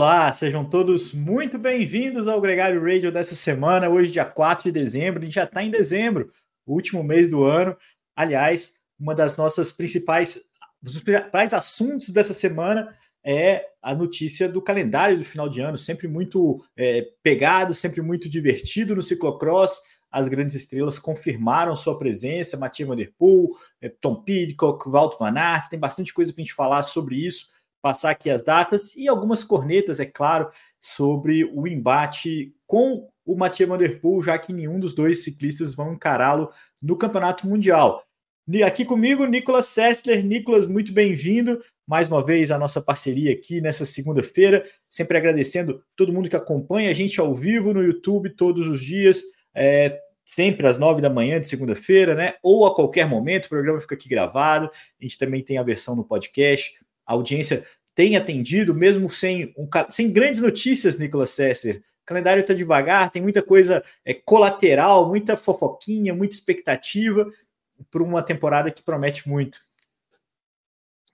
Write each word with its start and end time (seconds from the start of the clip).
Olá, 0.00 0.32
sejam 0.32 0.64
todos 0.64 1.12
muito 1.12 1.58
bem-vindos 1.58 2.28
ao 2.28 2.40
Gregário 2.40 2.80
Radio 2.80 3.10
dessa 3.10 3.34
semana, 3.34 3.88
hoje, 3.88 4.12
dia 4.12 4.24
4 4.24 4.62
de 4.62 4.70
dezembro. 4.70 5.20
A 5.20 5.24
gente 5.24 5.34
já 5.34 5.42
está 5.42 5.60
em 5.60 5.72
dezembro, 5.72 6.32
último 6.64 7.02
mês 7.02 7.28
do 7.28 7.42
ano. 7.42 7.76
Aliás, 8.14 8.74
uma 8.96 9.12
das 9.12 9.36
nossas 9.36 9.72
principais, 9.72 10.40
dos 10.80 11.02
principais 11.02 11.52
assuntos 11.52 12.10
dessa 12.10 12.32
semana 12.32 12.96
é 13.26 13.64
a 13.82 13.92
notícia 13.92 14.48
do 14.48 14.62
calendário 14.62 15.18
do 15.18 15.24
final 15.24 15.48
de 15.48 15.60
ano, 15.60 15.76
sempre 15.76 16.06
muito 16.06 16.64
é, 16.76 17.04
pegado, 17.20 17.74
sempre 17.74 18.00
muito 18.00 18.28
divertido 18.28 18.94
no 18.94 19.02
ciclocross. 19.02 19.80
As 20.12 20.28
grandes 20.28 20.54
estrelas 20.54 20.96
confirmaram 20.96 21.74
sua 21.74 21.98
presença, 21.98 22.56
Mathieu 22.56 22.86
Van 22.86 22.94
Der 22.94 23.12
é, 23.82 23.88
Tom 23.88 24.22
Pidcock, 24.22 24.88
Walt 24.88 25.18
Van 25.18 25.36
Aert, 25.36 25.68
tem 25.68 25.78
bastante 25.78 26.14
coisa 26.14 26.32
para 26.32 26.40
a 26.40 26.44
gente 26.44 26.54
falar 26.54 26.82
sobre 26.84 27.16
isso 27.16 27.57
passar 27.88 28.10
aqui 28.10 28.28
as 28.28 28.42
datas 28.42 28.94
e 28.94 29.08
algumas 29.08 29.42
cornetas, 29.42 29.98
é 29.98 30.04
claro, 30.04 30.50
sobre 30.78 31.42
o 31.42 31.66
embate 31.66 32.54
com 32.66 33.08
o 33.24 33.34
Mathieu 33.34 33.66
Van 33.66 33.78
Der 33.78 33.98
Poel, 33.98 34.22
já 34.22 34.38
que 34.38 34.52
nenhum 34.52 34.78
dos 34.78 34.94
dois 34.94 35.24
ciclistas 35.24 35.74
vão 35.74 35.94
encará-lo 35.94 36.50
no 36.82 36.98
Campeonato 36.98 37.46
Mundial. 37.46 38.04
E 38.46 38.62
aqui 38.62 38.84
comigo, 38.84 39.24
Nicolas 39.24 39.64
Sessler. 39.68 40.22
Nicolas, 40.22 40.66
muito 40.66 40.92
bem-vindo. 40.92 41.62
Mais 41.86 42.08
uma 42.08 42.22
vez 42.22 42.50
a 42.50 42.58
nossa 42.58 42.78
parceria 42.78 43.32
aqui 43.32 43.58
nessa 43.62 43.86
segunda-feira. 43.86 44.62
Sempre 44.86 45.16
agradecendo 45.16 45.82
todo 45.96 46.12
mundo 46.12 46.28
que 46.28 46.36
acompanha 46.36 46.90
a 46.90 46.94
gente 46.94 47.18
ao 47.18 47.34
vivo 47.34 47.72
no 47.72 47.82
YouTube 47.82 48.28
todos 48.36 48.68
os 48.68 48.82
dias. 48.82 49.22
É, 49.54 49.98
sempre 50.26 50.66
às 50.66 50.76
nove 50.76 51.00
da 51.00 51.08
manhã 51.08 51.40
de 51.40 51.48
segunda-feira, 51.48 52.14
né? 52.14 52.34
Ou 52.42 52.66
a 52.66 52.74
qualquer 52.74 53.06
momento, 53.06 53.46
o 53.46 53.48
programa 53.48 53.80
fica 53.80 53.94
aqui 53.94 54.10
gravado. 54.10 54.70
A 55.00 55.02
gente 55.02 55.16
também 55.16 55.42
tem 55.42 55.56
a 55.56 55.62
versão 55.62 55.96
no 55.96 56.04
podcast 56.04 56.70
a 57.08 57.14
audiência 57.14 57.64
tem 57.98 58.14
atendido, 58.14 58.72
mesmo 58.72 59.10
sem, 59.10 59.52
um, 59.58 59.68
sem 59.90 60.12
grandes 60.12 60.40
notícias, 60.40 60.96
Nicolas 60.96 61.30
Sessler. 61.30 61.78
O 61.78 62.06
calendário 62.06 62.42
está 62.42 62.54
devagar, 62.54 63.10
tem 63.10 63.20
muita 63.20 63.42
coisa 63.42 63.82
é, 64.04 64.14
colateral, 64.14 65.08
muita 65.08 65.36
fofoquinha, 65.36 66.14
muita 66.14 66.32
expectativa 66.32 67.28
para 67.90 68.00
uma 68.00 68.22
temporada 68.22 68.70
que 68.70 68.84
promete 68.84 69.28
muito. 69.28 69.58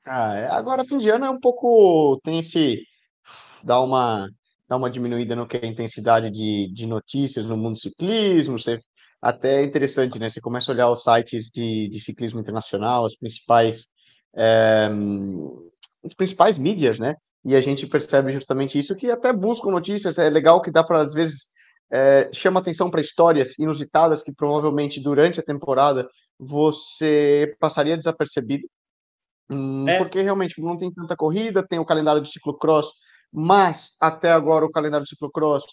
Ah, 0.05 0.34
é, 0.34 0.46
agora 0.48 0.84
fim 0.84 0.98
de 0.98 1.08
ano 1.08 1.24
é 1.24 1.30
um 1.30 1.40
pouco. 1.40 2.20
tem 2.22 2.40
esse. 2.40 2.86
dá 3.62 3.80
uma, 3.80 4.28
dá 4.68 4.77
uma 4.77 4.90
diminuída 4.90 5.34
no 5.34 5.46
que 5.46 5.56
é 5.56 5.64
a 5.64 5.66
intensidade 5.66 6.30
de, 6.30 6.70
de 6.70 6.86
notícias 6.86 7.46
no 7.46 7.56
mundo 7.56 7.77
do 7.77 7.80
ciclismo. 7.80 8.58
Você, 8.58 8.78
até 9.22 9.62
é 9.62 9.64
interessante, 9.64 10.18
né? 10.18 10.28
Você 10.28 10.38
começa 10.38 10.70
a 10.70 10.74
olhar 10.74 10.90
os 10.90 11.02
sites 11.02 11.46
de, 11.46 11.88
de 11.88 11.98
ciclismo 11.98 12.40
internacional, 12.40 13.06
as 13.06 13.16
principais. 13.16 13.86
É, 14.36 14.90
as 16.05 16.14
principais 16.14 16.58
mídias, 16.58 16.98
né? 16.98 17.16
E 17.44 17.56
a 17.56 17.60
gente 17.60 17.86
percebe 17.86 18.33
justamente 18.33 18.78
isso, 18.78 18.94
que 18.94 19.10
até 19.10 19.33
buscam 19.33 19.70
notícias, 19.70 20.19
é 20.19 20.28
legal 20.28 20.61
que 20.61 20.70
dá 20.70 20.84
para, 20.84 21.00
às 21.00 21.12
vezes, 21.12 21.48
é, 21.91 22.28
chama 22.33 22.61
atenção 22.61 22.91
para 22.91 23.00
histórias 23.00 23.58
inusitadas 23.58 24.22
que 24.22 24.33
provavelmente 24.33 25.00
durante 25.00 25.41
a 25.41 25.42
temporada 25.42 26.08
você 26.38 27.56
passaria 27.58 27.96
desapercebido, 27.96 28.68
hum, 29.51 29.89
é. 29.89 29.98
porque 29.98 30.20
realmente 30.20 30.61
não 30.61 30.77
tem 30.77 30.92
tanta 30.92 31.17
corrida, 31.17 31.67
tem 31.67 31.79
o 31.79 31.84
calendário 31.84 32.20
do 32.20 32.29
ciclocross, 32.29 32.90
mas 33.33 33.90
até 34.00 34.30
agora 34.30 34.64
o 34.64 34.70
calendário 34.70 35.05
do 35.05 35.08
ciclocross 35.08 35.64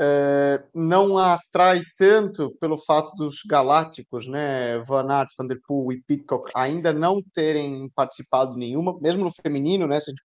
é, 0.00 0.62
não 0.74 1.16
atrai 1.16 1.82
tanto 1.96 2.50
pelo 2.60 2.76
fato 2.78 3.14
dos 3.16 3.42
galácticos, 3.48 4.26
né, 4.26 4.78
Van 4.80 5.08
Aert, 5.10 5.30
Van 5.38 5.46
Der 5.46 5.60
Poel 5.66 5.92
e 5.92 6.02
Pitcock 6.02 6.50
ainda 6.54 6.92
não 6.92 7.22
terem 7.32 7.88
participado 7.94 8.56
nenhuma, 8.56 8.98
mesmo 9.00 9.24
no 9.24 9.30
feminino, 9.30 9.86
né, 9.86 10.00
se 10.00 10.10
a 10.10 10.12
gente 10.12 10.22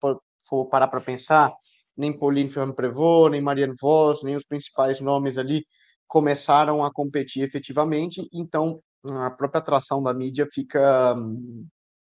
for 0.48 0.66
parar 0.66 0.88
para 0.88 1.00
pensar, 1.00 1.52
nem 1.96 2.16
Pauline 2.16 2.48
Ferrand-Prévot, 2.48 3.30
nem 3.30 3.40
Marianne 3.40 3.74
Vos, 3.80 4.22
nem 4.22 4.36
os 4.36 4.46
principais 4.46 5.00
nomes 5.00 5.36
ali 5.36 5.64
começaram 6.06 6.82
a 6.82 6.92
competir 6.92 7.42
efetivamente, 7.42 8.26
então 8.32 8.80
a 9.12 9.30
própria 9.30 9.58
atração 9.58 10.02
da 10.02 10.14
mídia 10.14 10.46
fica 10.50 11.14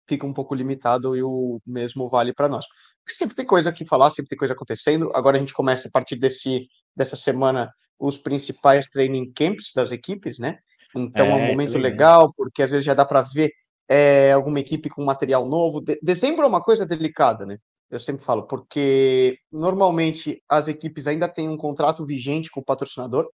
fica 0.09 0.25
um 0.25 0.33
pouco 0.33 0.55
limitado 0.55 1.15
e 1.15 1.21
o 1.21 1.61
mesmo 1.65 2.09
vale 2.09 2.33
para 2.33 2.49
nós. 2.49 2.65
Sempre 3.07 3.35
tem 3.35 3.45
coisa 3.45 3.69
aqui 3.69 3.85
falar, 3.85 4.09
sempre 4.09 4.29
tem 4.29 4.37
coisa 4.37 4.55
acontecendo. 4.55 5.11
Agora 5.13 5.37
a 5.37 5.39
gente 5.39 5.53
começa 5.53 5.87
a 5.87 5.91
partir 5.91 6.15
desse 6.15 6.67
dessa 6.95 7.15
semana 7.15 7.71
os 7.99 8.17
principais 8.17 8.89
training 8.89 9.31
camps 9.31 9.71
das 9.73 9.91
equipes, 9.91 10.39
né? 10.39 10.57
Então 10.95 11.27
é, 11.27 11.29
é 11.29 11.35
um 11.35 11.47
momento 11.47 11.77
legal, 11.77 12.33
porque 12.35 12.63
às 12.63 12.71
vezes 12.71 12.85
já 12.85 12.95
dá 12.95 13.05
para 13.05 13.21
ver 13.21 13.51
é, 13.87 14.31
alguma 14.31 14.59
equipe 14.59 14.89
com 14.89 15.03
material 15.05 15.47
novo. 15.47 15.79
De 15.79 15.99
dezembro 16.01 16.43
é 16.43 16.47
uma 16.47 16.61
coisa 16.61 16.85
delicada, 16.85 17.45
né? 17.45 17.57
Eu 17.91 17.99
sempre 17.99 18.23
falo, 18.23 18.47
porque 18.47 19.37
normalmente 19.51 20.41
as 20.47 20.67
equipes 20.67 21.07
ainda 21.07 21.27
têm 21.27 21.49
um 21.49 21.57
contrato 21.57 22.05
vigente 22.05 22.49
com 22.51 22.59
o 22.59 22.65
patrocinador, 22.65 23.27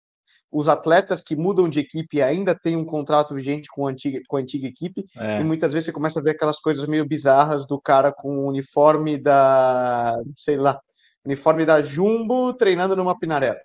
os 0.53 0.69
atletas 0.69 1.23
que 1.23 1.35
mudam 1.35 1.69
de 1.69 1.81
equipe 1.81 2.21
ainda 2.21 2.55
têm 2.55 2.77
um 2.77 2.85
contrato 2.85 3.35
vigente 3.35 3.69
com 3.71 3.87
a 3.87 3.91
antiga, 3.91 4.21
com 4.29 4.37
a 4.37 4.41
antiga 4.41 4.69
equipe, 4.69 5.07
é. 5.17 5.41
e 5.41 5.45
muitas 5.45 5.73
vezes 5.73 5.87
você 5.87 5.93
começa 5.93 6.21
a 6.21 6.23
ver 6.23 6.31
aquelas 6.31 6.61
coisas 6.61 6.87
meio 6.87 7.07
bizarras 7.07 7.67
do 7.67 7.81
cara 7.81 8.13
com 8.13 8.39
o 8.39 8.49
uniforme 8.49 9.17
da, 9.17 10.15
sei 10.37 10.57
lá, 10.57 10.79
uniforme 11.25 11.65
da 11.65 11.83
Jumbo 11.83 12.53
treinando 12.53 12.95
numa 12.95 13.19
Pinarela. 13.19 13.59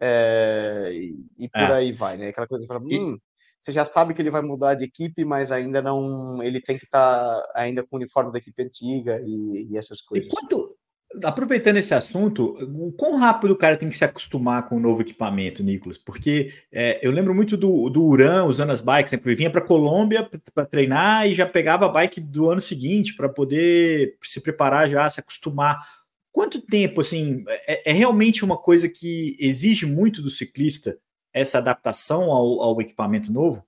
É, 0.00 0.90
e, 0.92 1.14
e, 1.38 1.48
por 1.48 1.60
é. 1.60 1.74
aí 1.74 1.92
vai, 1.92 2.16
né? 2.16 2.28
Aquela 2.28 2.48
coisa 2.48 2.64
que 2.64 2.68
fala, 2.68 2.80
hum, 2.80 3.18
você 3.60 3.70
já 3.70 3.84
sabe 3.84 4.14
que 4.14 4.22
ele 4.22 4.30
vai 4.30 4.42
mudar 4.42 4.74
de 4.74 4.84
equipe, 4.84 5.24
mas 5.24 5.52
ainda 5.52 5.80
não. 5.80 6.42
Ele 6.42 6.60
tem 6.60 6.76
que 6.76 6.84
estar 6.84 7.40
tá 7.40 7.52
ainda 7.54 7.84
com 7.84 7.94
o 7.94 7.98
uniforme 7.98 8.32
da 8.32 8.38
equipe 8.38 8.60
antiga 8.60 9.22
e, 9.24 9.70
e 9.70 9.78
essas 9.78 10.00
coisas. 10.00 10.26
E 10.26 10.30
quanto, 10.30 10.76
aproveitando 11.24 11.76
esse 11.76 11.94
assunto, 11.94 12.56
o 12.60 12.92
quão 12.92 13.16
rápido 13.16 13.52
o 13.52 13.56
cara 13.56 13.76
tem 13.76 13.88
que 13.88 13.96
se 13.96 14.04
acostumar 14.04 14.68
com 14.68 14.76
o 14.76 14.80
novo 14.80 15.02
equipamento, 15.02 15.62
Nicolas? 15.62 15.98
Porque 15.98 16.52
é, 16.70 16.98
eu 17.06 17.10
lembro 17.10 17.34
muito 17.34 17.56
do, 17.56 17.88
do 17.90 18.04
Uran 18.04 18.44
usando 18.44 18.70
as 18.70 18.80
bikes, 18.80 19.10
sempre 19.10 19.30
né? 19.30 19.36
vinha 19.36 19.50
para 19.50 19.60
Colômbia 19.60 20.28
para 20.54 20.66
treinar 20.66 21.26
e 21.26 21.34
já 21.34 21.46
pegava 21.46 21.86
a 21.86 21.88
bike 21.88 22.20
do 22.20 22.50
ano 22.50 22.60
seguinte 22.60 23.14
para 23.14 23.28
poder 23.28 24.16
se 24.22 24.40
preparar 24.40 24.88
já, 24.88 25.08
se 25.08 25.20
acostumar. 25.20 25.86
Quanto 26.30 26.60
tempo, 26.60 27.00
assim, 27.00 27.44
é, 27.66 27.90
é, 27.90 27.92
realmente 27.92 28.44
uma 28.44 28.56
coisa 28.56 28.88
que 28.88 29.36
exige 29.38 29.84
muito 29.84 30.22
do 30.22 30.30
ciclista 30.30 30.98
essa 31.32 31.58
adaptação 31.58 32.30
ao, 32.30 32.60
ao 32.62 32.80
equipamento 32.80 33.32
novo? 33.32 33.64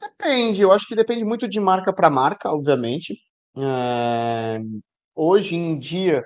Depende, 0.00 0.62
eu 0.62 0.70
acho 0.70 0.86
que 0.86 0.94
depende 0.94 1.24
muito 1.24 1.48
de 1.48 1.58
marca 1.58 1.92
para 1.92 2.08
marca, 2.08 2.50
obviamente. 2.50 3.18
É, 3.56 4.60
hoje 5.18 5.56
em 5.56 5.76
dia, 5.76 6.24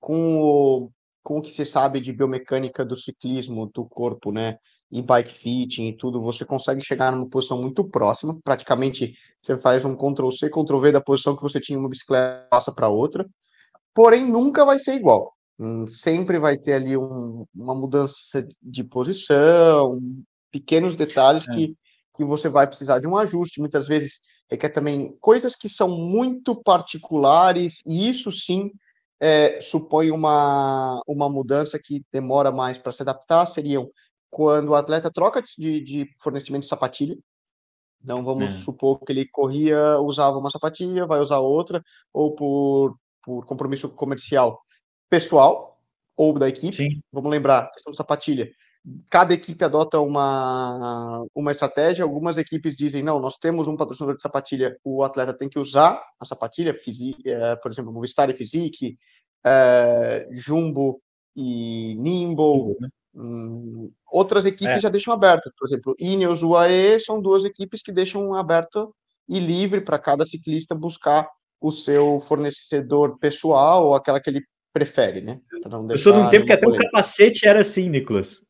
com 0.00 0.40
o, 0.40 0.90
com 1.22 1.38
o 1.38 1.42
que 1.42 1.50
se 1.50 1.64
sabe 1.64 2.00
de 2.00 2.12
biomecânica 2.12 2.84
do 2.84 2.96
ciclismo, 2.96 3.70
do 3.72 3.86
corpo, 3.86 4.32
né, 4.32 4.58
e 4.90 5.00
bike 5.00 5.32
fitting 5.32 5.88
e 5.88 5.96
tudo, 5.96 6.20
você 6.20 6.44
consegue 6.44 6.84
chegar 6.84 7.12
numa 7.12 7.28
posição 7.28 7.60
muito 7.60 7.82
próxima. 7.84 8.38
Praticamente, 8.44 9.14
você 9.40 9.56
faz 9.58 9.84
um 9.84 9.96
Ctrl-C, 9.96 10.50
Ctrl-V 10.50 10.92
da 10.92 11.00
posição 11.00 11.34
que 11.34 11.42
você 11.42 11.60
tinha 11.60 11.78
uma 11.78 11.88
bicicleta, 11.88 12.46
passa 12.50 12.70
para 12.72 12.88
outra. 12.88 13.26
Porém, 13.94 14.26
nunca 14.26 14.64
vai 14.66 14.78
ser 14.78 14.94
igual. 14.94 15.32
Hum, 15.58 15.86
sempre 15.86 16.38
vai 16.38 16.58
ter 16.58 16.74
ali 16.74 16.96
um, 16.96 17.46
uma 17.54 17.74
mudança 17.74 18.46
de 18.60 18.84
posição, 18.84 19.98
pequenos 20.50 20.96
detalhes 20.96 21.48
é. 21.48 21.52
que, 21.52 21.76
que 22.14 22.24
você 22.24 22.48
vai 22.48 22.66
precisar 22.66 22.98
de 22.98 23.06
um 23.06 23.16
ajuste. 23.16 23.60
Muitas 23.60 23.88
vezes 23.88 24.20
requer 24.50 24.68
também 24.68 25.16
coisas 25.20 25.56
que 25.56 25.68
são 25.68 25.88
muito 25.88 26.54
particulares, 26.54 27.82
e 27.86 28.08
isso 28.08 28.30
sim 28.30 28.70
é, 29.20 29.60
supõe 29.60 30.10
uma, 30.10 31.00
uma 31.06 31.28
mudança 31.28 31.78
que 31.78 32.04
demora 32.12 32.50
mais 32.50 32.76
para 32.78 32.92
se 32.92 33.02
adaptar. 33.02 33.46
Seriam 33.46 33.90
quando 34.30 34.70
o 34.70 34.74
atleta 34.74 35.10
troca 35.10 35.42
de, 35.42 35.80
de 35.80 36.08
fornecimento 36.20 36.62
de 36.62 36.68
sapatilha. 36.68 37.16
Então 38.02 38.24
vamos 38.24 38.54
é. 38.54 38.64
supor 38.64 38.98
que 39.00 39.12
ele 39.12 39.28
corria, 39.28 39.98
usava 40.00 40.36
uma 40.38 40.50
sapatilha, 40.50 41.06
vai 41.06 41.20
usar 41.20 41.38
outra, 41.38 41.82
ou 42.12 42.34
por, 42.34 42.96
por 43.22 43.46
compromisso 43.46 43.88
comercial 43.88 44.60
pessoal 45.08 45.78
ou 46.16 46.32
da 46.36 46.48
equipe. 46.48 46.74
Sim. 46.74 47.00
Vamos 47.12 47.30
lembrar, 47.30 47.70
questão 47.70 47.92
de 47.92 47.96
sapatilha 47.96 48.50
cada 49.10 49.32
equipe 49.32 49.64
adota 49.64 50.00
uma, 50.00 51.24
uma 51.34 51.50
estratégia. 51.50 52.04
Algumas 52.04 52.38
equipes 52.38 52.76
dizem, 52.76 53.02
não, 53.02 53.20
nós 53.20 53.36
temos 53.36 53.68
um 53.68 53.76
patrocinador 53.76 54.16
de 54.16 54.22
sapatilha, 54.22 54.76
o 54.84 55.02
atleta 55.02 55.32
tem 55.32 55.48
que 55.48 55.58
usar 55.58 56.02
a 56.20 56.24
sapatilha, 56.24 56.74
é, 57.24 57.56
por 57.56 57.70
exemplo, 57.70 57.92
Movistar 57.92 58.28
e 58.30 58.34
Physique, 58.34 58.96
é, 59.44 60.28
Jumbo 60.32 61.00
e 61.36 61.96
Nimble. 61.98 62.76
Né? 62.80 62.88
Hum, 63.14 63.92
outras 64.10 64.46
equipes 64.46 64.76
é. 64.76 64.80
já 64.80 64.88
deixam 64.88 65.12
aberto. 65.14 65.50
Por 65.56 65.66
exemplo, 65.66 65.94
Ineos 65.98 66.42
UAE 66.42 66.98
são 66.98 67.20
duas 67.20 67.44
equipes 67.44 67.82
que 67.82 67.92
deixam 67.92 68.34
aberto 68.34 68.94
e 69.28 69.38
livre 69.38 69.80
para 69.80 69.98
cada 69.98 70.26
ciclista 70.26 70.74
buscar 70.74 71.28
o 71.60 71.70
seu 71.70 72.18
fornecedor 72.18 73.18
pessoal 73.18 73.86
ou 73.86 73.94
aquela 73.94 74.20
que 74.20 74.28
ele 74.28 74.42
prefere, 74.72 75.20
né? 75.20 75.38
Eu 75.90 75.98
sou 75.98 76.12
de 76.12 76.18
um 76.18 76.30
tempo 76.30 76.46
que 76.46 76.52
até 76.52 76.66
o 76.66 76.74
capacete 76.74 77.46
era 77.46 77.60
assim, 77.60 77.88
Nicolas. 77.88 78.42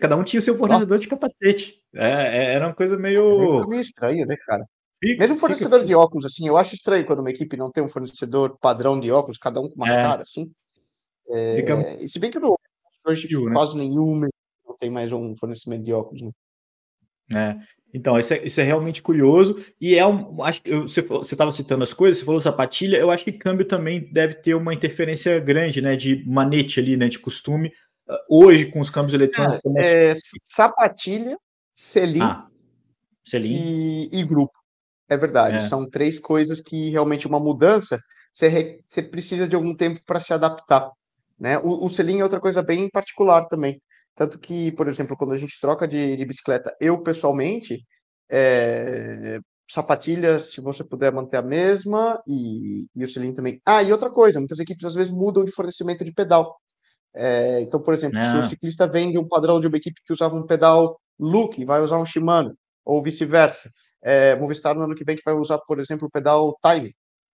Cada 0.00 0.16
um 0.16 0.24
tinha 0.24 0.38
o 0.40 0.42
seu 0.42 0.56
fornecedor 0.56 0.96
Nossa. 0.96 1.02
de 1.02 1.08
capacete. 1.08 1.80
É, 1.94 2.08
é, 2.08 2.54
era 2.54 2.66
uma 2.66 2.74
coisa 2.74 2.96
meio. 2.96 3.62
É 3.62 3.66
meio 3.66 3.82
estranho, 3.82 4.26
né, 4.26 4.36
cara? 4.46 4.64
Fica, 5.02 5.20
Mesmo 5.20 5.36
fornecedor 5.38 5.80
fica... 5.80 5.86
de 5.86 5.94
óculos, 5.94 6.26
assim, 6.26 6.46
eu 6.46 6.58
acho 6.58 6.74
estranho 6.74 7.06
quando 7.06 7.20
uma 7.20 7.30
equipe 7.30 7.56
não 7.56 7.70
tem 7.70 7.82
um 7.82 7.88
fornecedor 7.88 8.58
padrão 8.60 9.00
de 9.00 9.10
óculos, 9.10 9.38
cada 9.38 9.58
um 9.58 9.68
com 9.68 9.76
uma 9.76 9.88
é. 9.88 10.02
cara, 10.02 10.22
assim. 10.22 10.50
É, 11.30 11.56
Fica... 11.56 12.08
Se 12.08 12.18
bem 12.18 12.30
que 12.30 12.38
não, 12.38 12.54
hoje 13.06 13.28
né? 13.32 13.52
quase 13.52 13.78
nenhuma 13.78 14.28
não 14.66 14.76
tem 14.76 14.90
mais 14.90 15.10
um 15.10 15.34
fornecimento 15.34 15.84
de 15.84 15.92
óculos. 15.92 16.22
Né? 16.22 16.30
É. 17.32 17.56
Então, 17.94 18.18
isso 18.18 18.34
é, 18.34 18.44
isso 18.44 18.60
é 18.60 18.64
realmente 18.64 19.02
curioso. 19.02 19.56
E 19.80 19.96
é 19.96 20.06
um. 20.06 20.42
Acho 20.42 20.62
que 20.62 20.70
você 20.70 21.00
estava 21.00 21.50
citando 21.50 21.82
as 21.82 21.92
coisas, 21.92 22.18
você 22.18 22.24
falou 22.24 22.40
sapatilha, 22.40 22.96
eu 22.98 23.10
acho 23.10 23.24
que 23.24 23.32
câmbio 23.32 23.66
também 23.66 24.12
deve 24.12 24.34
ter 24.34 24.54
uma 24.54 24.74
interferência 24.74 25.38
grande, 25.40 25.80
né? 25.80 25.96
De 25.96 26.24
manete 26.26 26.78
ali, 26.78 26.96
né? 26.96 27.08
De 27.08 27.18
costume. 27.18 27.72
Hoje, 28.28 28.66
com 28.66 28.80
os 28.80 28.90
câmbios 28.90 29.14
eletrônicos. 29.14 29.60
É, 29.76 30.10
é, 30.10 30.12
sapatilha, 30.44 31.38
selim, 31.72 32.22
ah, 32.22 32.46
selim. 33.24 33.54
E, 33.54 34.10
e, 34.12 34.24
grupo. 34.24 34.52
É 35.08 35.16
verdade. 35.16 35.56
É. 35.56 35.60
São 35.60 35.88
três 35.88 36.18
coisas 36.18 36.60
que 36.60 36.90
realmente 36.90 37.26
uma 37.26 37.40
mudança 37.40 37.98
você, 38.32 38.48
re, 38.48 38.84
você 38.88 39.02
precisa 39.02 39.46
de 39.46 39.56
algum 39.56 39.74
tempo 39.74 40.00
para 40.06 40.20
se 40.20 40.32
adaptar. 40.32 40.90
Né? 41.38 41.58
O, 41.58 41.84
o 41.84 41.88
selim 41.88 42.20
é 42.20 42.22
outra 42.22 42.40
coisa 42.40 42.62
bem 42.62 42.88
particular 42.88 43.46
também. 43.46 43.80
Tanto 44.14 44.38
que, 44.38 44.72
por 44.72 44.88
exemplo, 44.88 45.16
quando 45.16 45.32
a 45.32 45.36
gente 45.36 45.58
troca 45.60 45.86
de, 45.86 46.16
de 46.16 46.24
bicicleta, 46.24 46.74
eu 46.80 47.02
pessoalmente, 47.02 47.84
é, 48.30 49.38
sapatilha, 49.68 50.38
se 50.38 50.60
você 50.60 50.84
puder 50.84 51.12
manter 51.12 51.36
a 51.36 51.42
mesma, 51.42 52.20
e, 52.26 52.86
e 52.94 53.04
o 53.04 53.08
selim 53.08 53.32
também. 53.32 53.60
Ah, 53.64 53.82
e 53.82 53.92
outra 53.92 54.10
coisa, 54.10 54.38
muitas 54.38 54.58
equipes 54.58 54.84
às 54.84 54.94
vezes 54.94 55.12
mudam 55.12 55.44
de 55.44 55.52
fornecimento 55.52 56.04
de 56.04 56.12
pedal. 56.12 56.60
É, 57.14 57.60
então, 57.60 57.80
por 57.80 57.92
exemplo, 57.92 58.18
se 58.18 58.36
o 58.36 58.42
ciclista 58.42 58.86
vem 58.86 59.10
de 59.10 59.18
um 59.18 59.26
padrão 59.26 59.60
de 59.60 59.66
uma 59.66 59.76
equipe 59.76 60.00
que 60.04 60.12
usava 60.12 60.36
um 60.36 60.46
pedal 60.46 61.00
Look, 61.18 61.64
vai 61.64 61.80
usar 61.80 61.98
um 61.98 62.06
Shimano, 62.06 62.54
ou 62.84 63.02
vice-versa. 63.02 63.70
É, 64.02 64.34
Movistar 64.36 64.74
no 64.74 64.82
ano 64.82 64.94
que 64.94 65.04
vem 65.04 65.16
que 65.16 65.22
vai 65.24 65.34
usar, 65.34 65.58
por 65.58 65.78
exemplo, 65.78 66.08
o 66.08 66.10
pedal 66.10 66.56
Time, 66.64 66.94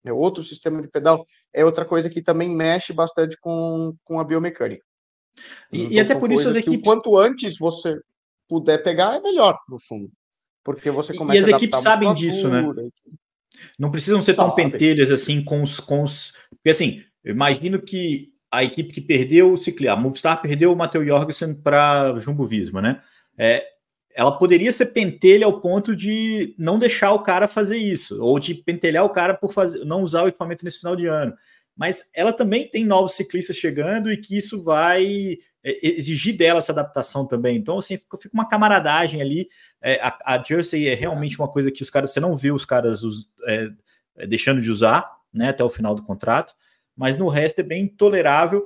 é 0.05 0.11
outro 0.11 0.43
sistema 0.43 0.81
de 0.81 0.87
pedal, 0.87 1.25
é 1.53 1.63
outra 1.63 1.85
coisa 1.85 2.09
que 2.09 2.21
também 2.21 2.49
mexe 2.49 2.93
bastante 2.93 3.37
com, 3.39 3.95
com 4.03 4.19
a 4.19 4.23
biomecânica. 4.23 4.83
E, 5.71 5.81
então, 5.81 5.91
e 5.91 5.99
até 5.99 6.15
por 6.15 6.31
isso 6.31 6.49
as 6.49 6.55
equipes. 6.55 6.81
quanto 6.83 7.17
antes 7.17 7.57
você 7.57 7.99
puder 8.47 8.83
pegar, 8.83 9.15
é 9.15 9.19
melhor, 9.19 9.57
no 9.69 9.79
fundo. 9.79 10.11
Porque 10.63 10.91
você 10.91 11.13
começa 11.13 11.39
E 11.39 11.43
as 11.43 11.49
equipes 11.49 11.79
sabem 11.79 12.13
disso, 12.13 12.47
né? 12.49 12.63
Não 13.79 13.91
precisam 13.91 14.21
ser 14.21 14.33
Sabe. 14.33 14.47
tão 14.47 14.55
pentelhas 14.55 15.09
assim 15.11 15.43
com 15.43 15.63
os, 15.63 15.79
com 15.79 16.03
os. 16.03 16.33
Porque 16.49 16.69
assim, 16.69 17.03
eu 17.23 17.33
imagino 17.33 17.81
que 17.81 18.29
a 18.51 18.63
equipe 18.63 18.93
que 18.93 19.01
perdeu 19.01 19.53
o 19.53 19.57
ciclismo, 19.57 19.93
a 19.93 19.99
Movistar 19.99 20.41
perdeu 20.41 20.73
o 20.73 20.75
Matheus 20.75 21.05
Jorgensen 21.05 21.53
para 21.53 22.19
Jumbo 22.19 22.45
Visma, 22.45 22.81
né? 22.81 23.01
É, 23.37 23.65
ela 24.13 24.37
poderia 24.37 24.73
ser 24.73 24.87
pentelha 24.87 25.45
ao 25.45 25.61
ponto 25.61 25.95
de 25.95 26.53
não 26.57 26.77
deixar 26.77 27.13
o 27.13 27.23
cara 27.23 27.47
fazer 27.47 27.77
isso, 27.77 28.21
ou 28.21 28.37
de 28.39 28.53
pentelhar 28.53 29.05
o 29.05 29.09
cara 29.09 29.33
por 29.33 29.53
fazer, 29.53 29.85
não 29.85 30.01
usar 30.01 30.23
o 30.23 30.27
equipamento 30.27 30.65
nesse 30.65 30.79
final 30.79 30.95
de 30.95 31.05
ano 31.05 31.33
mas 31.75 32.09
ela 32.13 32.33
também 32.33 32.67
tem 32.67 32.85
novos 32.85 33.13
ciclistas 33.13 33.55
chegando 33.55 34.11
e 34.11 34.17
que 34.17 34.37
isso 34.37 34.61
vai 34.61 35.37
é, 35.63 35.87
exigir 35.97 36.37
dela 36.37 36.59
essa 36.59 36.71
adaptação 36.71 37.25
também. 37.25 37.57
Então, 37.57 37.79
assim, 37.79 37.97
fica, 37.97 38.19
uma 38.31 38.47
camaradagem 38.47 39.21
ali. 39.21 39.47
É, 39.81 39.99
a, 40.01 40.35
a, 40.35 40.43
Jersey 40.43 40.87
é 40.87 40.93
realmente 40.93 41.39
uma 41.39 41.47
coisa 41.47 41.71
que 41.71 41.81
os 41.81 41.89
caras, 41.89 42.11
você 42.11 42.19
não 42.19 42.35
vê 42.35 42.51
os 42.51 42.65
caras 42.65 43.01
é, 43.47 43.69
é, 44.17 44.27
deixando 44.27 44.61
de 44.61 44.69
usar, 44.69 45.11
né, 45.33 45.49
até 45.49 45.63
o 45.63 45.69
final 45.69 45.95
do 45.95 46.03
contrato, 46.03 46.53
mas 46.95 47.17
no 47.17 47.27
resto 47.27 47.59
é 47.59 47.63
bem 47.63 47.87
tolerável. 47.87 48.65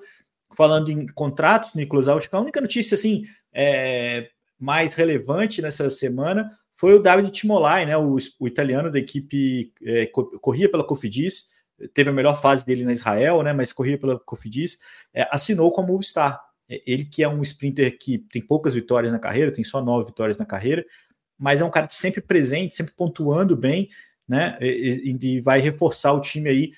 Falando 0.56 0.90
em 0.90 1.06
contratos, 1.08 1.74
Nicolas, 1.74 2.08
a 2.08 2.40
única 2.40 2.62
notícia, 2.62 2.96
assim, 2.96 3.26
é, 3.54 4.30
mais 4.60 4.94
relevante 4.94 5.62
nessa 5.62 5.90
semana 5.90 6.50
foi 6.74 6.94
o 6.94 7.00
David 7.02 7.32
Timolai, 7.32 7.86
né, 7.86 7.98
o, 7.98 8.18
o 8.40 8.48
italiano 8.48 8.92
da 8.92 9.00
equipe, 9.00 9.74
é, 9.82 10.06
corria 10.08 10.70
pela 10.70 10.84
Cofidis, 10.84 11.46
teve 11.94 12.10
a 12.10 12.14
melhor 12.14 12.40
fase 12.42 12.66
dele 12.66 12.84
na 12.84 12.92
Israel, 12.92 13.42
né? 13.44 13.54
Mas 13.54 13.74
corria 13.74 13.98
pela 13.98 14.20
Cofidis, 14.20 14.78
é, 15.14 15.28
assinou 15.32 15.72
com 15.72 15.82
a 15.82 15.86
Movistar. 15.86 16.42
É, 16.70 16.82
ele 16.86 17.06
que 17.06 17.24
é 17.24 17.30
um 17.30 17.42
sprinter 17.42 17.98
que 17.98 18.18
tem 18.18 18.42
poucas 18.42 18.74
vitórias 18.74 19.12
na 19.12 19.20
carreira, 19.20 19.52
tem 19.52 19.64
só 19.64 19.82
nove 19.82 20.08
vitórias 20.08 20.38
na 20.38 20.46
carreira, 20.46 20.86
mas 21.38 21.62
é 21.62 21.66
um 21.66 21.70
cara 21.70 21.88
sempre 21.90 22.22
presente, 22.22 22.76
sempre 22.76 22.94
pontuando 22.94 23.56
bem, 23.56 23.90
né? 24.28 24.58
E, 24.62 25.18
e 25.22 25.40
vai 25.42 25.60
reforçar 25.60 26.14
o 26.14 26.22
time 26.22 26.50
aí 26.50 26.72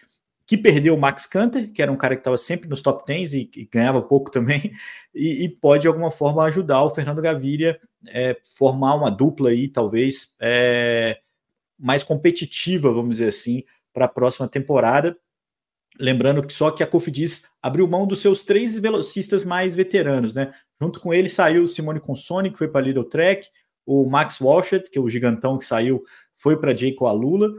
que 0.47 0.57
perdeu 0.57 0.95
o 0.95 0.97
Max 0.97 1.25
Canter, 1.25 1.69
que 1.73 1.81
era 1.81 1.91
um 1.91 1.97
cara 1.97 2.15
que 2.15 2.21
estava 2.21 2.37
sempre 2.37 2.69
nos 2.69 2.81
top 2.81 3.05
10 3.05 3.33
e, 3.33 3.51
e 3.53 3.65
ganhava 3.65 4.01
pouco 4.01 4.31
também, 4.31 4.71
e, 5.13 5.43
e, 5.43 5.49
pode 5.49 5.81
de 5.81 5.89
alguma 5.89 6.09
forma 6.09 6.43
ajudar 6.45 6.83
o 6.83 6.89
Fernando 6.89 7.21
Gaviria 7.21 7.77
é, 8.07 8.37
formar 8.55 8.95
uma 8.95 9.11
dupla 9.11 9.49
aí, 9.49 9.67
talvez 9.67 10.33
é, 10.39 11.19
mais 11.77 12.01
competitiva, 12.01 12.93
vamos 12.93 13.17
dizer 13.17 13.27
assim, 13.27 13.63
para 13.93 14.05
a 14.05 14.09
próxima 14.09 14.47
temporada. 14.47 15.17
Lembrando 15.99 16.45
que 16.45 16.53
só 16.53 16.71
que 16.71 16.81
a 16.81 16.87
Cofidis 16.87 17.43
abriu 17.61 17.87
mão 17.87 18.07
dos 18.07 18.21
seus 18.21 18.43
três 18.43 18.79
velocistas 18.79 19.43
mais 19.43 19.75
veteranos, 19.75 20.33
né? 20.33 20.53
Junto 20.79 21.01
com 21.01 21.13
ele 21.13 21.27
saiu 21.27 21.63
o 21.63 21.67
Simone 21.67 21.99
Consoni, 21.99 22.51
que 22.51 22.57
foi 22.57 22.67
para 22.69 22.81
a 22.81 22.83
Lidl 22.83 23.03
Trek, 23.03 23.49
o 23.85 24.05
Max 24.05 24.39
Walshett, 24.39 24.89
que 24.89 24.97
é 24.97 25.01
o 25.01 25.09
gigantão 25.09 25.57
que 25.57 25.65
saiu, 25.65 26.03
foi 26.37 26.57
para 26.57 26.75
Jayco 26.75 27.05
Alula. 27.05 27.51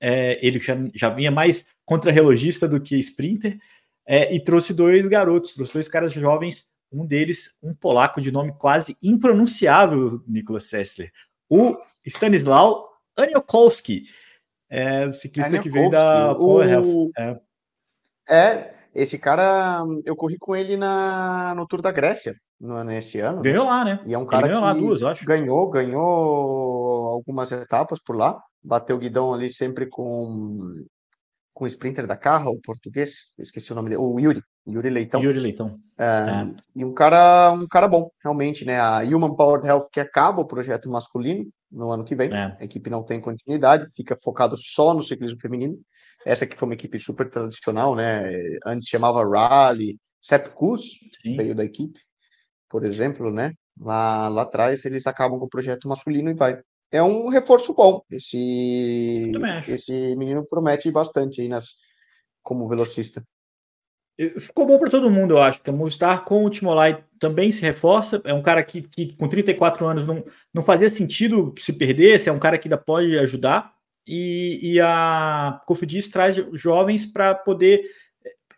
É, 0.00 0.44
ele 0.46 0.58
já, 0.58 0.74
já 0.94 1.08
vinha 1.08 1.30
mais 1.30 1.66
contra-relogista 1.84 2.68
do 2.68 2.80
que 2.80 2.96
sprinter, 2.98 3.58
é, 4.06 4.34
e 4.34 4.42
trouxe 4.42 4.74
dois 4.74 5.06
garotos, 5.06 5.54
trouxe 5.54 5.72
dois 5.72 5.88
caras 5.88 6.12
jovens, 6.12 6.68
um 6.92 7.06
deles, 7.06 7.56
um 7.62 7.74
polaco 7.74 8.20
de 8.20 8.30
nome 8.30 8.52
quase 8.52 8.96
impronunciável, 9.02 10.22
Nicolas 10.26 10.64
Sessler, 10.64 11.10
o 11.48 11.76
Stanislau 12.04 12.88
Aniokowski, 13.16 14.04
é 14.68 15.06
o 15.06 15.12
ciclista 15.12 15.58
que 15.58 15.70
veio 15.70 15.90
da 15.90 16.34
Power 16.34 16.80
o... 16.84 17.10
é. 17.16 17.40
é. 18.28 18.74
esse 18.94 19.18
cara, 19.18 19.84
eu 20.04 20.16
corri 20.16 20.36
com 20.38 20.54
ele 20.56 20.76
na, 20.76 21.54
no 21.54 21.66
Tour 21.66 21.80
da 21.80 21.92
Grécia 21.92 22.34
no, 22.60 22.82
nesse 22.82 23.20
ano. 23.20 23.36
Né? 23.36 23.42
Ganhou 23.42 23.66
lá, 23.66 23.84
né? 23.84 24.00
E 24.04 24.14
é 24.14 24.18
um 24.18 24.26
cara 24.26 24.46
ganhou 24.46 24.60
que 24.60 24.66
lá 24.66 24.72
duas, 24.72 25.02
acho. 25.02 25.24
ganhou, 25.24 25.70
ganhou 25.70 27.06
algumas 27.06 27.52
etapas 27.52 28.00
por 28.00 28.16
lá, 28.16 28.42
bateu 28.64 28.96
o 28.96 28.98
guidão 28.98 29.34
ali 29.34 29.50
sempre 29.50 29.86
com 29.86 30.84
com 31.52 31.64
o 31.64 31.68
sprinter 31.68 32.04
da 32.04 32.16
Carra, 32.16 32.50
o 32.50 32.60
português, 32.60 33.32
esqueci 33.38 33.70
o 33.70 33.76
nome 33.76 33.88
dele, 33.88 34.02
o 34.02 34.18
Yuri, 34.18 34.42
Yuri 34.66 34.90
Leitão. 34.90 35.22
Yuri 35.22 35.38
Leitão. 35.38 35.78
É, 35.96 36.04
é. 36.04 36.54
E 36.74 36.84
um 36.84 36.92
cara, 36.92 37.52
um 37.52 37.68
cara 37.68 37.86
bom, 37.86 38.10
realmente, 38.20 38.64
né? 38.64 38.80
A 38.80 39.02
Human 39.02 39.36
Powered 39.36 39.64
Health 39.64 39.86
que 39.92 40.00
acaba 40.00 40.40
o 40.40 40.46
projeto 40.46 40.90
masculino, 40.90 41.48
no 41.70 41.90
ano 41.90 42.04
que 42.04 42.16
vem. 42.16 42.32
É. 42.32 42.56
A 42.58 42.64
equipe 42.64 42.90
não 42.90 43.04
tem 43.04 43.20
continuidade, 43.20 43.86
fica 43.94 44.16
focado 44.16 44.56
só 44.56 44.92
no 44.92 45.02
ciclismo 45.02 45.38
feminino. 45.38 45.78
Essa 46.26 46.44
aqui 46.44 46.56
foi 46.56 46.66
uma 46.66 46.74
equipe 46.74 46.98
super 46.98 47.30
tradicional, 47.30 47.94
né? 47.94 48.24
Antes 48.66 48.88
chamava 48.88 49.24
Rally, 49.24 49.98
Sepkus 50.20 50.82
veio 51.24 51.54
da 51.54 51.64
equipe, 51.64 52.00
por 52.68 52.84
exemplo, 52.84 53.30
né? 53.30 53.52
Lá, 53.78 54.28
lá 54.28 54.42
atrás 54.42 54.84
eles 54.84 55.06
acabam 55.06 55.38
com 55.38 55.46
o 55.46 55.50
projeto 55.50 55.88
masculino 55.88 56.30
e 56.30 56.34
vai. 56.34 56.58
É 56.90 57.02
um 57.02 57.28
reforço 57.28 57.74
bom. 57.74 58.02
Esse, 58.10 59.32
esse 59.68 60.16
menino 60.16 60.46
promete 60.46 60.90
bastante 60.90 61.40
aí 61.40 61.48
nas, 61.48 61.74
como 62.42 62.68
velocista. 62.68 63.24
Ficou 64.38 64.64
bom 64.64 64.78
para 64.78 64.90
todo 64.90 65.10
mundo, 65.10 65.34
eu 65.34 65.42
acho. 65.42 65.60
Que 65.60 65.70
a 65.70 65.72
Movistar 65.72 66.24
com 66.24 66.44
o 66.44 66.50
Timolai 66.50 67.04
também 67.18 67.50
se 67.50 67.62
reforça. 67.62 68.22
É 68.24 68.32
um 68.32 68.42
cara 68.42 68.62
que, 68.62 68.82
que 68.82 69.16
com 69.16 69.28
34 69.28 69.84
anos 69.86 70.06
não, 70.06 70.24
não 70.52 70.62
fazia 70.62 70.88
sentido 70.88 71.52
se 71.58 71.72
perdesse, 71.72 72.28
é 72.28 72.32
um 72.32 72.38
cara 72.38 72.56
que 72.56 72.68
ainda 72.68 72.78
pode 72.78 73.18
ajudar. 73.18 73.74
E, 74.06 74.74
e 74.74 74.80
a 74.80 75.60
Cofidis 75.66 76.08
traz 76.08 76.36
jovens 76.52 77.06
para 77.06 77.34
poder. 77.34 77.82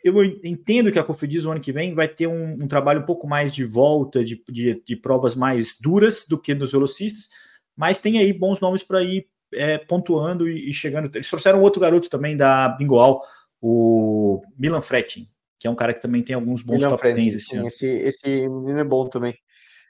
Eu 0.04 0.22
entendo 0.22 0.92
que 0.92 0.98
a 0.98 1.04
Cofidis 1.04 1.44
o 1.44 1.50
ano 1.50 1.60
que 1.60 1.72
vem 1.72 1.94
vai 1.94 2.06
ter 2.06 2.26
um, 2.26 2.64
um 2.64 2.68
trabalho 2.68 3.00
um 3.00 3.06
pouco 3.06 3.26
mais 3.26 3.54
de 3.54 3.64
volta, 3.64 4.24
de, 4.24 4.42
de, 4.48 4.82
de, 4.84 4.96
provas 4.96 5.34
mais 5.34 5.76
duras 5.80 6.26
do 6.28 6.38
que 6.38 6.54
nos 6.54 6.72
velocistas, 6.72 7.28
mas 7.76 8.00
tem 8.00 8.18
aí 8.18 8.32
bons 8.32 8.60
nomes 8.60 8.82
para 8.82 9.02
ir 9.02 9.26
é, 9.52 9.78
pontuando 9.78 10.48
e, 10.48 10.70
e, 10.70 10.72
chegando. 10.72 11.10
Eles 11.14 11.28
trouxeram 11.28 11.60
outro 11.62 11.80
garoto 11.80 12.08
também 12.08 12.36
da 12.36 12.68
Bingoal, 12.70 13.22
o 13.60 14.42
Milan 14.58 14.80
Fretin 14.80 15.28
que 15.58 15.66
é 15.66 15.70
um 15.70 15.74
cara 15.74 15.94
que 15.94 16.00
também 16.00 16.22
tem 16.22 16.34
alguns 16.34 16.62
bons 16.62 16.82
top 16.82 17.02
10 17.02 17.34
esse 17.34 17.46
sim, 17.46 17.56
ano. 17.56 17.66
Esse, 17.66 17.86
esse 17.86 18.48
menino 18.48 18.78
é 18.78 18.84
bom 18.84 19.08
também. 19.08 19.34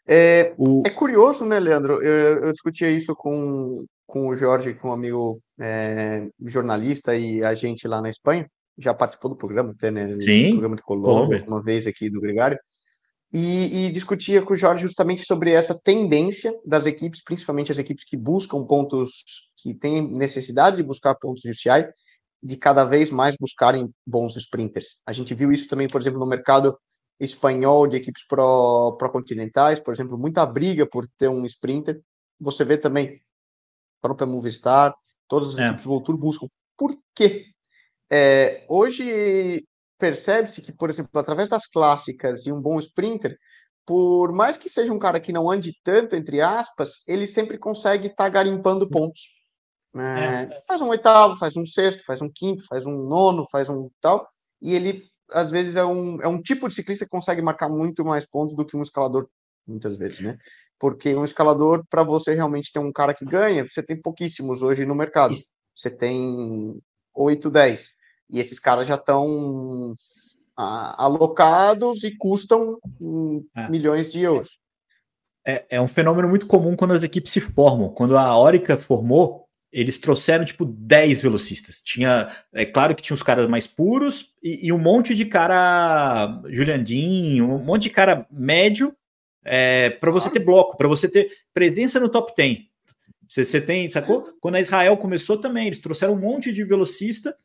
É, 0.09 0.55
o... 0.57 0.83
é 0.87 0.91
curioso, 0.91 1.45
né, 1.45 1.59
Leandro? 1.59 2.03
Eu, 2.03 2.45
eu 2.45 2.53
discutia 2.53 2.91
isso 2.91 3.15
com, 3.17 3.85
com 4.07 4.29
o 4.29 4.37
Jorge, 4.37 4.75
com 4.75 4.89
um 4.89 4.93
amigo 4.93 5.41
é, 5.61 6.29
jornalista 6.45 7.17
e 7.17 7.43
agente 7.43 7.89
lá 7.89 8.01
na 8.01 8.09
Espanha. 8.09 8.49
Já 8.79 8.95
participou 8.95 9.31
do 9.31 9.37
programa, 9.37 9.73
até, 9.73 9.91
né? 9.91 10.19
Sim. 10.21 10.45
Do 10.45 10.51
programa 10.53 10.77
de 10.77 10.83
Colômbia, 10.83 11.41
Colômbia, 11.41 11.45
uma 11.47 11.63
vez 11.63 11.87
aqui 11.87 12.09
do 12.09 12.21
Gregário. 12.21 12.59
E, 13.39 13.85
e, 13.85 13.93
discutia 13.93 14.41
com 14.41 14.55
o 14.55 14.57
Jorge 14.57 14.81
justamente 14.81 15.27
sobre 15.27 15.51
essa 15.51 15.79
tendência 15.79 16.51
das 16.65 16.87
equipes, 16.87 17.23
principalmente 17.23 17.71
as 17.71 17.77
equipes 17.77 18.03
que 18.03 18.17
buscam 18.17 18.65
pontos, 18.65 19.51
que 19.59 19.75
têm 19.75 20.11
necessidade 20.11 20.79
de 20.79 20.83
buscar 20.83 21.15
pontos 21.17 21.43
judiciais, 21.43 21.87
de 22.43 22.57
cada 22.57 22.83
vez 22.83 23.11
mais 23.11 23.37
buscarem 23.39 23.93
bons 24.07 24.35
sprinters. 24.37 25.01
A 25.07 25.13
gente 25.13 25.35
viu 25.35 25.53
isso 25.53 25.69
também, 25.69 25.87
por 25.87 26.01
exemplo, 26.01 26.19
no 26.19 26.25
mercado 26.25 26.79
espanhol 27.21 27.87
de 27.87 27.99
equipes 27.99 28.27
pró-continentais, 28.27 29.81
por 29.81 29.93
exemplo, 29.93 30.17
muita 30.17 30.47
briga 30.47 30.87
por 30.87 31.07
ter 31.19 31.29
um 31.29 31.45
sprinter. 31.45 32.01
Você 32.41 32.65
vê 32.65 32.79
também 32.79 33.21
a 33.99 34.09
própria 34.09 34.27
Movistar, 34.27 34.95
todas 35.29 35.51
as 35.51 35.59
é. 35.59 35.67
equipes 35.67 35.85
Voltur 35.85 36.17
buscam. 36.17 36.47
Por 36.75 36.99
quê? 37.15 37.45
É, 38.11 38.65
hoje 38.67 39.63
percebe-se 39.99 40.63
que, 40.63 40.73
por 40.73 40.91
exemplo, 40.91 41.19
através 41.19 41.49
das 41.49 41.67
clássicas 41.67 42.47
e 42.47 42.53
um 42.53 42.61
bom 42.61 42.79
sprinter, 42.79 43.37
por 43.85 44.33
mais 44.33 44.57
que 44.57 44.69
seja 44.69 44.93
um 44.93 44.99
cara 44.99 45.21
que 45.21 45.33
não 45.33 45.51
ande 45.51 45.73
tanto, 45.85 46.17
entre 46.17 46.41
aspas, 46.41 47.03
ele 47.07 47.27
sempre 47.27 47.57
consegue 47.57 48.09
estar 48.09 48.25
tá 48.25 48.29
garimpando 48.29 48.89
pontos. 48.89 49.21
Né? 49.95 50.45
É. 50.45 50.63
Faz 50.67 50.83
um 50.83 50.89
oitavo, 50.89 51.37
faz 51.37 51.57
um 51.57 51.65
sexto, 51.65 52.05
faz 52.05 52.21
um 52.21 52.29
quinto, 52.29 52.67
faz 52.67 52.85
um 52.85 53.09
nono, 53.09 53.47
faz 53.51 53.69
um 53.69 53.89
tal, 54.01 54.29
e 54.61 54.75
ele, 54.75 55.05
às 55.31 55.51
vezes, 55.51 55.77
é 55.77 55.85
um, 55.85 56.21
é 56.21 56.29
um 56.29 56.43
tipo 56.43 56.69
de 56.69 56.75
ciclista 56.75 57.05
que 57.05 57.11
consegue 57.11 57.41
marcar 57.41 57.69
muito 57.69 58.05
mais 58.05 58.27
pontos 58.27 58.57
do 58.57 58.67
que 58.67 58.77
um 58.77 58.83
escalador, 58.83 59.29
muitas 59.67 59.97
vezes, 59.97 60.21
né? 60.21 60.37
Porque 60.79 61.15
um 61.15 61.25
escalador, 61.25 61.85
para 61.89 62.03
você 62.03 62.35
realmente 62.35 62.71
ter 62.73 62.81
um 62.81 62.93
cara 62.93 63.15
que 63.15 63.25
ganha, 63.25 63.67
você 63.67 63.83
tem 63.83 64.01
pouquíssimos 64.01 64.63
hoje 64.63 64.85
no 64.85 64.95
mercado. 64.95 65.35
Você 65.75 65.91
tem 65.91 66.79
8, 67.15 67.51
10. 67.51 67.96
E 68.31 68.41
esses 68.41 68.59
caras 68.59 68.87
já 68.87 68.97
estão 68.97 69.97
alocados 70.57 72.03
e 72.03 72.17
custam 72.17 72.79
é. 73.55 73.69
milhões 73.69 74.11
de 74.11 74.21
euros. 74.21 74.59
É, 75.47 75.65
é, 75.71 75.81
um 75.81 75.87
fenômeno 75.87 76.29
muito 76.29 76.47
comum 76.47 76.75
quando 76.75 76.95
as 76.95 77.03
equipes 77.03 77.31
se 77.31 77.41
formam. 77.41 77.91
Quando 77.91 78.17
a 78.17 78.37
Orica 78.37 78.77
formou, 78.77 79.47
eles 79.71 79.99
trouxeram 79.99 80.45
tipo 80.45 80.65
10 80.65 81.23
velocistas. 81.23 81.81
Tinha, 81.83 82.29
é 82.53 82.65
claro 82.65 82.95
que 82.95 83.03
tinha 83.03 83.15
os 83.15 83.23
caras 83.23 83.49
mais 83.49 83.67
puros 83.67 84.33
e, 84.43 84.67
e 84.67 84.73
um 84.73 84.79
monte 84.79 85.15
de 85.15 85.25
cara 85.25 86.43
Juliandinho, 86.49 87.53
um 87.53 87.63
monte 87.63 87.83
de 87.83 87.91
cara 87.91 88.27
médio 88.31 88.97
é, 89.45 89.91
para 89.91 90.11
você 90.11 90.29
ter 90.31 90.41
bloco, 90.41 90.77
para 90.77 90.89
você 90.89 91.09
ter 91.09 91.31
presença 91.53 92.01
no 92.01 92.09
top 92.09 92.33
10. 92.37 92.61
Você 93.29 93.61
tem, 93.61 93.89
sacou? 93.91 94.33
Quando 94.41 94.57
a 94.57 94.61
Israel 94.61 94.97
começou 94.97 95.37
também, 95.37 95.67
eles 95.67 95.81
trouxeram 95.81 96.15
um 96.15 96.21
monte 96.21 96.53
de 96.53 96.65
velocista 96.65 97.37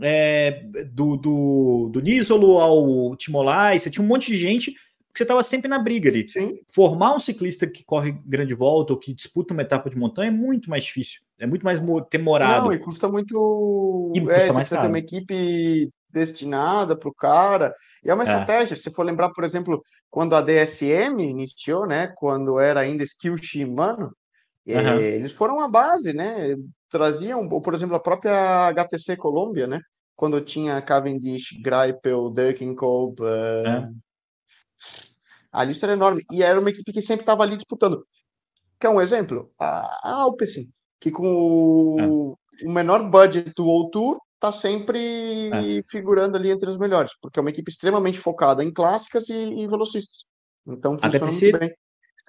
é, 0.00 0.62
do, 0.92 1.16
do, 1.16 1.90
do 1.92 2.00
Nisolo 2.00 2.58
ao 2.58 3.16
Timolai, 3.16 3.78
você 3.78 3.90
tinha 3.90 4.04
um 4.04 4.08
monte 4.08 4.30
de 4.30 4.36
gente 4.36 4.72
que 4.72 5.18
você 5.18 5.24
estava 5.24 5.42
sempre 5.42 5.68
na 5.68 5.78
briga 5.78 6.08
ali. 6.08 6.28
Sim. 6.28 6.60
Formar 6.72 7.14
um 7.14 7.18
ciclista 7.18 7.66
que 7.66 7.84
corre 7.84 8.12
grande 8.24 8.54
volta 8.54 8.92
ou 8.92 8.98
que 8.98 9.12
disputa 9.12 9.52
uma 9.52 9.62
etapa 9.62 9.90
de 9.90 9.96
montanha 9.96 10.28
é 10.28 10.34
muito 10.34 10.70
mais 10.70 10.84
difícil. 10.84 11.20
É 11.38 11.46
muito 11.46 11.64
mais 11.64 11.80
temorado. 12.10 12.66
Não, 12.66 12.72
e 12.72 12.78
custa 12.78 13.08
muito. 13.08 14.12
E 14.14 14.18
é, 14.18 14.22
custa 14.22 14.52
mais 14.52 14.68
você 14.68 14.74
caro. 14.74 14.82
tem 14.82 14.90
uma 14.90 14.98
equipe 14.98 15.90
destinada 16.10 16.96
para 16.96 17.08
o 17.08 17.14
cara. 17.14 17.74
E 18.04 18.10
é 18.10 18.14
uma 18.14 18.22
é. 18.22 18.26
estratégia. 18.26 18.76
Se 18.76 18.90
for 18.90 19.04
lembrar, 19.04 19.30
por 19.30 19.44
exemplo, 19.44 19.82
quando 20.10 20.34
a 20.34 20.40
DSM 20.40 21.20
iniciou, 21.20 21.86
né? 21.86 22.12
Quando 22.16 22.58
era 22.58 22.80
ainda 22.80 23.04
Skill 23.04 23.36
Shimano, 23.38 24.12
uhum. 24.66 25.00
eles 25.00 25.32
foram 25.32 25.60
a 25.60 25.68
base, 25.68 26.12
né? 26.12 26.54
Traziam, 26.90 27.48
por 27.48 27.74
exemplo, 27.74 27.96
a 27.96 28.00
própria 28.00 28.68
HTC 28.68 29.16
Colômbia, 29.16 29.66
né? 29.66 29.80
Quando 30.16 30.40
tinha 30.40 30.82
Cavendish, 30.82 31.58
Greipel, 31.62 32.30
Durkinkolb, 32.30 33.20
uh, 33.20 33.26
é. 33.66 33.90
a 35.52 35.64
lista 35.64 35.86
era 35.86 35.92
enorme. 35.92 36.24
E 36.32 36.42
era 36.42 36.58
uma 36.58 36.70
equipe 36.70 36.92
que 36.92 37.02
sempre 37.02 37.22
estava 37.22 37.42
ali 37.42 37.56
disputando. 37.56 38.04
Quer 38.80 38.88
um 38.88 39.00
exemplo? 39.00 39.52
A, 39.58 40.12
Alpecin, 40.22 40.68
que 41.00 41.10
com 41.10 41.26
o, 41.26 42.36
é. 42.60 42.66
o 42.66 42.72
menor 42.72 43.08
budget 43.08 43.52
do 43.54 43.66
World 43.66 43.90
Tour 43.92 44.18
está 44.34 44.52
sempre 44.52 45.50
é. 45.50 45.82
figurando 45.88 46.36
ali 46.36 46.50
entre 46.50 46.70
os 46.70 46.78
melhores, 46.78 47.12
porque 47.20 47.38
é 47.38 47.42
uma 47.42 47.50
equipe 47.50 47.70
extremamente 47.70 48.18
focada 48.18 48.62
em 48.64 48.72
clássicas 48.72 49.28
e, 49.28 49.34
e 49.34 49.66
velocistas. 49.66 50.24
Então 50.66 50.96
funciona 50.98 51.26
HTC, 51.26 51.44
muito 51.46 51.58
bem. 51.58 51.74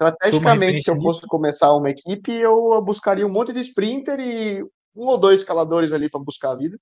Estrategicamente, 0.00 0.82
se 0.82 0.90
eu 0.90 0.98
fosse 1.00 1.26
começar 1.26 1.74
uma 1.74 1.90
equipe, 1.90 2.32
eu 2.32 2.80
buscaria 2.82 3.26
um 3.26 3.30
monte 3.30 3.52
de 3.52 3.60
sprinter 3.60 4.18
e 4.18 4.62
um 4.96 5.06
ou 5.06 5.18
dois 5.18 5.40
escaladores 5.40 5.92
ali 5.92 6.08
para 6.08 6.20
buscar 6.20 6.52
a 6.52 6.56
vida. 6.56 6.78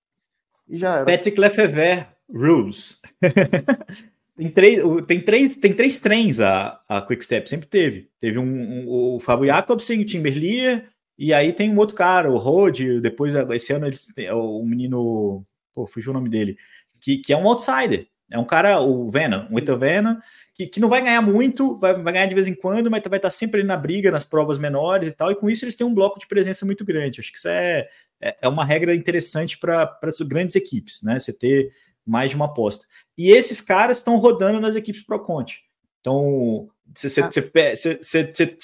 E 0.68 0.76
já 0.76 0.96
era. 0.96 1.04
Patrick 1.04 1.40
Lefevre 1.40 2.06
Rules. 2.32 3.00
tem, 4.36 4.50
três, 4.50 4.82
tem, 5.06 5.20
três, 5.20 5.56
tem 5.56 5.74
três 5.74 5.98
trens 5.98 6.38
a, 6.38 6.80
a 6.88 7.02
Quickstep, 7.02 7.48
sempre 7.48 7.66
teve. 7.66 8.08
Teve 8.20 8.38
um, 8.38 8.44
um 8.44 8.88
o 8.88 9.20
Fábio 9.20 9.46
Jacobsen, 9.46 10.00
o 10.00 10.04
Timberlier, 10.04 10.88
e 11.18 11.34
aí 11.34 11.52
tem 11.52 11.72
um 11.72 11.78
outro 11.78 11.96
cara, 11.96 12.30
o 12.30 12.36
Rode, 12.36 13.00
depois 13.00 13.34
esse 13.34 13.72
ano 13.72 13.86
eles 13.86 14.06
o 14.32 14.62
menino, 14.64 15.44
pô, 15.74 15.86
fugiu 15.86 16.12
o 16.12 16.14
nome 16.14 16.28
dele, 16.28 16.56
que, 17.00 17.18
que 17.18 17.32
é 17.32 17.36
um 17.36 17.48
outsider. 17.48 18.06
É 18.30 18.38
um 18.38 18.44
cara, 18.44 18.80
o 18.80 19.10
Venom, 19.10 19.46
o 19.50 19.58
Ethan 19.58 19.78
Venom, 19.78 20.16
que, 20.58 20.66
que 20.66 20.80
não 20.80 20.88
vai 20.88 21.00
ganhar 21.00 21.22
muito, 21.22 21.78
vai, 21.78 21.94
vai 21.94 22.12
ganhar 22.12 22.26
de 22.26 22.34
vez 22.34 22.48
em 22.48 22.54
quando, 22.54 22.90
mas 22.90 23.00
vai 23.08 23.18
estar 23.18 23.30
sempre 23.30 23.62
na 23.62 23.76
briga, 23.76 24.10
nas 24.10 24.24
provas 24.24 24.58
menores 24.58 25.08
e 25.08 25.12
tal, 25.12 25.30
e 25.30 25.36
com 25.36 25.48
isso 25.48 25.64
eles 25.64 25.76
têm 25.76 25.86
um 25.86 25.94
bloco 25.94 26.18
de 26.18 26.26
presença 26.26 26.66
muito 26.66 26.84
grande. 26.84 27.20
Acho 27.20 27.30
que 27.30 27.38
isso 27.38 27.46
é, 27.46 27.88
é, 28.20 28.36
é 28.42 28.48
uma 28.48 28.64
regra 28.64 28.92
interessante 28.92 29.56
para 29.56 29.96
as 30.02 30.18
grandes 30.18 30.56
equipes, 30.56 31.00
né? 31.02 31.20
Você 31.20 31.32
ter 31.32 31.70
mais 32.04 32.30
de 32.30 32.36
uma 32.36 32.46
aposta. 32.46 32.86
E 33.16 33.30
esses 33.30 33.60
caras 33.60 33.98
estão 33.98 34.16
rodando 34.16 34.58
nas 34.58 34.74
equipes 34.74 35.04
Pro 35.04 35.22
Conte. 35.22 35.60
Então, 36.00 36.68
você 36.92 37.20
ah. 37.20 37.30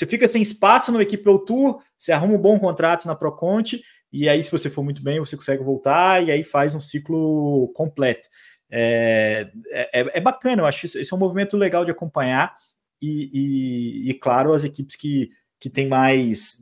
fica 0.08 0.26
sem 0.26 0.42
espaço 0.42 0.90
na 0.90 1.00
equipe 1.00 1.22
Pro 1.22 1.38
Tour, 1.38 1.80
você 1.96 2.10
arruma 2.10 2.34
um 2.34 2.38
bom 2.38 2.58
contrato 2.58 3.06
na 3.06 3.14
Pro 3.14 3.36
Conte, 3.36 3.82
e 4.12 4.28
aí, 4.28 4.40
se 4.42 4.50
você 4.50 4.70
for 4.70 4.84
muito 4.84 5.02
bem, 5.02 5.18
você 5.18 5.36
consegue 5.36 5.62
voltar 5.64 6.22
e 6.24 6.30
aí 6.30 6.44
faz 6.44 6.72
um 6.72 6.80
ciclo 6.80 7.72
completo. 7.74 8.28
É, 8.76 9.52
é, 9.70 10.18
é, 10.18 10.20
bacana, 10.20 10.62
eu 10.62 10.66
acho 10.66 10.80
que 10.80 10.98
esse 10.98 11.12
é 11.12 11.16
um 11.16 11.20
movimento 11.20 11.56
legal 11.56 11.84
de 11.84 11.92
acompanhar 11.92 12.56
e, 13.00 13.30
e, 13.32 14.10
e 14.10 14.14
claro, 14.14 14.52
as 14.52 14.64
equipes 14.64 14.96
que, 14.96 15.30
que 15.60 15.70
têm 15.70 15.86
mais, 15.86 16.58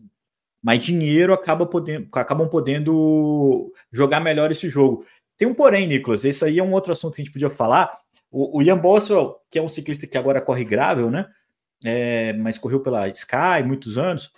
mais 0.62 0.84
dinheiro 0.84 1.32
acabam 1.32 1.66
podendo, 1.66 2.06
acabam 2.12 2.46
podendo 2.50 3.72
jogar 3.90 4.20
melhor 4.20 4.50
esse 4.50 4.68
jogo. 4.68 5.06
Tem 5.38 5.48
um 5.48 5.54
porém, 5.54 5.86
Nicolas, 5.86 6.26
esse 6.26 6.44
aí 6.44 6.58
é 6.58 6.62
um 6.62 6.72
outro 6.72 6.92
assunto 6.92 7.14
que 7.14 7.22
a 7.22 7.24
gente 7.24 7.32
podia 7.32 7.48
falar. 7.48 7.96
O, 8.30 8.58
o 8.58 8.62
Ian 8.62 8.78
Boswell, 8.78 9.36
que 9.50 9.58
é 9.58 9.62
um 9.62 9.68
ciclista 9.68 10.06
que 10.06 10.18
agora 10.18 10.42
corre 10.42 10.64
grável, 10.64 11.10
né? 11.10 11.26
É, 11.82 12.34
mas 12.34 12.58
correu 12.58 12.80
pela 12.80 13.08
Sky 13.08 13.62
muitos 13.64 13.96
anos 13.96 14.30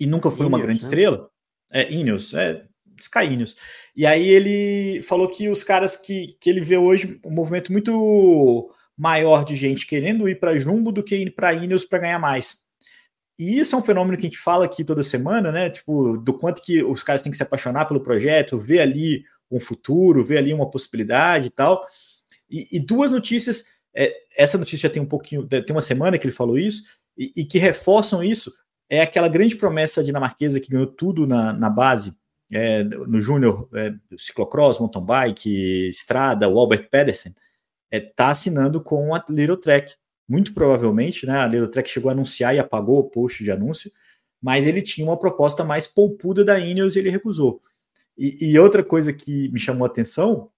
e 0.00 0.06
nunca 0.06 0.30
foi 0.30 0.46
Ineos, 0.46 0.48
uma 0.48 0.58
grande 0.58 0.80
né? 0.80 0.84
estrela. 0.84 1.30
É, 1.70 1.92
Ineos, 1.92 2.32
é, 2.32 2.64
Skynios. 3.00 3.56
E 3.94 4.06
aí 4.06 4.28
ele 4.28 5.02
falou 5.02 5.28
que 5.28 5.48
os 5.48 5.62
caras 5.64 5.96
que, 5.96 6.36
que 6.40 6.50
ele 6.50 6.60
vê 6.60 6.76
hoje 6.76 7.20
um 7.24 7.30
movimento 7.30 7.72
muito 7.72 8.70
maior 8.96 9.44
de 9.44 9.54
gente 9.56 9.86
querendo 9.86 10.28
ir 10.28 10.40
para 10.40 10.58
Jumbo 10.58 10.90
do 10.90 11.02
que 11.02 11.16
ir 11.16 11.30
para 11.30 11.52
Ineos 11.52 11.84
para 11.84 11.98
ganhar 11.98 12.18
mais. 12.18 12.64
E 13.38 13.58
isso 13.58 13.76
é 13.76 13.78
um 13.78 13.82
fenômeno 13.82 14.16
que 14.16 14.26
a 14.26 14.30
gente 14.30 14.38
fala 14.38 14.64
aqui 14.64 14.82
toda 14.82 15.02
semana, 15.02 15.52
né? 15.52 15.68
Tipo, 15.68 16.16
do 16.16 16.32
quanto 16.32 16.62
que 16.62 16.82
os 16.82 17.02
caras 17.02 17.20
têm 17.20 17.30
que 17.30 17.36
se 17.36 17.42
apaixonar 17.42 17.84
pelo 17.84 18.00
projeto, 18.00 18.58
ver 18.58 18.80
ali 18.80 19.24
um 19.50 19.60
futuro, 19.60 20.24
ver 20.24 20.38
ali 20.38 20.54
uma 20.54 20.70
possibilidade 20.70 21.48
e 21.48 21.50
tal. 21.50 21.86
E, 22.48 22.76
e 22.76 22.80
duas 22.80 23.12
notícias, 23.12 23.66
é, 23.94 24.12
essa 24.36 24.56
notícia 24.56 24.88
já 24.88 24.92
tem 24.92 25.02
um 25.02 25.06
pouquinho, 25.06 25.46
tem 25.46 25.64
uma 25.70 25.82
semana 25.82 26.16
que 26.16 26.26
ele 26.26 26.34
falou 26.34 26.58
isso, 26.58 26.84
e, 27.16 27.32
e 27.36 27.44
que 27.44 27.58
reforçam 27.58 28.24
isso. 28.24 28.52
É 28.88 29.02
aquela 29.02 29.28
grande 29.28 29.56
promessa 29.56 30.02
dinamarquesa 30.02 30.60
que 30.60 30.70
ganhou 30.70 30.86
tudo 30.86 31.26
na, 31.26 31.52
na 31.52 31.68
base, 31.68 32.16
é, 32.52 32.84
no 32.84 33.18
Júnior, 33.20 33.68
é, 33.74 33.94
ciclocross, 34.16 34.78
mountain 34.78 35.04
bike, 35.04 35.88
estrada, 35.88 36.48
o 36.48 36.58
Albert 36.58 36.88
Pedersen, 36.90 37.32
está 37.32 37.40
é, 37.90 38.00
tá 38.00 38.28
assinando 38.30 38.80
com 38.80 39.14
a 39.14 39.24
Little 39.28 39.56
Trek. 39.56 39.94
Muito 40.28 40.52
provavelmente, 40.52 41.24
né? 41.26 41.38
A 41.38 41.46
Little 41.46 41.68
Trek 41.68 41.88
chegou 41.88 42.08
a 42.08 42.12
anunciar 42.12 42.54
e 42.54 42.58
apagou 42.58 42.98
o 42.98 43.04
post 43.04 43.42
de 43.44 43.50
anúncio, 43.50 43.90
mas 44.42 44.66
ele 44.66 44.82
tinha 44.82 45.06
uma 45.06 45.18
proposta 45.18 45.64
mais 45.64 45.86
poupuda 45.86 46.44
da 46.44 46.58
Ineos 46.58 46.96
e 46.96 46.98
ele 46.98 47.10
recusou. 47.10 47.60
E, 48.18 48.52
e 48.52 48.58
outra 48.58 48.82
coisa 48.82 49.12
que 49.12 49.48
me 49.50 49.58
chamou 49.60 49.84
a 49.84 49.88
atenção 49.88 50.50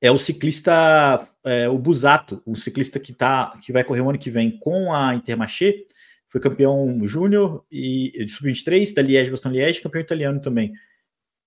é 0.00 0.10
o 0.10 0.18
ciclista, 0.18 1.26
é, 1.44 1.68
o 1.68 1.78
Busato, 1.78 2.42
um 2.46 2.54
ciclista 2.54 3.00
que, 3.00 3.12
tá, 3.12 3.58
que 3.62 3.72
vai 3.72 3.82
correr 3.82 4.02
o 4.02 4.10
ano 4.10 4.18
que 4.18 4.30
vem 4.30 4.50
com 4.58 4.92
a 4.92 5.14
Intermarché, 5.14 5.86
foi 6.28 6.40
campeão 6.40 7.00
júnior 7.04 7.64
e 7.70 8.10
de 8.24 8.30
sub-23 8.30 8.92
da 8.92 9.02
Liège, 9.02 9.30
Boston 9.30 9.50
Liège, 9.50 9.80
campeão 9.80 10.02
italiano 10.02 10.40
também. 10.40 10.72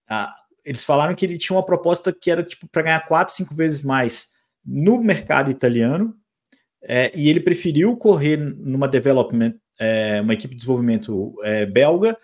Ah, 0.09 0.33
eles 0.65 0.83
falaram 0.83 1.15
que 1.15 1.25
ele 1.25 1.37
tinha 1.37 1.55
uma 1.55 1.65
proposta 1.65 2.11
que 2.13 2.29
era 2.29 2.43
tipo 2.43 2.67
para 2.67 2.81
ganhar 2.81 3.05
quatro, 3.05 3.33
cinco 3.33 3.55
vezes 3.55 3.81
mais 3.81 4.29
no 4.65 5.01
mercado 5.01 5.49
italiano, 5.49 6.13
é, 6.81 7.11
e 7.15 7.29
ele 7.29 7.39
preferiu 7.39 7.95
correr 7.95 8.37
numa 8.37 8.87
development, 8.87 9.55
é, 9.79 10.19
uma 10.21 10.33
equipe 10.33 10.53
de 10.53 10.59
desenvolvimento 10.59 11.35
é, 11.43 11.65
belga, 11.65 12.17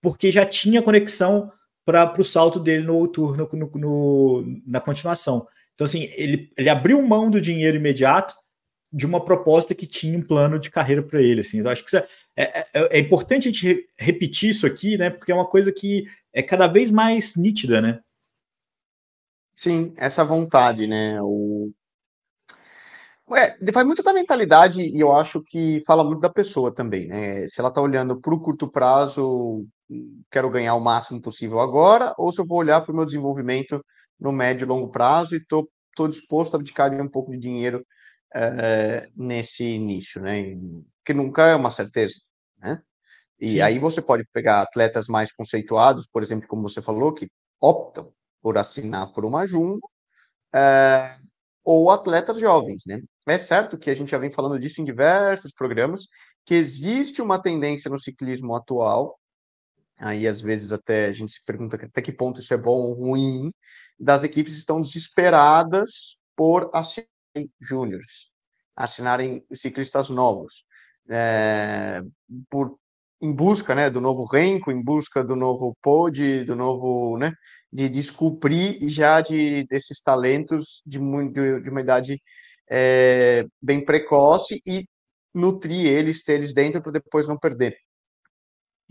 porque 0.00 0.30
já 0.30 0.44
tinha 0.44 0.82
conexão 0.82 1.52
para 1.84 2.20
o 2.20 2.24
salto 2.24 2.58
dele 2.58 2.84
no 2.84 3.06
turno 3.08 3.48
no, 3.52 3.70
no, 3.74 4.62
na 4.66 4.80
continuação. 4.80 5.46
Então, 5.74 5.84
assim, 5.84 6.08
ele, 6.16 6.50
ele 6.56 6.68
abriu 6.68 7.00
mão 7.02 7.30
do 7.30 7.40
dinheiro 7.40 7.76
imediato 7.76 8.34
de 8.92 9.06
uma 9.06 9.24
proposta 9.24 9.74
que 9.74 9.86
tinha 9.86 10.18
um 10.18 10.22
plano 10.22 10.58
de 10.58 10.70
carreira 10.70 11.02
para 11.02 11.22
ele. 11.22 11.40
Assim. 11.40 11.60
Eu 11.60 11.68
acho 11.68 11.84
que 11.84 11.96
é, 11.96 12.06
é, 12.36 12.58
é, 12.60 12.98
é, 12.98 12.98
importante 12.98 13.48
a 13.48 13.52
gente 13.52 13.86
repetir 13.98 14.50
isso 14.50 14.66
aqui, 14.66 14.98
né? 14.98 15.10
Porque 15.10 15.30
é 15.30 15.34
uma 15.34 15.46
coisa 15.46 15.72
que 15.72 16.04
é 16.32 16.42
cada 16.42 16.66
vez 16.66 16.90
mais 16.90 17.36
nítida, 17.36 17.80
né? 17.80 18.00
Sim, 19.54 19.92
essa 19.96 20.24
vontade, 20.24 20.86
né? 20.86 21.20
O... 21.22 21.70
É, 23.32 23.56
vai 23.72 23.84
muito 23.84 24.02
da 24.02 24.12
mentalidade 24.12 24.80
e 24.80 24.98
eu 24.98 25.12
acho 25.12 25.40
que 25.40 25.80
fala 25.86 26.02
muito 26.02 26.20
da 26.20 26.30
pessoa 26.30 26.74
também, 26.74 27.06
né? 27.06 27.46
Se 27.46 27.60
ela 27.60 27.70
tá 27.70 27.80
olhando 27.80 28.20
para 28.20 28.34
o 28.34 28.40
curto 28.40 28.68
prazo, 28.68 29.64
quero 30.30 30.50
ganhar 30.50 30.74
o 30.74 30.80
máximo 30.80 31.20
possível 31.20 31.60
agora, 31.60 32.12
ou 32.18 32.32
se 32.32 32.40
eu 32.40 32.46
vou 32.46 32.58
olhar 32.58 32.80
para 32.80 32.92
o 32.92 32.96
meu 32.96 33.04
desenvolvimento 33.04 33.84
no 34.18 34.32
médio 34.32 34.64
e 34.64 34.68
longo 34.68 34.88
prazo 34.88 35.36
e 35.36 35.44
tô, 35.44 35.70
estou 35.90 36.08
disposto 36.08 36.54
a 36.54 36.56
abdicar 36.56 36.90
de 36.90 37.00
um 37.00 37.08
pouco 37.08 37.30
de 37.30 37.38
dinheiro 37.38 37.86
é, 38.34 39.08
nesse 39.16 39.64
início, 39.64 40.20
né? 40.20 40.56
Que 41.04 41.14
nunca 41.14 41.46
é 41.46 41.54
uma 41.54 41.70
certeza, 41.70 42.14
né? 42.58 42.82
E 43.40 43.54
Sim. 43.54 43.60
aí 43.60 43.78
você 43.78 44.02
pode 44.02 44.24
pegar 44.32 44.60
atletas 44.60 45.08
mais 45.08 45.32
conceituados, 45.32 46.06
por 46.06 46.22
exemplo, 46.22 46.46
como 46.46 46.68
você 46.68 46.82
falou, 46.82 47.14
que 47.14 47.30
optam 47.60 48.12
por 48.42 48.58
assinar 48.58 49.12
por 49.12 49.24
uma 49.24 49.46
Jumbo, 49.46 49.90
é, 50.54 51.16
ou 51.64 51.90
atletas 51.90 52.38
jovens, 52.38 52.82
né? 52.86 53.00
É 53.26 53.38
certo 53.38 53.78
que 53.78 53.90
a 53.90 53.94
gente 53.94 54.10
já 54.10 54.18
vem 54.18 54.30
falando 54.30 54.58
disso 54.58 54.80
em 54.80 54.84
diversos 54.84 55.52
programas, 55.52 56.06
que 56.44 56.54
existe 56.54 57.22
uma 57.22 57.40
tendência 57.40 57.90
no 57.90 57.98
ciclismo 57.98 58.54
atual, 58.54 59.18
aí 59.98 60.26
às 60.26 60.40
vezes 60.40 60.72
até 60.72 61.06
a 61.06 61.12
gente 61.12 61.32
se 61.32 61.44
pergunta 61.44 61.76
até 61.76 62.02
que 62.02 62.12
ponto 62.12 62.40
isso 62.40 62.52
é 62.54 62.56
bom 62.58 62.80
ou 62.80 62.94
ruim, 62.94 63.52
das 63.98 64.22
equipes 64.22 64.54
estão 64.54 64.80
desesperadas 64.80 66.18
por 66.34 66.70
assinarem 66.72 67.10
júniores, 67.60 68.30
assinarem 68.76 69.44
ciclistas 69.52 70.10
novos, 70.10 70.64
é, 71.08 72.02
por 72.48 72.78
em 73.22 73.32
busca, 73.32 73.74
né, 73.74 73.90
do 73.90 74.00
novo 74.00 74.24
Renko, 74.24 74.72
em 74.72 74.82
busca 74.82 75.22
do 75.22 75.36
novo 75.36 75.76
Pod, 75.82 76.44
do 76.44 76.56
novo, 76.56 77.18
né, 77.18 77.32
de 77.70 77.88
descobrir 77.88 78.88
já 78.88 79.20
de 79.20 79.64
desses 79.64 80.00
talentos 80.00 80.82
de 80.86 80.98
muito 80.98 81.60
de 81.60 81.68
uma 81.68 81.82
idade 81.82 82.20
é, 82.70 83.44
bem 83.60 83.84
precoce 83.84 84.60
e 84.66 84.86
nutrir 85.34 85.86
eles, 85.86 86.24
ter 86.24 86.34
eles 86.34 86.54
dentro 86.54 86.80
para 86.80 86.92
depois 86.92 87.28
não 87.28 87.38
perder. 87.38 87.76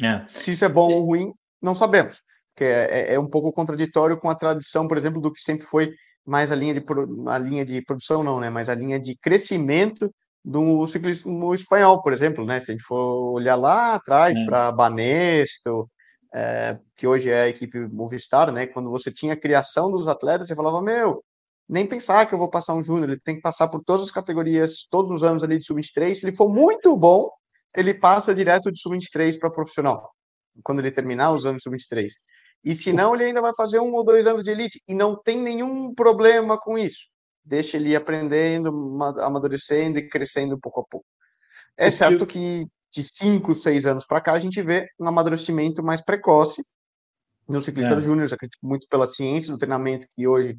É. 0.01 0.25
Se 0.39 0.51
isso 0.51 0.63
é 0.63 0.69
bom 0.69 0.91
ou 0.93 1.05
ruim, 1.05 1.33
não 1.61 1.73
sabemos, 1.73 2.21
porque 2.53 2.63
é, 2.63 2.87
é, 2.91 3.13
é, 3.15 3.19
um 3.19 3.27
pouco 3.27 3.51
contraditório 3.51 4.17
com 4.17 4.29
a 4.29 4.35
tradição, 4.35 4.87
por 4.87 4.97
exemplo, 4.97 5.19
do 5.19 5.31
que 5.31 5.41
sempre 5.41 5.65
foi 5.65 5.91
mais 6.29 6.51
a 6.51 6.55
linha 6.55 6.73
de 6.73 6.83
a 7.27 7.37
linha 7.37 7.65
de 7.65 7.81
produção 7.81 8.23
não, 8.23 8.39
né, 8.39 8.49
mas 8.49 8.69
a 8.69 8.75
linha 8.75 8.99
de 8.99 9.15
crescimento 9.17 10.13
do 10.43 10.85
ciclismo 10.87 11.53
espanhol, 11.53 12.01
por 12.01 12.13
exemplo, 12.13 12.45
né? 12.45 12.59
Se 12.59 12.71
a 12.71 12.73
gente 12.73 12.83
for 12.83 13.33
olhar 13.33 13.55
lá 13.55 13.95
atrás 13.95 14.37
é. 14.37 14.45
para 14.45 14.71
Banesto, 14.71 15.89
é, 16.33 16.77
que 16.95 17.07
hoje 17.07 17.29
é 17.29 17.41
a 17.43 17.49
equipe 17.49 17.79
Movistar, 17.87 18.51
né? 18.51 18.65
Quando 18.67 18.89
você 18.89 19.11
tinha 19.11 19.33
a 19.33 19.39
criação 19.39 19.91
dos 19.91 20.07
atletas, 20.07 20.47
você 20.47 20.55
falava, 20.55 20.81
meu, 20.81 21.23
nem 21.67 21.85
pensar 21.85 22.25
que 22.25 22.33
eu 22.33 22.39
vou 22.39 22.49
passar 22.49 22.73
um 22.73 22.83
júnior, 22.83 23.09
ele 23.09 23.19
tem 23.19 23.35
que 23.35 23.41
passar 23.41 23.67
por 23.67 23.83
todas 23.83 24.03
as 24.03 24.11
categorias, 24.11 24.87
todos 24.89 25.11
os 25.11 25.23
anos 25.23 25.43
ali 25.43 25.57
de 25.57 25.65
sub-23. 25.65 26.15
Se 26.15 26.25
ele 26.25 26.35
for 26.35 26.49
muito 26.49 26.95
bom, 26.95 27.29
ele 27.75 27.93
passa 27.93 28.33
direto 28.33 28.71
de 28.71 28.79
sub-23 28.79 29.39
para 29.39 29.51
profissional, 29.51 30.11
quando 30.63 30.79
ele 30.79 30.91
terminar 30.91 31.31
os 31.31 31.45
anos 31.45 31.57
de 31.57 31.63
sub-23. 31.63 32.09
E 32.63 32.75
se 32.75 32.91
não, 32.91 33.15
ele 33.15 33.25
ainda 33.25 33.41
vai 33.41 33.53
fazer 33.55 33.79
um 33.79 33.93
ou 33.93 34.03
dois 34.03 34.27
anos 34.27 34.43
de 34.43 34.51
elite, 34.51 34.81
e 34.87 34.93
não 34.93 35.15
tem 35.15 35.39
nenhum 35.41 35.93
problema 35.93 36.57
com 36.57 36.77
isso. 36.77 37.07
Deixa 37.43 37.77
ele 37.77 37.95
aprendendo, 37.95 38.69
amadurecendo 39.19 39.97
e 39.97 40.07
crescendo 40.07 40.59
pouco 40.59 40.81
a 40.81 40.83
pouco. 40.83 41.05
É 41.77 41.89
certo 41.89 42.25
que 42.25 42.67
de 42.91 43.03
5, 43.03 43.53
6 43.55 43.85
anos 43.85 44.05
para 44.05 44.19
cá, 44.19 44.33
a 44.33 44.39
gente 44.39 44.61
vê 44.61 44.87
um 44.99 45.07
amadurecimento 45.07 45.83
mais 45.83 46.01
precoce 46.01 46.63
no 47.47 47.61
ciclista 47.61 47.95
é. 47.95 48.01
júnior, 48.01 48.31
acredito 48.31 48.57
muito 48.61 48.87
pela 48.87 49.07
ciência 49.07 49.51
do 49.51 49.57
treinamento 49.57 50.07
que 50.15 50.27
hoje 50.27 50.57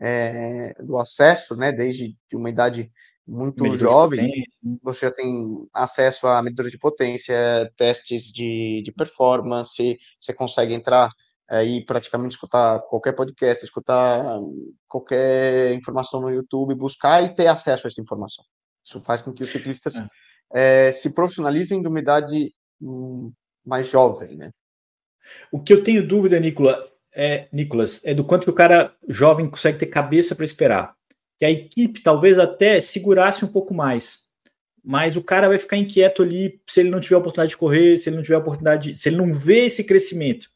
é, 0.00 0.74
do 0.82 0.96
acesso, 0.98 1.54
né, 1.56 1.70
desde 1.70 2.16
uma 2.32 2.50
idade 2.50 2.90
muito 3.26 3.62
medidor 3.62 3.88
jovem, 3.88 4.44
você 4.82 5.06
já 5.06 5.12
tem 5.12 5.64
acesso 5.72 6.26
a 6.26 6.42
medidores 6.42 6.72
de 6.72 6.78
potência, 6.78 7.34
testes 7.76 8.24
de, 8.24 8.82
de 8.84 8.92
performance, 8.92 9.96
você 10.20 10.34
consegue 10.34 10.74
entrar 10.74 11.08
aí 11.48 11.84
praticamente 11.84 12.34
escutar 12.34 12.80
qualquer 12.80 13.12
podcast, 13.12 13.64
escutar 13.64 14.38
qualquer 14.88 15.72
informação 15.74 16.20
no 16.20 16.30
YouTube, 16.30 16.74
buscar 16.74 17.22
e 17.22 17.34
ter 17.34 17.46
acesso 17.46 17.86
a 17.86 17.88
essa 17.88 18.00
informação. 18.00 18.44
Isso 18.84 19.00
faz 19.00 19.20
com 19.20 19.32
que 19.32 19.44
os 19.44 19.50
ciclistas 19.50 19.96
é. 19.96 20.08
É, 20.54 20.92
se 20.92 21.14
profissionalizem 21.14 21.80
de 21.80 21.88
uma 21.88 22.00
idade 22.00 22.54
hum, 22.80 23.32
mais 23.64 23.88
jovem, 23.88 24.36
né? 24.36 24.50
O 25.50 25.62
que 25.62 25.72
eu 25.72 25.82
tenho 25.82 26.06
dúvida, 26.06 26.38
Nicolas, 26.40 26.84
é, 27.14 27.48
Nicolas, 27.52 28.04
é 28.04 28.14
do 28.14 28.24
quanto 28.24 28.44
que 28.44 28.50
o 28.50 28.54
cara 28.54 28.94
jovem 29.08 29.48
consegue 29.48 29.78
ter 29.78 29.86
cabeça 29.86 30.34
para 30.34 30.44
esperar. 30.44 30.94
Que 31.38 31.44
a 31.44 31.50
equipe 31.50 32.02
talvez 32.02 32.38
até 32.38 32.80
segurasse 32.80 33.44
um 33.44 33.48
pouco 33.48 33.74
mais. 33.74 34.20
Mas 34.84 35.14
o 35.14 35.22
cara 35.22 35.48
vai 35.48 35.58
ficar 35.58 35.76
inquieto 35.76 36.22
ali 36.22 36.60
se 36.68 36.80
ele 36.80 36.90
não 36.90 37.00
tiver 37.00 37.14
a 37.14 37.18
oportunidade 37.18 37.50
de 37.50 37.56
correr, 37.56 37.98
se 37.98 38.08
ele 38.08 38.16
não 38.16 38.22
tiver 38.22 38.34
a 38.34 38.40
oportunidade, 38.40 38.98
se 38.98 39.08
ele 39.08 39.16
não 39.16 39.32
vê 39.32 39.66
esse 39.66 39.84
crescimento. 39.84 40.48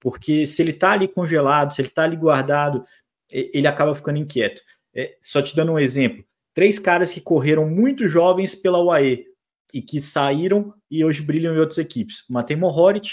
Porque 0.00 0.46
se 0.46 0.62
ele 0.62 0.72
está 0.72 0.92
ali 0.92 1.08
congelado, 1.08 1.74
se 1.74 1.80
ele 1.80 1.88
está 1.88 2.04
ali 2.04 2.16
guardado, 2.16 2.84
ele 3.30 3.66
acaba 3.66 3.94
ficando 3.94 4.18
inquieto. 4.18 4.60
É, 4.94 5.16
só 5.20 5.42
te 5.42 5.54
dando 5.54 5.72
um 5.72 5.78
exemplo: 5.78 6.24
três 6.54 6.78
caras 6.78 7.12
que 7.12 7.20
correram 7.20 7.68
muito 7.68 8.08
jovens 8.08 8.54
pela 8.54 8.82
UAE 8.82 9.26
e 9.72 9.82
que 9.82 10.00
saíram 10.00 10.72
e 10.90 11.04
hoje 11.04 11.22
brilham 11.22 11.54
em 11.54 11.58
outras 11.58 11.78
equipes: 11.78 12.24
Matei 12.28 12.56
Mohoric, 12.56 13.10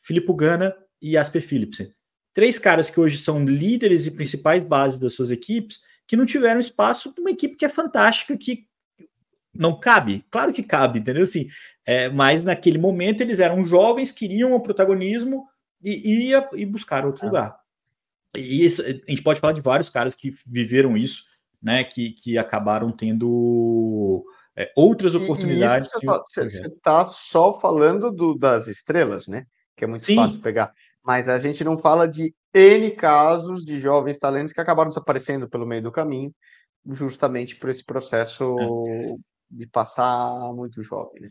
Filippo 0.00 0.34
Gana 0.34 0.74
e 1.00 1.12
Jasper 1.12 1.42
Philipsen. 1.42 1.92
Três 2.32 2.58
caras 2.58 2.90
que 2.90 2.98
hoje 2.98 3.18
são 3.18 3.44
líderes 3.44 4.06
e 4.06 4.10
principais 4.10 4.64
bases 4.64 4.98
das 4.98 5.12
suas 5.12 5.30
equipes, 5.30 5.80
que 6.06 6.16
não 6.16 6.26
tiveram 6.26 6.60
espaço 6.60 7.14
numa 7.16 7.30
equipe 7.30 7.56
que 7.56 7.64
é 7.64 7.68
fantástica, 7.68 8.36
que 8.36 8.66
não 9.54 9.78
cabe, 9.78 10.24
claro 10.30 10.52
que 10.52 10.62
cabe, 10.62 10.98
entendeu? 10.98 11.22
Assim, 11.22 11.46
é, 11.86 12.08
mas 12.08 12.44
naquele 12.44 12.76
momento 12.76 13.20
eles 13.20 13.38
eram 13.38 13.64
jovens, 13.64 14.10
queriam 14.10 14.52
o 14.52 14.60
protagonismo 14.60 15.46
e 15.90 16.28
ia 16.30 16.48
e 16.54 16.64
buscar 16.64 17.04
outro 17.04 17.24
ah. 17.24 17.26
lugar. 17.26 17.56
E 18.36 18.64
isso, 18.64 18.82
a 18.82 19.10
gente 19.10 19.22
pode 19.22 19.40
falar 19.40 19.52
de 19.52 19.60
vários 19.60 19.88
caras 19.88 20.14
que 20.14 20.34
viveram 20.46 20.96
isso, 20.96 21.24
né? 21.62 21.84
Que, 21.84 22.10
que 22.10 22.36
acabaram 22.36 22.90
tendo 22.90 24.24
é, 24.56 24.72
outras 24.76 25.14
oportunidades. 25.14 25.90
você 25.92 26.66
está 26.66 27.04
só 27.04 27.52
falando 27.52 28.10
do, 28.10 28.34
das 28.36 28.66
estrelas, 28.66 29.26
né? 29.26 29.46
Que 29.76 29.84
é 29.84 29.86
muito 29.86 30.04
Sim. 30.04 30.16
fácil 30.16 30.40
pegar. 30.40 30.72
Mas 31.02 31.28
a 31.28 31.38
gente 31.38 31.62
não 31.62 31.78
fala 31.78 32.08
de 32.08 32.34
N 32.52 32.90
casos 32.92 33.64
de 33.64 33.78
jovens 33.78 34.18
talentos 34.18 34.54
que 34.54 34.60
acabaram 34.60 34.88
desaparecendo 34.88 35.48
pelo 35.48 35.66
meio 35.66 35.82
do 35.82 35.92
caminho, 35.92 36.34
justamente 36.86 37.56
por 37.56 37.68
esse 37.68 37.84
processo 37.84 38.56
é. 38.58 39.14
de 39.50 39.66
passar 39.66 40.52
muito 40.54 40.82
jovem. 40.82 41.22
Né? 41.22 41.30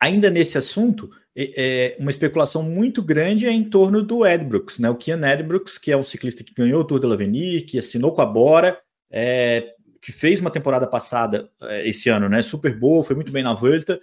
Ainda 0.00 0.30
nesse 0.30 0.56
assunto, 0.56 1.10
é, 1.36 1.96
uma 2.00 2.10
especulação 2.10 2.62
muito 2.62 3.02
grande 3.02 3.46
é 3.46 3.52
em 3.52 3.62
torno 3.62 4.02
do 4.02 4.26
Edbrooks, 4.26 4.78
né? 4.78 4.90
O 4.90 4.96
Kian 4.96 5.20
Edbrooks, 5.20 5.78
que 5.78 5.92
é 5.92 5.96
um 5.96 6.02
ciclista 6.02 6.42
que 6.42 6.52
ganhou 6.52 6.80
o 6.80 6.84
Tour 6.84 6.98
de 6.98 7.06
l'Avenir, 7.06 7.64
que 7.64 7.78
assinou 7.78 8.12
com 8.12 8.20
a 8.20 8.26
Bora, 8.26 8.80
é, 9.10 9.74
que 10.02 10.10
fez 10.10 10.40
uma 10.40 10.50
temporada 10.50 10.86
passada 10.86 11.48
é, 11.62 11.88
esse 11.88 12.08
ano, 12.08 12.28
né? 12.28 12.42
Super 12.42 12.76
boa, 12.76 13.04
foi 13.04 13.14
muito 13.14 13.30
bem 13.30 13.42
na 13.42 13.54
volta. 13.54 14.00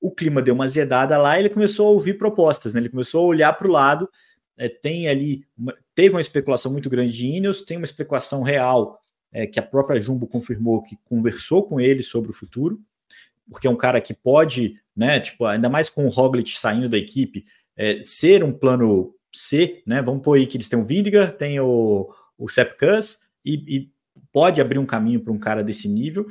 O 0.00 0.10
clima 0.10 0.42
deu 0.42 0.54
uma 0.54 0.64
azedada 0.64 1.16
lá, 1.16 1.38
e 1.38 1.42
ele 1.42 1.48
começou 1.48 1.86
a 1.86 1.90
ouvir 1.90 2.18
propostas, 2.18 2.74
né? 2.74 2.80
Ele 2.80 2.90
começou 2.90 3.24
a 3.24 3.28
olhar 3.28 3.52
para 3.54 3.66
o 3.66 3.70
lado. 3.70 4.08
É, 4.56 4.68
tem 4.68 5.08
ali, 5.08 5.46
uma, 5.56 5.74
teve 5.94 6.14
uma 6.14 6.20
especulação 6.20 6.70
muito 6.70 6.90
grande 6.90 7.16
de 7.16 7.26
Ineos, 7.26 7.62
tem 7.62 7.78
uma 7.78 7.86
especulação 7.86 8.42
real 8.42 9.00
é, 9.32 9.46
que 9.46 9.58
a 9.58 9.62
própria 9.62 10.00
Jumbo 10.00 10.26
confirmou 10.26 10.82
que 10.82 10.96
conversou 11.04 11.66
com 11.66 11.80
ele 11.80 12.02
sobre 12.02 12.30
o 12.30 12.34
futuro 12.34 12.78
porque 13.50 13.66
é 13.66 13.70
um 13.70 13.76
cara 13.76 14.00
que 14.00 14.14
pode, 14.14 14.76
né, 14.96 15.20
tipo, 15.20 15.44
ainda 15.44 15.68
mais 15.68 15.88
com 15.88 16.06
o 16.06 16.08
Roglic 16.08 16.58
saindo 16.58 16.88
da 16.88 16.98
equipe, 16.98 17.44
é, 17.76 18.00
ser 18.02 18.42
um 18.44 18.52
plano 18.52 19.14
C, 19.32 19.82
né, 19.86 20.00
vamos 20.02 20.22
pôr 20.22 20.38
aí 20.38 20.46
que 20.46 20.56
eles 20.56 20.68
têm 20.68 20.78
o 20.78 20.84
Vindiga, 20.84 21.28
tem 21.28 21.58
o, 21.60 22.08
o 22.38 22.48
Sepp 22.48 22.78
Kuss, 22.78 23.18
e, 23.44 23.54
e 23.76 23.90
pode 24.32 24.60
abrir 24.60 24.78
um 24.78 24.86
caminho 24.86 25.20
para 25.20 25.32
um 25.32 25.38
cara 25.38 25.62
desse 25.62 25.88
nível, 25.88 26.26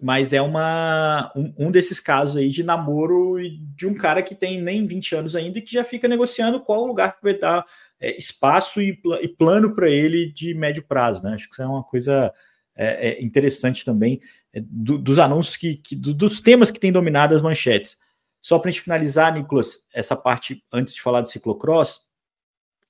mas 0.00 0.32
é 0.32 0.42
uma 0.42 1.32
um, 1.34 1.54
um, 1.58 1.70
desses 1.70 2.00
casos 2.00 2.36
aí 2.36 2.50
de 2.50 2.62
namoro 2.62 3.36
de 3.74 3.86
um 3.86 3.94
cara 3.94 4.22
que 4.22 4.34
tem 4.34 4.60
nem 4.60 4.86
20 4.86 5.14
anos 5.14 5.36
ainda 5.36 5.58
e 5.58 5.62
que 5.62 5.72
já 5.72 5.84
fica 5.84 6.06
negociando 6.06 6.60
qual 6.60 6.86
lugar 6.86 7.16
que 7.16 7.22
vai 7.22 7.38
dar 7.38 7.64
é, 7.98 8.16
espaço 8.18 8.80
e, 8.80 9.00
e 9.22 9.28
plano 9.28 9.74
para 9.74 9.88
ele 9.88 10.30
de 10.32 10.54
médio 10.54 10.82
prazo, 10.86 11.22
né? 11.22 11.32
Acho 11.32 11.48
que 11.48 11.54
isso 11.54 11.62
é 11.62 11.66
uma 11.66 11.82
coisa 11.82 12.32
é, 12.76 13.08
é 13.08 13.24
interessante 13.24 13.84
também 13.84 14.20
do, 14.60 14.98
dos 14.98 15.18
anúncios 15.18 15.56
que, 15.56 15.76
que 15.76 15.96
do, 15.96 16.14
dos 16.14 16.40
temas 16.40 16.70
que 16.70 16.80
têm 16.80 16.92
dominado 16.92 17.34
as 17.34 17.42
manchetes. 17.42 17.96
Só 18.40 18.58
para 18.58 18.68
a 18.68 18.72
gente 18.72 18.82
finalizar, 18.82 19.32
Nicolas, 19.34 19.78
essa 19.92 20.14
parte 20.14 20.62
antes 20.72 20.94
de 20.94 21.02
falar 21.02 21.20
do 21.20 21.28
ciclocross, 21.28 22.00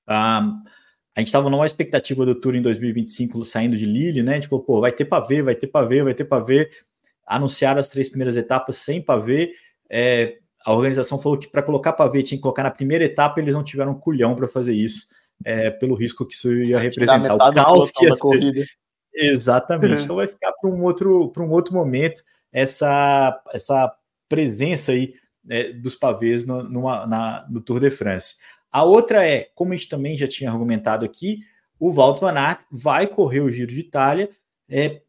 ah, 0.07 0.53
a 1.17 1.21
gente 1.21 1.29
estava 1.29 1.49
numa 1.49 1.65
expectativa 1.65 2.27
do 2.27 2.35
Tour 2.35 2.55
em 2.55 2.63
2025 2.63 3.43
saindo 3.45 3.77
de 3.77 3.87
Lille, 3.87 4.23
né? 4.23 4.39
Tipo, 4.39 4.61
pô, 4.61 4.81
vai 4.81 4.93
ter 4.93 5.07
para 5.07 5.25
ver, 5.25 5.43
vai 5.43 5.55
ter 5.55 5.67
para 5.67 5.87
ver, 5.87 6.05
vai 6.05 6.15
ter 6.15 6.27
para 6.27 6.45
ver. 6.45 6.71
Anunciaram 7.27 7.81
as 7.81 7.89
três 7.89 8.09
primeiras 8.09 8.37
etapas 8.37 8.77
sem 8.77 9.01
para 9.01 9.19
ver. 9.19 9.53
É, 9.89 10.37
a 10.65 10.75
organização 10.75 11.19
falou 11.19 11.39
que 11.39 11.49
para 11.49 11.63
colocar 11.63 11.95
para 11.95 12.11
ver 12.11 12.23
tinha 12.23 12.37
que 12.37 12.43
colocar 12.43 12.63
na 12.63 12.71
primeira 12.71 13.05
etapa, 13.05 13.41
eles 13.41 13.55
não 13.55 13.65
tiveram 13.65 13.95
culhão 13.95 14.37
para 14.37 14.47
fazer 14.47 14.75
isso, 14.75 15.07
é, 15.45 15.71
pelo 15.71 15.95
risco 15.95 16.27
que 16.27 16.35
isso 16.35 16.53
ia 16.53 16.79
representar. 16.79 17.35
O 17.35 17.55
caos 17.55 17.91
que 17.91 18.05
ia 18.05 18.13
ser. 18.13 18.67
Exatamente. 19.17 20.05
Então 20.05 20.17
vai 20.17 20.27
ficar 20.27 20.53
para 20.53 20.71
um 20.71 20.83
outro 20.83 21.31
para 21.31 21.43
um 21.43 21.51
outro 21.51 21.73
momento 21.73 22.23
essa 22.53 23.43
essa 23.53 23.93
presença 24.29 24.93
aí 24.93 25.15
né, 25.45 25.73
dos 25.73 25.95
pavês 25.95 26.45
no, 26.45 26.63
numa, 26.63 27.07
na, 27.07 27.47
no 27.49 27.61
Tour 27.61 27.81
de 27.81 27.91
France. 27.91 28.37
A 28.71 28.83
outra 28.83 29.27
é, 29.27 29.49
como 29.55 29.73
a 29.73 29.77
gente 29.77 29.89
também 29.89 30.17
já 30.17 30.29
tinha 30.29 30.51
argumentado 30.51 31.05
aqui, 31.05 31.41
o 31.79 31.93
Walter 31.93 32.21
Van 32.21 32.39
Aert 32.39 32.61
vai 32.71 33.07
correr 33.07 33.41
o 33.41 33.51
Giro 33.51 33.73
de 33.73 33.81
Itália 33.81 34.29
é, 34.69 35.01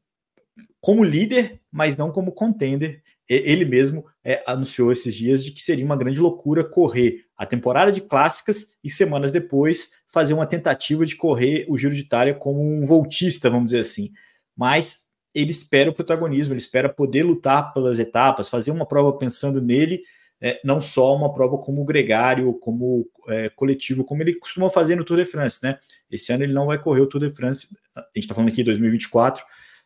como 0.80 1.04
líder, 1.04 1.60
mas 1.72 1.98
não 1.98 2.12
como 2.12 2.32
contender. 2.32 3.02
Ele 3.28 3.66
mesmo 3.66 4.06
é, 4.24 4.42
anunciou 4.48 4.90
esses 4.90 5.14
dias 5.14 5.44
de 5.44 5.52
que 5.52 5.62
seria 5.62 5.84
uma 5.84 5.98
grande 5.98 6.20
loucura 6.20 6.64
correr 6.64 7.26
a 7.36 7.46
temporada 7.46 7.92
de 7.92 8.00
clássicas 8.00 8.72
e 8.82 8.90
semanas 8.90 9.34
depois 9.34 9.92
fazer 10.08 10.34
uma 10.34 10.48
tentativa 10.48 11.06
de 11.06 11.16
correr 11.16 11.66
o 11.70 11.78
Giro 11.78 11.94
de 11.94 12.02
Itália 12.02 12.34
como 12.34 12.62
um 12.62 12.86
voltista, 12.86 13.50
vamos 13.50 13.68
dizer 13.68 13.82
assim. 13.82 14.12
Mas 14.56 15.08
ele 15.34 15.52
espera 15.52 15.90
o 15.90 15.94
protagonismo, 15.94 16.54
ele 16.54 16.60
espera 16.60 16.90
poder 16.90 17.24
lutar 17.24 17.74
pelas 17.74 18.00
etapas, 18.00 18.50
fazer 18.50 18.72
uma 18.72 18.86
prova 18.86 19.18
pensando 19.18 19.62
nele, 19.62 20.02
é, 20.42 20.60
não 20.64 20.80
só 20.80 21.16
uma 21.16 21.34
prova 21.34 21.58
como 21.58 21.84
gregário, 21.84 22.54
como 22.56 23.08
é, 23.28 23.50
coletivo, 23.50 24.04
como 24.04 24.22
ele 24.22 24.36
costuma 24.36 24.70
fazer 24.70 24.96
no 24.96 25.04
Tour 25.04 25.18
de 25.18 25.26
France, 25.26 25.60
né? 25.62 25.78
Esse 26.10 26.32
ano 26.32 26.44
ele 26.44 26.54
não 26.54 26.68
vai 26.68 26.80
correr 26.80 27.02
o 27.02 27.08
Tour 27.08 27.22
de 27.22 27.36
France, 27.36 27.68
a 27.96 28.02
gente 28.16 28.24
está 28.24 28.34
falando 28.34 28.50
aqui 28.50 28.58
de 28.58 28.66
2024, 28.66 29.44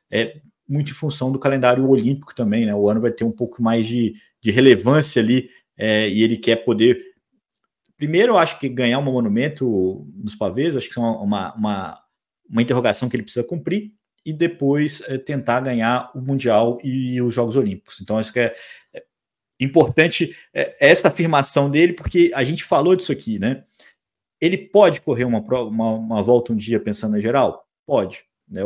é, 0.10 0.40
muito 0.68 0.92
em 0.92 0.94
função 0.94 1.32
do 1.32 1.40
calendário 1.40 1.88
olímpico 1.88 2.36
também, 2.36 2.66
né? 2.66 2.76
O 2.76 2.90
ano 2.90 3.02
vai 3.02 3.12
ter 3.12 3.24
um 3.24 3.32
pouco 3.32 3.62
mais 3.62 3.88
de, 3.88 4.14
de 4.42 4.52
relevância 4.52 5.22
ali, 5.22 5.50
é, 5.78 6.08
e 6.08 6.24
ele 6.24 6.38
quer 6.38 6.58
poder. 6.58 7.11
Primeiro, 8.02 8.32
eu 8.32 8.38
acho 8.40 8.58
que 8.58 8.68
ganhar 8.68 8.98
um 8.98 9.04
monumento 9.04 10.12
nos 10.16 10.34
pavês, 10.34 10.76
acho 10.76 10.90
que 10.90 10.98
é 10.98 11.02
uma, 11.04 11.54
uma, 11.54 12.04
uma 12.50 12.62
interrogação 12.64 13.08
que 13.08 13.16
ele 13.16 13.22
precisa 13.22 13.46
cumprir, 13.46 13.92
e 14.26 14.34
depois 14.34 15.04
é, 15.06 15.20
tentar 15.20 15.60
ganhar 15.60 16.10
o 16.16 16.20
Mundial 16.20 16.80
e 16.84 17.22
os 17.22 17.32
Jogos 17.32 17.56
Olímpicos. 17.56 18.02
Então, 18.02 18.18
acho 18.18 18.34
que 18.34 18.40
é, 18.40 18.56
é 18.92 19.04
importante 19.60 20.36
é, 20.52 20.76
essa 20.80 21.10
afirmação 21.10 21.70
dele, 21.70 21.94
porque 21.94 22.32
a 22.34 22.44
gente 22.44 22.64
falou 22.64 22.96
disso 22.96 23.12
aqui, 23.12 23.38
né? 23.38 23.66
Ele 24.42 24.58
pode 24.58 25.00
correr 25.02 25.26
uma, 25.26 25.38
uma, 25.38 25.92
uma 25.92 26.24
volta 26.24 26.54
um 26.54 26.56
dia 26.56 26.80
pensando 26.80 27.16
em 27.20 27.22
geral? 27.22 27.68
Pode. 27.86 28.24
Né? 28.50 28.64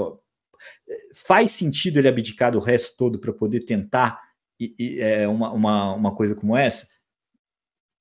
Faz 1.13 1.52
sentido 1.52 2.00
ele 2.00 2.08
abdicar 2.08 2.54
do 2.54 2.60
resto 2.60 2.95
todo 2.95 3.19
para 3.19 3.34
poder 3.34 3.65
tentar 3.65 4.17
e, 4.58 4.74
e, 4.80 5.02
é, 5.02 5.28
uma, 5.28 5.52
uma, 5.52 5.93
uma 5.93 6.15
coisa 6.15 6.34
como 6.34 6.56
essa? 6.56 6.94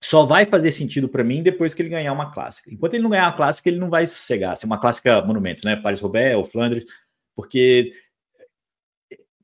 Só 0.05 0.25
vai 0.25 0.45
fazer 0.45 0.73
sentido 0.73 1.09
para 1.09 1.25
mim 1.25 1.43
depois 1.43 1.73
que 1.73 1.81
ele 1.81 1.89
ganhar 1.89 2.13
uma 2.13 2.33
clássica. 2.33 2.73
Enquanto 2.73 2.95
ele 2.95 3.03
não 3.03 3.11
ganhar 3.11 3.29
uma 3.29 3.37
clássica, 3.37 3.69
ele 3.69 3.79
não 3.79 3.89
vai 3.89 4.07
sossegar. 4.07 4.57
Se 4.57 4.65
é 4.65 4.67
uma 4.67 4.79
clássica 4.79 5.23
monumento, 5.23 5.65
né? 5.65 5.77
Paris-Roubaix 5.77 6.37
ou 6.37 6.45
Flandres, 6.45 6.85
porque 7.35 7.93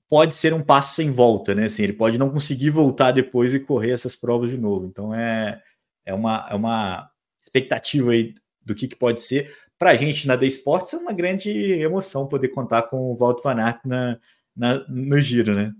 pode 0.08 0.34
ser 0.34 0.52
um 0.52 0.62
passo 0.62 0.94
sem 0.94 1.10
volta, 1.10 1.54
né? 1.54 1.66
Assim, 1.66 1.84
ele 1.84 1.92
pode 1.92 2.18
não 2.18 2.30
conseguir 2.30 2.70
voltar 2.70 3.12
depois 3.12 3.54
e 3.54 3.60
correr 3.60 3.92
essas 3.92 4.16
provas 4.16 4.50
de 4.50 4.58
novo. 4.58 4.86
Então 4.86 5.14
é, 5.14 5.62
é, 6.04 6.12
uma, 6.12 6.46
é 6.50 6.54
uma 6.54 7.10
expectativa 7.42 8.10
aí 8.10 8.34
do 8.60 8.74
que, 8.74 8.86
que 8.88 8.96
pode 8.96 9.22
ser 9.22 9.54
para 9.80 9.92
a 9.92 9.94
gente 9.94 10.28
na 10.28 10.36
The 10.36 10.44
Sports 10.44 10.92
é 10.92 10.98
uma 10.98 11.14
grande 11.14 11.48
emoção 11.48 12.28
poder 12.28 12.48
contar 12.48 12.82
com 12.82 12.98
o 12.98 13.16
Walter 13.16 13.42
Van 13.42 13.58
Aert 13.58 13.80
na, 13.82 14.20
na, 14.54 14.86
no 14.86 15.18
giro, 15.18 15.54
né? 15.54 15.72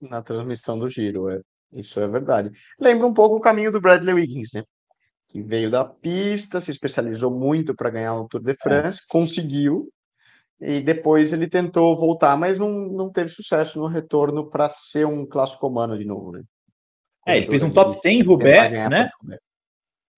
Na 0.00 0.20
transmissão 0.22 0.76
do 0.76 0.88
giro, 0.88 1.30
é. 1.30 1.40
Isso 1.76 2.00
é 2.00 2.08
verdade. 2.08 2.50
Lembra 2.80 3.06
um 3.06 3.12
pouco 3.12 3.36
o 3.36 3.40
caminho 3.40 3.70
do 3.70 3.80
Bradley 3.80 4.14
Wiggins, 4.14 4.48
né? 4.54 4.62
Que 5.28 5.42
veio 5.42 5.70
da 5.70 5.84
pista, 5.84 6.60
se 6.60 6.70
especializou 6.70 7.30
muito 7.30 7.74
para 7.74 7.90
ganhar 7.90 8.14
o 8.14 8.26
Tour 8.26 8.40
de 8.40 8.52
é. 8.52 8.56
France, 8.60 9.00
é. 9.00 9.04
conseguiu, 9.08 9.88
e 10.58 10.80
depois 10.80 11.32
ele 11.32 11.46
tentou 11.46 11.96
voltar, 11.96 12.36
mas 12.36 12.58
não, 12.58 12.70
não 12.70 13.10
teve 13.10 13.28
sucesso 13.28 13.78
no 13.78 13.86
retorno 13.86 14.48
para 14.48 14.70
ser 14.70 15.06
um 15.06 15.26
clássico 15.26 15.66
humano 15.66 15.98
de 15.98 16.04
novo, 16.04 16.32
né? 16.32 16.42
É, 17.26 17.36
ele 17.36 17.46
fez 17.46 17.62
um 17.62 17.70
top 17.70 18.00
10 18.02 18.14
em 18.14 18.22
Roubaix, 18.22 18.88
né? 18.88 19.10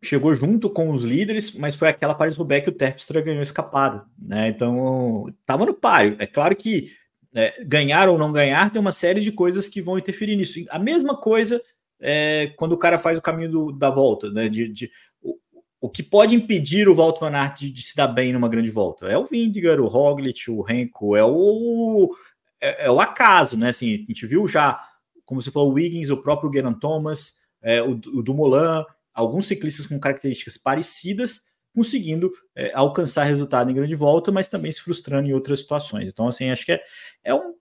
chegou 0.03 0.33
junto 0.35 0.71
com 0.71 0.92
os 0.92 1.03
líderes, 1.03 1.53
mas 1.57 1.75
foi 1.75 1.88
aquela 1.88 2.14
Paris-Roubaix 2.14 2.62
que 2.62 2.71
o 2.71 2.75
Terpstra 2.75 3.21
ganhou 3.21 3.42
escapada, 3.42 4.05
né? 4.16 4.49
Então, 4.49 5.27
estava 5.40 5.66
no 5.66 5.75
páreo. 5.75 6.16
É 6.21 6.27
claro 6.27 6.55
que 6.55 6.92
é, 7.35 7.62
ganhar 7.64 8.09
ou 8.09 8.19
não 8.19 8.33
ganhar 8.33 8.71
tem 8.71 8.81
uma 8.81 8.93
série 8.93 9.21
de 9.21 9.33
coisas 9.33 9.69
que 9.69 9.83
vão 9.83 9.99
interferir 9.99 10.37
nisso. 10.37 10.59
A 10.71 10.79
mesma 10.79 11.17
coisa 11.17 11.62
é, 12.01 12.53
quando 12.57 12.73
o 12.73 12.79
cara 12.79 12.99
faz 12.99 13.19
o 13.19 13.23
caminho 13.23 13.51
do, 13.51 13.73
da 13.73 13.91
volta, 13.91 14.31
né? 14.31 14.49
De, 14.49 14.69
de 14.69 14.91
o, 15.21 15.37
o, 15.81 15.91
que 15.91 16.03
pode 16.03 16.35
impedir 16.35 16.88
o 16.88 16.95
Walter 16.95 17.21
Van 17.21 17.37
Aert 17.37 17.59
de, 17.59 17.71
de, 17.71 17.83
se 17.83 17.97
dar 17.97 18.09
bem 18.09 18.33
numa 18.33 18.49
grande 18.49 18.71
volta 18.71 19.07
é 19.07 19.19
o 19.19 19.27
Vindigar, 19.27 19.81
o 19.81 19.88
Roglic, 19.88 20.51
o 20.51 20.62
Renko, 20.62 21.17
é 21.17 21.25
o 21.25 22.14
é, 22.61 22.87
é, 22.87 22.91
o 22.91 23.01
acaso, 23.01 23.57
né? 23.57 23.71
Assim, 23.71 23.95
a 23.95 23.99
gente 23.99 24.27
viu 24.27 24.47
já, 24.47 24.81
como 25.25 25.43
você 25.43 25.51
falou, 25.51 25.71
o 25.71 25.75
Wiggins, 25.75 26.11
o 26.11 26.23
próprio 26.23 26.53
Geraint 26.53 26.79
Thomas, 26.79 27.35
é, 27.62 27.83
o, 27.83 27.93
o 27.93 28.23
Dumoulin, 28.23 28.85
alguns 29.12 29.47
ciclistas 29.47 29.87
com 29.87 29.99
características 29.99 30.57
parecidas 30.57 31.43
conseguindo 31.79 32.33
é, 32.57 32.73
alcançar 32.75 33.23
resultado 33.23 33.71
em 33.71 33.75
grande 33.75 33.95
volta, 33.95 34.33
mas 34.33 34.49
também 34.49 34.73
se 34.73 34.83
frustrando 34.83 35.29
em 35.29 35.33
outras 35.33 35.61
situações. 35.61 36.11
Então, 36.11 36.27
assim, 36.27 36.51
acho 36.51 36.67
que 36.67 36.73
é, 36.73 36.83
é 37.23 37.33
um. 37.33 37.55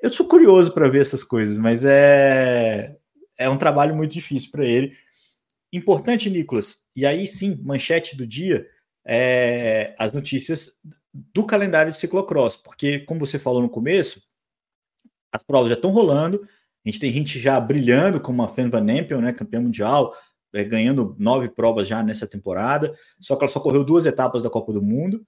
Eu 0.00 0.12
sou 0.12 0.28
curioso 0.28 0.72
para 0.72 0.88
ver 0.88 1.02
essas 1.02 1.24
coisas, 1.24 1.58
mas 1.58 1.84
é, 1.84 2.94
é 3.36 3.50
um 3.50 3.58
trabalho 3.58 3.96
muito 3.96 4.12
difícil 4.12 4.52
para 4.52 4.64
ele. 4.64 4.92
Importante, 5.72 6.30
Nicolas, 6.30 6.84
e 6.94 7.04
aí 7.04 7.26
sim, 7.26 7.60
manchete 7.64 8.16
do 8.16 8.24
dia, 8.24 8.64
é, 9.04 9.96
as 9.98 10.12
notícias 10.12 10.70
do 11.12 11.44
calendário 11.44 11.90
de 11.90 11.98
ciclocross, 11.98 12.56
porque, 12.56 13.00
como 13.00 13.18
você 13.18 13.36
falou 13.36 13.60
no 13.60 13.68
começo, 13.68 14.22
as 15.32 15.42
provas 15.42 15.70
já 15.70 15.74
estão 15.74 15.90
rolando, 15.90 16.46
a 16.84 16.88
gente 16.88 17.00
tem 17.00 17.12
gente 17.12 17.40
já 17.40 17.58
brilhando, 17.58 18.20
como 18.20 18.44
a 18.44 18.48
Fan 18.48 18.70
Van 18.70 18.88
Empel, 18.92 19.20
né, 19.20 19.32
campeã 19.32 19.60
mundial, 19.60 20.14
é, 20.52 20.64
ganhando 20.64 21.14
nove 21.18 21.48
provas 21.48 21.88
já 21.88 22.02
nessa 22.02 22.26
temporada, 22.26 22.94
só 23.20 23.36
que 23.36 23.44
ela 23.44 23.52
só 23.52 23.60
correu 23.60 23.84
duas 23.84 24.06
etapas 24.06 24.42
da 24.42 24.50
Copa 24.50 24.72
do 24.72 24.82
Mundo 24.82 25.24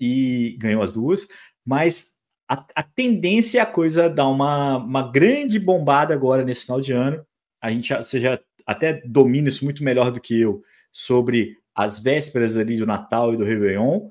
e 0.00 0.56
ganhou 0.58 0.82
as 0.82 0.92
duas, 0.92 1.26
mas 1.64 2.12
a, 2.48 2.64
a 2.74 2.82
tendência 2.82 3.58
é 3.58 3.62
a 3.62 3.66
coisa 3.66 4.08
dar 4.08 4.28
uma, 4.28 4.76
uma 4.76 5.10
grande 5.10 5.58
bombada 5.58 6.14
agora 6.14 6.44
nesse 6.44 6.62
final 6.62 6.80
de 6.80 6.92
ano. 6.92 7.26
A 7.60 7.70
gente 7.70 7.94
você 7.94 8.20
já 8.20 8.38
até 8.66 9.00
domina 9.04 9.48
isso 9.48 9.64
muito 9.64 9.82
melhor 9.82 10.10
do 10.10 10.20
que 10.20 10.40
eu 10.40 10.62
sobre 10.92 11.56
as 11.74 11.98
vésperas 11.98 12.56
ali 12.56 12.78
do 12.78 12.86
Natal 12.86 13.34
e 13.34 13.36
do 13.36 13.44
Réveillon, 13.44 14.08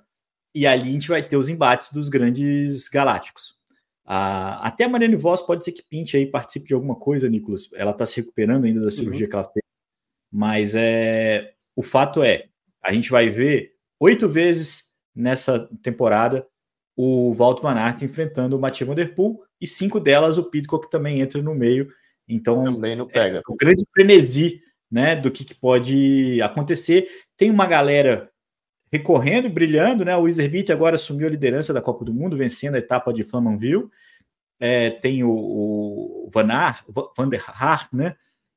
e 0.53 0.67
ali 0.67 0.89
a 0.89 0.93
gente 0.93 1.09
vai 1.09 1.27
ter 1.27 1.35
os 1.35 1.49
embates 1.49 1.91
dos 1.91 2.09
grandes 2.09 2.87
galácticos. 2.87 3.55
Ah, 4.05 4.67
até 4.67 4.83
a 4.83 4.89
Mariane 4.89 5.15
Voss 5.15 5.41
pode 5.41 5.65
ser 5.65 5.71
que 5.71 5.83
pinte 5.89 6.15
aí, 6.15 6.27
participe 6.27 6.67
de 6.67 6.73
alguma 6.75 6.95
coisa, 6.95 7.27
Nicolas. 7.27 7.69
Ela 7.73 7.91
está 7.91 8.05
se 8.05 8.15
recuperando 8.17 8.65
ainda 8.65 8.81
da 8.81 8.91
cirurgia 8.91 9.25
uhum. 9.25 9.29
que 9.29 9.35
ela 9.35 9.45
fez 9.45 9.64
mas 10.35 10.75
é 10.75 11.53
o 11.73 11.81
fato 11.81 12.21
é, 12.21 12.47
a 12.83 12.91
gente 12.91 13.09
vai 13.09 13.29
ver 13.29 13.71
oito 13.97 14.27
vezes 14.27 14.83
nessa 15.15 15.69
temporada 15.81 16.45
o 16.93 17.33
Walter 17.33 17.61
Van 17.61 17.75
Aert 17.75 18.01
enfrentando 18.01 18.57
o 18.57 18.59
Mathieu 18.59 18.85
Van 18.85 18.95
Der 18.95 19.15
Poel 19.15 19.39
e 19.61 19.65
cinco 19.65 19.97
delas 19.97 20.37
o 20.37 20.43
Pidcock 20.43 20.91
também 20.91 21.21
entra 21.21 21.41
no 21.41 21.55
meio. 21.55 21.87
Então, 22.27 22.65
também 22.65 22.97
não 22.97 23.07
pega. 23.07 23.37
É 23.37 23.41
o 23.47 23.55
grande 23.55 23.85
frenesi 23.93 24.61
né, 24.91 25.15
do 25.15 25.31
que, 25.31 25.45
que, 25.45 25.55
pode 25.55 26.41
acontecer. 26.41 27.07
Tem 27.37 27.49
uma 27.49 27.65
galera 27.65 28.29
recorrendo, 28.91 29.49
brilhando, 29.49 30.03
né? 30.03 30.17
O 30.17 30.27
Iserbeat 30.27 30.69
agora 30.71 30.95
assumiu 30.95 31.27
a 31.27 31.31
liderança 31.31 31.73
da 31.73 31.81
Copa 31.81 32.03
do 32.03 32.13
Mundo, 32.13 32.35
vencendo 32.35 32.75
a 32.75 32.79
etapa 32.79 33.13
de 33.13 33.23
Flamanville. 33.23 33.87
É, 34.59 34.89
tem 34.89 35.23
o, 35.23 35.31
o 35.31 36.29
Van, 36.33 36.51
Aert, 36.51 36.83
Van 37.15 37.29
der 37.29 37.43
Hart, 37.47 37.93
né? 37.93 38.15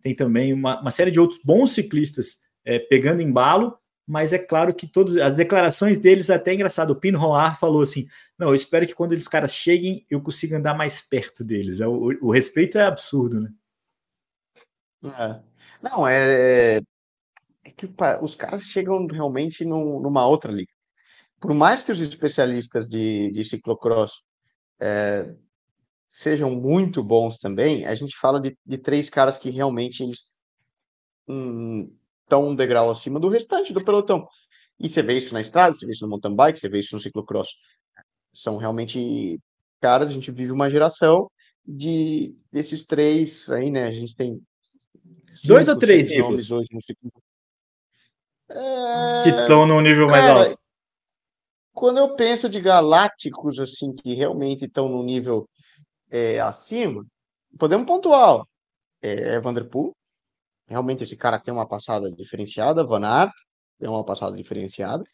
Tem 0.08 0.14
também 0.14 0.52
uma, 0.52 0.80
uma 0.80 0.90
série 0.90 1.10
de 1.10 1.20
outros 1.20 1.40
bons 1.44 1.72
ciclistas 1.72 2.38
é, 2.64 2.78
pegando 2.78 3.22
embalo, 3.22 3.78
mas 4.06 4.32
é 4.32 4.38
claro 4.38 4.74
que 4.74 4.86
todas 4.86 5.16
as 5.16 5.36
declarações 5.36 5.98
deles 5.98 6.30
até 6.30 6.52
é 6.52 6.54
engraçado. 6.54 6.90
O 6.90 6.96
Pino 6.96 7.18
Roar 7.18 7.58
falou 7.58 7.82
assim: 7.82 8.08
não, 8.38 8.48
eu 8.48 8.54
espero 8.54 8.86
que 8.86 8.94
quando 8.94 9.12
eles 9.12 9.28
caras 9.28 9.52
cheguem, 9.52 10.06
eu 10.08 10.20
consiga 10.22 10.56
andar 10.56 10.74
mais 10.74 11.00
perto 11.00 11.44
deles. 11.44 11.80
É, 11.80 11.86
o, 11.86 12.16
o 12.22 12.32
respeito 12.32 12.78
é 12.78 12.84
absurdo, 12.84 13.40
né? 13.40 13.50
É. 15.04 15.40
Não, 15.82 16.08
é, 16.08 16.78
é 16.78 17.70
que 17.76 17.88
os 18.22 18.34
caras 18.34 18.62
chegam 18.62 19.06
realmente 19.06 19.64
num, 19.64 20.00
numa 20.00 20.26
outra 20.26 20.50
liga. 20.50 20.72
Por 21.38 21.54
mais 21.54 21.82
que 21.82 21.92
os 21.92 22.00
especialistas 22.00 22.88
de, 22.88 23.30
de 23.30 23.44
ciclocross 23.44 24.22
é, 24.80 25.32
sejam 26.08 26.50
muito 26.50 27.02
bons 27.02 27.36
também, 27.36 27.84
a 27.84 27.94
gente 27.94 28.16
fala 28.16 28.40
de, 28.40 28.56
de 28.64 28.78
três 28.78 29.10
caras 29.10 29.38
que 29.38 29.50
realmente 29.50 30.02
eles 30.02 30.34
estão 32.24 32.48
um 32.48 32.54
degrau 32.54 32.90
acima 32.90 33.20
do 33.20 33.28
restante 33.28 33.72
do 33.72 33.84
pelotão. 33.84 34.26
E 34.80 34.88
você 34.88 35.02
vê 35.02 35.18
isso 35.18 35.34
na 35.34 35.40
estrada, 35.40 35.74
você 35.74 35.84
vê 35.84 35.92
isso 35.92 36.04
no 36.04 36.10
mountain 36.10 36.34
bike, 36.34 36.58
você 36.58 36.68
vê 36.68 36.78
isso 36.78 36.94
no 36.94 37.00
ciclocross. 37.00 37.50
São 38.32 38.56
realmente 38.56 39.38
caras, 39.80 40.08
a 40.08 40.12
gente 40.12 40.30
vive 40.30 40.52
uma 40.52 40.70
geração 40.70 41.30
de 41.66 42.34
desses 42.50 42.86
três 42.86 43.50
aí, 43.50 43.70
né? 43.70 43.86
A 43.86 43.92
gente 43.92 44.16
tem 44.16 44.40
cinco, 45.28 45.54
dois 45.54 45.68
ou 45.68 45.76
três 45.76 46.16
nomes 46.16 46.50
hoje 46.50 46.68
no 46.72 46.80
ciclo. 46.80 47.12
É... 48.50 49.22
Que 49.24 49.28
estão 49.28 49.66
no 49.66 49.80
nível 49.80 50.06
mais 50.06 50.24
Cara, 50.24 50.48
alto. 50.50 50.58
Quando 51.74 51.98
eu 51.98 52.14
penso 52.14 52.48
de 52.48 52.60
galácticos 52.60 53.58
assim 53.58 53.94
que 53.94 54.14
realmente 54.14 54.64
estão 54.64 54.88
no 54.88 55.02
nível 55.02 55.48
é, 56.10 56.40
acima, 56.40 57.04
podemos 57.58 57.86
pontuar. 57.86 58.44
É, 59.00 59.34
é 59.36 59.40
Vanderpool, 59.40 59.94
realmente 60.66 61.04
esse 61.04 61.16
cara 61.16 61.38
tem 61.38 61.52
uma 61.52 61.66
passada 61.66 62.10
diferenciada. 62.10 62.84
Van 62.84 63.06
Aert 63.06 63.32
tem 63.78 63.88
uma 63.88 64.04
passada 64.04 64.36
diferenciada. 64.36 65.04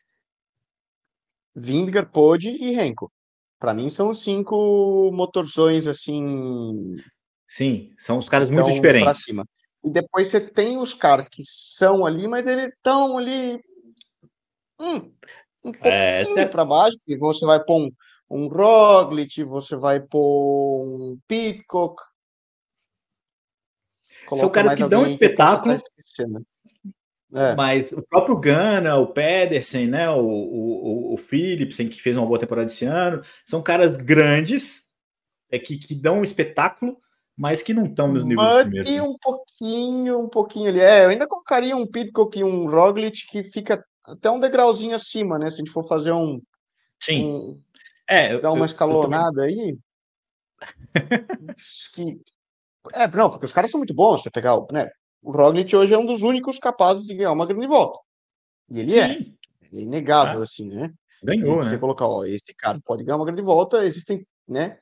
Vingegaard, 1.54 2.10
Pode 2.10 2.50
e 2.50 2.72
Renko. 2.72 3.12
para 3.60 3.72
mim 3.72 3.88
são 3.88 4.12
cinco 4.12 5.10
motorzões 5.12 5.86
assim. 5.86 6.96
Sim, 7.48 7.94
são 7.98 8.18
os 8.18 8.28
caras 8.28 8.50
muito 8.50 8.72
diferentes. 8.72 9.22
Cima. 9.22 9.46
E 9.84 9.90
depois 9.90 10.28
você 10.28 10.40
tem 10.40 10.78
os 10.78 10.94
caras 10.94 11.28
que 11.28 11.42
são 11.44 12.04
ali, 12.04 12.26
mas 12.26 12.46
eles 12.46 12.72
estão 12.72 13.18
ali 13.18 13.60
hum, 14.80 15.12
um 15.64 15.70
é, 15.82 16.18
pouquinho 16.18 16.38
é, 16.40 16.46
para 16.46 16.64
baixo, 16.64 16.98
e 17.06 17.16
você 17.16 17.44
vai 17.46 17.62
pôr 17.62 17.82
um, 17.82 17.90
um 18.30 18.48
Roglic, 18.48 19.42
você 19.44 19.76
vai 19.76 20.00
pôr 20.00 20.84
um 20.84 21.18
Pitcock. 21.26 22.02
São 24.34 24.50
caras 24.50 24.74
que 24.74 24.84
dão 24.86 25.04
espetáculo. 25.04 25.76
É. 27.34 27.54
Mas 27.56 27.92
o 27.92 28.00
próprio 28.02 28.38
Gana, 28.38 28.96
o 28.96 29.08
Pedersen, 29.08 29.88
né, 29.88 30.08
o, 30.08 30.20
o, 30.20 31.14
o 31.14 31.16
Philipsen, 31.16 31.88
que 31.88 32.00
fez 32.00 32.16
uma 32.16 32.26
boa 32.26 32.38
temporada 32.38 32.66
esse 32.66 32.84
ano, 32.84 33.22
são 33.44 33.60
caras 33.60 33.96
grandes 33.96 34.84
é, 35.50 35.58
que, 35.58 35.76
que 35.76 35.94
dão 35.96 36.20
um 36.20 36.24
espetáculo, 36.24 36.96
mas 37.36 37.60
que 37.60 37.74
não 37.74 37.84
estão 37.84 38.06
nos 38.06 38.24
níveis 38.24 38.62
primeiros. 38.62 38.90
E 38.90 38.94
né? 38.94 39.02
um 39.02 39.16
pouquinho, 39.18 40.20
um 40.20 40.28
pouquinho 40.28 40.68
ali. 40.68 40.80
É, 40.80 41.04
eu 41.04 41.10
ainda 41.10 41.26
colocaria 41.26 41.76
um 41.76 41.86
Pitcock 41.86 42.38
e 42.38 42.44
um 42.44 42.70
Roglic 42.70 43.26
que 43.26 43.42
fica 43.42 43.84
até 44.04 44.30
um 44.30 44.38
degrauzinho 44.38 44.94
acima, 44.94 45.38
né? 45.38 45.50
Se 45.50 45.56
a 45.56 45.58
gente 45.58 45.72
for 45.72 45.86
fazer 45.88 46.12
um. 46.12 46.40
Sim. 47.02 47.26
Um, 47.26 47.62
é, 48.08 48.38
dar 48.38 48.52
uma 48.52 48.66
escalonada 48.66 49.42
aí. 49.42 49.76
que, 51.94 52.20
é, 52.92 53.08
não, 53.08 53.30
porque 53.30 53.46
os 53.46 53.52
caras 53.52 53.70
são 53.70 53.78
muito 53.78 53.94
bons. 53.94 54.22
Você 54.22 54.30
pegar 54.30 54.56
o, 54.56 54.66
né, 54.70 54.90
o 55.22 55.32
Roglic 55.32 55.74
hoje 55.74 55.94
é 55.94 55.98
um 55.98 56.06
dos 56.06 56.22
únicos 56.22 56.58
capazes 56.58 57.06
de 57.06 57.14
ganhar 57.14 57.32
uma 57.32 57.46
grande 57.46 57.66
volta. 57.66 57.98
E 58.70 58.80
ele 58.80 58.98
é. 58.98 59.14
Sim. 59.14 59.36
é. 59.72 59.76
É 59.76 59.80
inegável, 59.80 60.40
ah, 60.40 60.42
assim, 60.44 60.68
né? 60.68 60.92
Ganhou, 61.22 61.64
né? 61.64 61.70
Você 61.70 61.78
colocar, 61.78 62.06
ó, 62.06 62.24
esse 62.24 62.54
cara 62.54 62.78
pode 62.84 63.02
ganhar 63.02 63.16
uma 63.16 63.24
grande 63.24 63.42
volta, 63.42 63.84
existem, 63.84 64.26
né? 64.46 64.78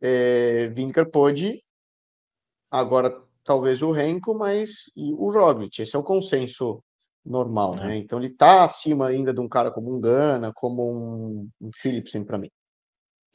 É, 0.00 0.68
Vincar 0.68 1.10
pode, 1.10 1.62
agora 2.70 3.20
talvez 3.42 3.82
o 3.82 3.90
Renko, 3.90 4.34
mas 4.34 4.92
e 4.96 5.12
o 5.12 5.32
Roglic. 5.32 5.80
Esse 5.80 5.96
é 5.96 5.98
o 5.98 6.04
consenso 6.04 6.82
normal, 7.24 7.74
é. 7.78 7.86
né? 7.86 7.96
Então 7.96 8.18
ele 8.18 8.30
tá 8.30 8.64
acima 8.64 9.08
ainda 9.08 9.32
de 9.32 9.40
um 9.40 9.48
cara 9.48 9.70
como 9.70 9.92
um 9.92 10.00
Gana, 10.00 10.52
como 10.52 10.92
um, 10.92 11.48
um 11.60 11.70
Philipsen 11.74 12.24
para 12.24 12.38
mim. 12.38 12.50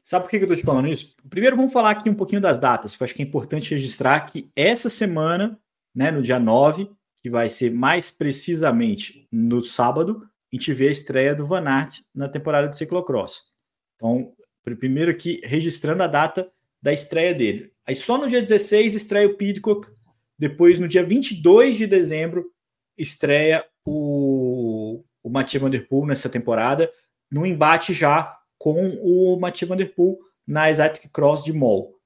Sabe 0.03 0.25
por 0.25 0.31
que 0.31 0.35
eu 0.35 0.47
tô 0.47 0.55
te 0.55 0.63
falando 0.63 0.89
isso? 0.89 1.15
Primeiro 1.29 1.55
vamos 1.55 1.71
falar 1.71 1.91
aqui 1.91 2.09
um 2.09 2.13
pouquinho 2.13 2.41
das 2.41 2.59
datas, 2.59 2.93
que 2.93 3.01
eu 3.01 3.05
acho 3.05 3.15
que 3.15 3.21
é 3.21 3.25
importante 3.25 3.73
registrar 3.73 4.19
que 4.21 4.51
essa 4.53 4.89
semana, 4.89 5.57
né, 5.95 6.11
no 6.11 6.21
dia 6.21 6.37
9, 6.37 6.91
que 7.21 7.29
vai 7.29 7.49
ser 7.49 7.71
mais 7.71 8.11
precisamente 8.11 9.25
no 9.31 9.63
sábado, 9.63 10.27
a 10.51 10.55
gente 10.55 10.73
vê 10.73 10.89
a 10.89 10.91
estreia 10.91 11.33
do 11.33 11.47
Van 11.47 11.65
Aert 11.65 12.01
na 12.13 12.27
temporada 12.27 12.67
de 12.67 12.75
ciclocross. 12.75 13.43
Então, 13.95 14.33
primeiro 14.77 15.09
aqui 15.09 15.39
registrando 15.45 16.03
a 16.03 16.07
data 16.07 16.51
da 16.81 16.91
estreia 16.91 17.33
dele. 17.33 17.71
Aí 17.87 17.95
só 17.95 18.17
no 18.17 18.27
dia 18.27 18.41
16 18.41 18.95
estreia 18.95 19.27
o 19.27 19.37
Pidcock, 19.37 19.89
depois 20.37 20.79
no 20.79 20.87
dia 20.87 21.03
22 21.03 21.77
de 21.77 21.87
dezembro 21.87 22.51
estreia 22.97 23.65
o, 23.85 25.01
o 25.23 25.29
Mathieu 25.29 25.61
Van 25.61 25.69
Der 25.69 25.87
Poel 25.87 26.07
nessa 26.07 26.27
temporada, 26.27 26.91
no 27.31 27.45
embate 27.45 27.93
já 27.93 28.37
com 28.63 28.97
o 29.01 29.37
Mathieu 29.37 29.67
Van 29.67 29.75
Der 29.75 29.93
Poel 29.93 30.17
na 30.47 30.71
Exotic 30.71 31.09
Cross 31.09 31.43
de 31.43 31.51
Mol. 31.51 31.99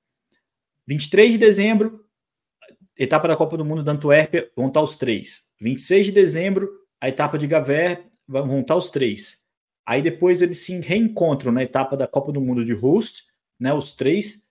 23 0.88 1.34
de 1.34 1.38
dezembro, 1.38 2.04
etapa 2.98 3.28
da 3.28 3.36
Copa 3.36 3.56
do 3.56 3.64
Mundo 3.64 3.84
da 3.84 3.92
Antuérpia, 3.92 4.50
vão 4.56 4.70
estar 4.70 4.82
os 4.82 4.98
três. 4.98 5.52
26 5.62 6.08
de 6.08 6.12
dezembro, 6.12 6.68
a 7.00 7.08
etapa 7.08 7.38
de 7.38 7.46
Gaver, 7.46 8.08
vão 8.28 8.62
estar 8.62 8.76
os 8.76 8.90
três. 8.90 9.46
Aí 9.86 10.02
depois 10.02 10.42
eles 10.42 10.58
se 10.58 10.80
reencontram 10.80 11.52
na 11.52 11.62
etapa 11.62 11.96
da 11.96 12.08
Copa 12.08 12.32
do 12.32 12.42
Mundo 12.42 12.66
de 12.66 12.74
Rust, 12.74 13.22
né, 13.60 13.72
os 13.72 13.94
três, 13.94 14.48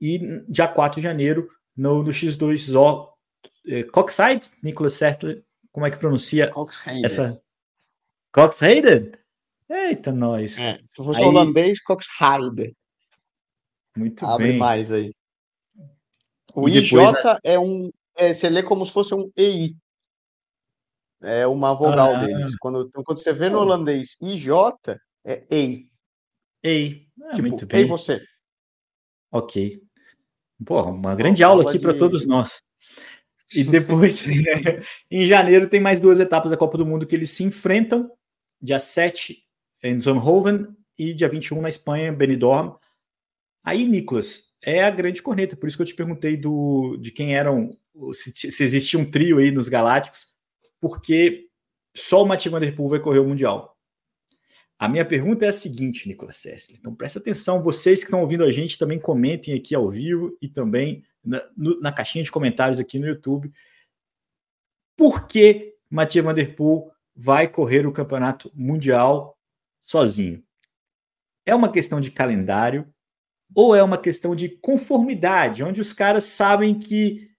e 0.00 0.18
dia 0.48 0.66
4 0.66 1.02
de 1.02 1.06
janeiro 1.06 1.50
no, 1.76 2.02
no 2.02 2.12
X2O 2.12 3.08
eh, 3.68 3.82
Coxside, 3.82 4.48
Nicholas 4.62 4.94
Settler 4.94 5.44
como 5.70 5.84
é 5.84 5.90
que 5.90 5.98
pronuncia 5.98 6.48
Coxhaden. 6.48 7.04
essa? 7.04 7.42
Coxhaden? 8.32 9.12
Eita, 9.68 10.12
nós. 10.12 10.58
É, 10.58 10.78
se 10.78 10.96
fosse 10.96 11.20
aí... 11.20 11.26
holandês, 11.26 11.80
Coxhaden. 11.82 12.74
Muito 13.96 14.24
Abre 14.24 14.48
bem. 14.48 14.58
mais 14.58 14.92
aí. 14.92 15.12
O 16.54 16.68
e 16.68 16.78
IJ 16.78 16.98
é 17.42 17.58
um. 17.58 17.90
É, 18.16 18.32
você 18.32 18.48
lê 18.48 18.62
como 18.62 18.84
se 18.86 18.92
fosse 18.92 19.14
um 19.14 19.30
EI. 19.36 19.74
É 21.22 21.46
uma 21.46 21.74
vogal 21.74 22.14
ah. 22.14 22.24
deles. 22.24 22.56
Quando, 22.58 22.88
quando 23.04 23.18
você 23.18 23.32
vê 23.32 23.48
no 23.48 23.58
holandês 23.58 24.16
IJ, 24.20 24.48
é 25.24 25.44
EI. 25.50 25.88
EI. 26.62 27.08
Ah, 27.22 27.34
tipo, 27.34 27.48
muito 27.48 27.66
bem. 27.66 27.80
Ei 27.80 27.86
você. 27.86 28.22
Ok. 29.32 29.82
Pô, 30.64 30.82
uma 30.82 31.14
grande 31.14 31.42
uma 31.42 31.50
aula 31.50 31.62
aqui 31.64 31.78
de... 31.78 31.82
para 31.82 31.96
todos 31.96 32.24
nós. 32.26 32.62
E 33.54 33.62
depois, 33.62 34.24
em 35.10 35.26
janeiro, 35.26 35.68
tem 35.68 35.80
mais 35.80 36.00
duas 36.00 36.20
etapas 36.20 36.50
da 36.50 36.56
Copa 36.56 36.78
do 36.78 36.86
Mundo 36.86 37.06
que 37.06 37.14
eles 37.14 37.30
se 37.30 37.44
enfrentam. 37.44 38.10
Dia 38.60 38.78
7 38.78 39.45
em 39.86 40.00
Zonhoven 40.00 40.66
e 40.98 41.14
dia 41.14 41.28
21 41.28 41.60
na 41.60 41.68
Espanha, 41.68 42.12
Benidorm. 42.12 42.76
Aí, 43.62 43.84
Nicolas, 43.86 44.54
é 44.62 44.82
a 44.82 44.90
grande 44.90 45.22
corneta. 45.22 45.56
Por 45.56 45.68
isso 45.68 45.76
que 45.76 45.82
eu 45.82 45.86
te 45.86 45.94
perguntei 45.94 46.36
do, 46.36 46.96
de 46.98 47.10
quem 47.10 47.34
eram, 47.34 47.76
se, 48.12 48.50
se 48.50 48.62
existia 48.62 48.98
um 48.98 49.10
trio 49.10 49.38
aí 49.38 49.50
nos 49.50 49.68
Galácticos, 49.68 50.32
porque 50.80 51.46
só 51.96 52.22
o 52.22 52.26
Mathieu 52.26 52.52
Van 52.52 52.60
Der 52.60 52.74
Poel 52.74 52.88
vai 52.88 53.00
correr 53.00 53.18
o 53.18 53.26
Mundial. 53.26 53.76
A 54.78 54.88
minha 54.88 55.04
pergunta 55.04 55.46
é 55.46 55.48
a 55.48 55.52
seguinte, 55.52 56.06
Nicolas 56.06 56.36
Sessler. 56.36 56.78
Então 56.78 56.94
presta 56.94 57.18
atenção, 57.18 57.62
vocês 57.62 58.00
que 58.00 58.06
estão 58.06 58.20
ouvindo 58.20 58.44
a 58.44 58.52
gente 58.52 58.76
também 58.76 58.98
comentem 58.98 59.54
aqui 59.54 59.74
ao 59.74 59.88
vivo 59.88 60.36
e 60.40 60.48
também 60.48 61.02
na, 61.24 61.42
no, 61.56 61.80
na 61.80 61.90
caixinha 61.90 62.22
de 62.22 62.30
comentários 62.30 62.78
aqui 62.78 62.98
no 62.98 63.06
YouTube. 63.06 63.50
Por 64.94 65.26
que 65.26 65.74
Mathieu 65.88 66.22
Van 66.22 66.34
Der 66.34 66.54
Poel 66.54 66.90
vai 67.14 67.48
correr 67.48 67.86
o 67.86 67.92
campeonato 67.92 68.52
mundial 68.54 69.35
sozinho? 69.86 70.44
É 71.46 71.54
uma 71.54 71.72
questão 71.72 72.00
de 72.00 72.10
calendário 72.10 72.92
ou 73.54 73.74
é 73.74 73.82
uma 73.82 73.96
questão 73.96 74.34
de 74.34 74.48
conformidade, 74.48 75.62
onde 75.62 75.80
os 75.80 75.92
caras 75.92 76.24
sabem 76.24 76.78
que 76.78 77.30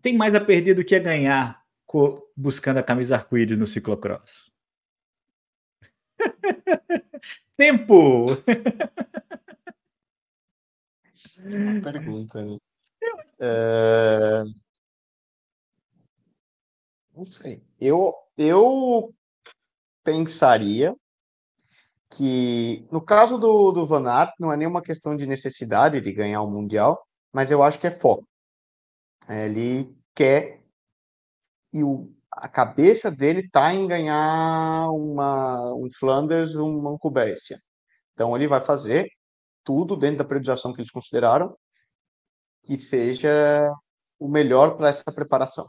tem 0.00 0.16
mais 0.16 0.34
a 0.34 0.40
perder 0.40 0.74
do 0.74 0.84
que 0.84 0.94
a 0.94 0.98
ganhar 0.98 1.62
buscando 2.34 2.78
a 2.78 2.82
camisa 2.82 3.16
arco-íris 3.16 3.58
no 3.58 3.66
ciclocross? 3.66 4.50
Tempo! 7.56 8.36
Pergunta, 11.82 12.44
né? 12.44 12.56
É... 13.38 14.44
Não 17.14 17.26
sei. 17.26 17.62
Eu, 17.80 18.14
eu 18.38 19.14
pensaria 20.02 20.96
que, 22.16 22.86
no 22.90 23.00
caso 23.00 23.38
do, 23.38 23.72
do 23.72 23.86
Van 23.86 24.08
Aert, 24.08 24.32
não 24.38 24.52
é 24.52 24.56
nenhuma 24.56 24.82
questão 24.82 25.16
de 25.16 25.26
necessidade 25.26 26.00
de 26.00 26.12
ganhar 26.12 26.42
o 26.42 26.50
Mundial, 26.50 27.02
mas 27.32 27.50
eu 27.50 27.62
acho 27.62 27.78
que 27.78 27.86
é 27.86 27.90
foco. 27.90 28.26
É, 29.28 29.46
ele 29.46 29.94
quer 30.14 30.60
e 31.72 31.82
o, 31.82 32.12
a 32.32 32.48
cabeça 32.48 33.10
dele 33.10 33.40
está 33.40 33.72
em 33.72 33.86
ganhar 33.86 34.90
uma, 34.90 35.74
um 35.74 35.88
Flanders, 35.98 36.54
uma 36.54 36.98
Cubécia. 36.98 37.58
Então 38.12 38.36
ele 38.36 38.46
vai 38.46 38.60
fazer 38.60 39.08
tudo 39.64 39.96
dentro 39.96 40.18
da 40.18 40.24
periodização 40.24 40.72
que 40.72 40.80
eles 40.80 40.90
consideraram 40.90 41.56
que 42.64 42.76
seja 42.76 43.72
o 44.18 44.28
melhor 44.28 44.76
para 44.76 44.88
essa 44.88 45.12
preparação. 45.12 45.68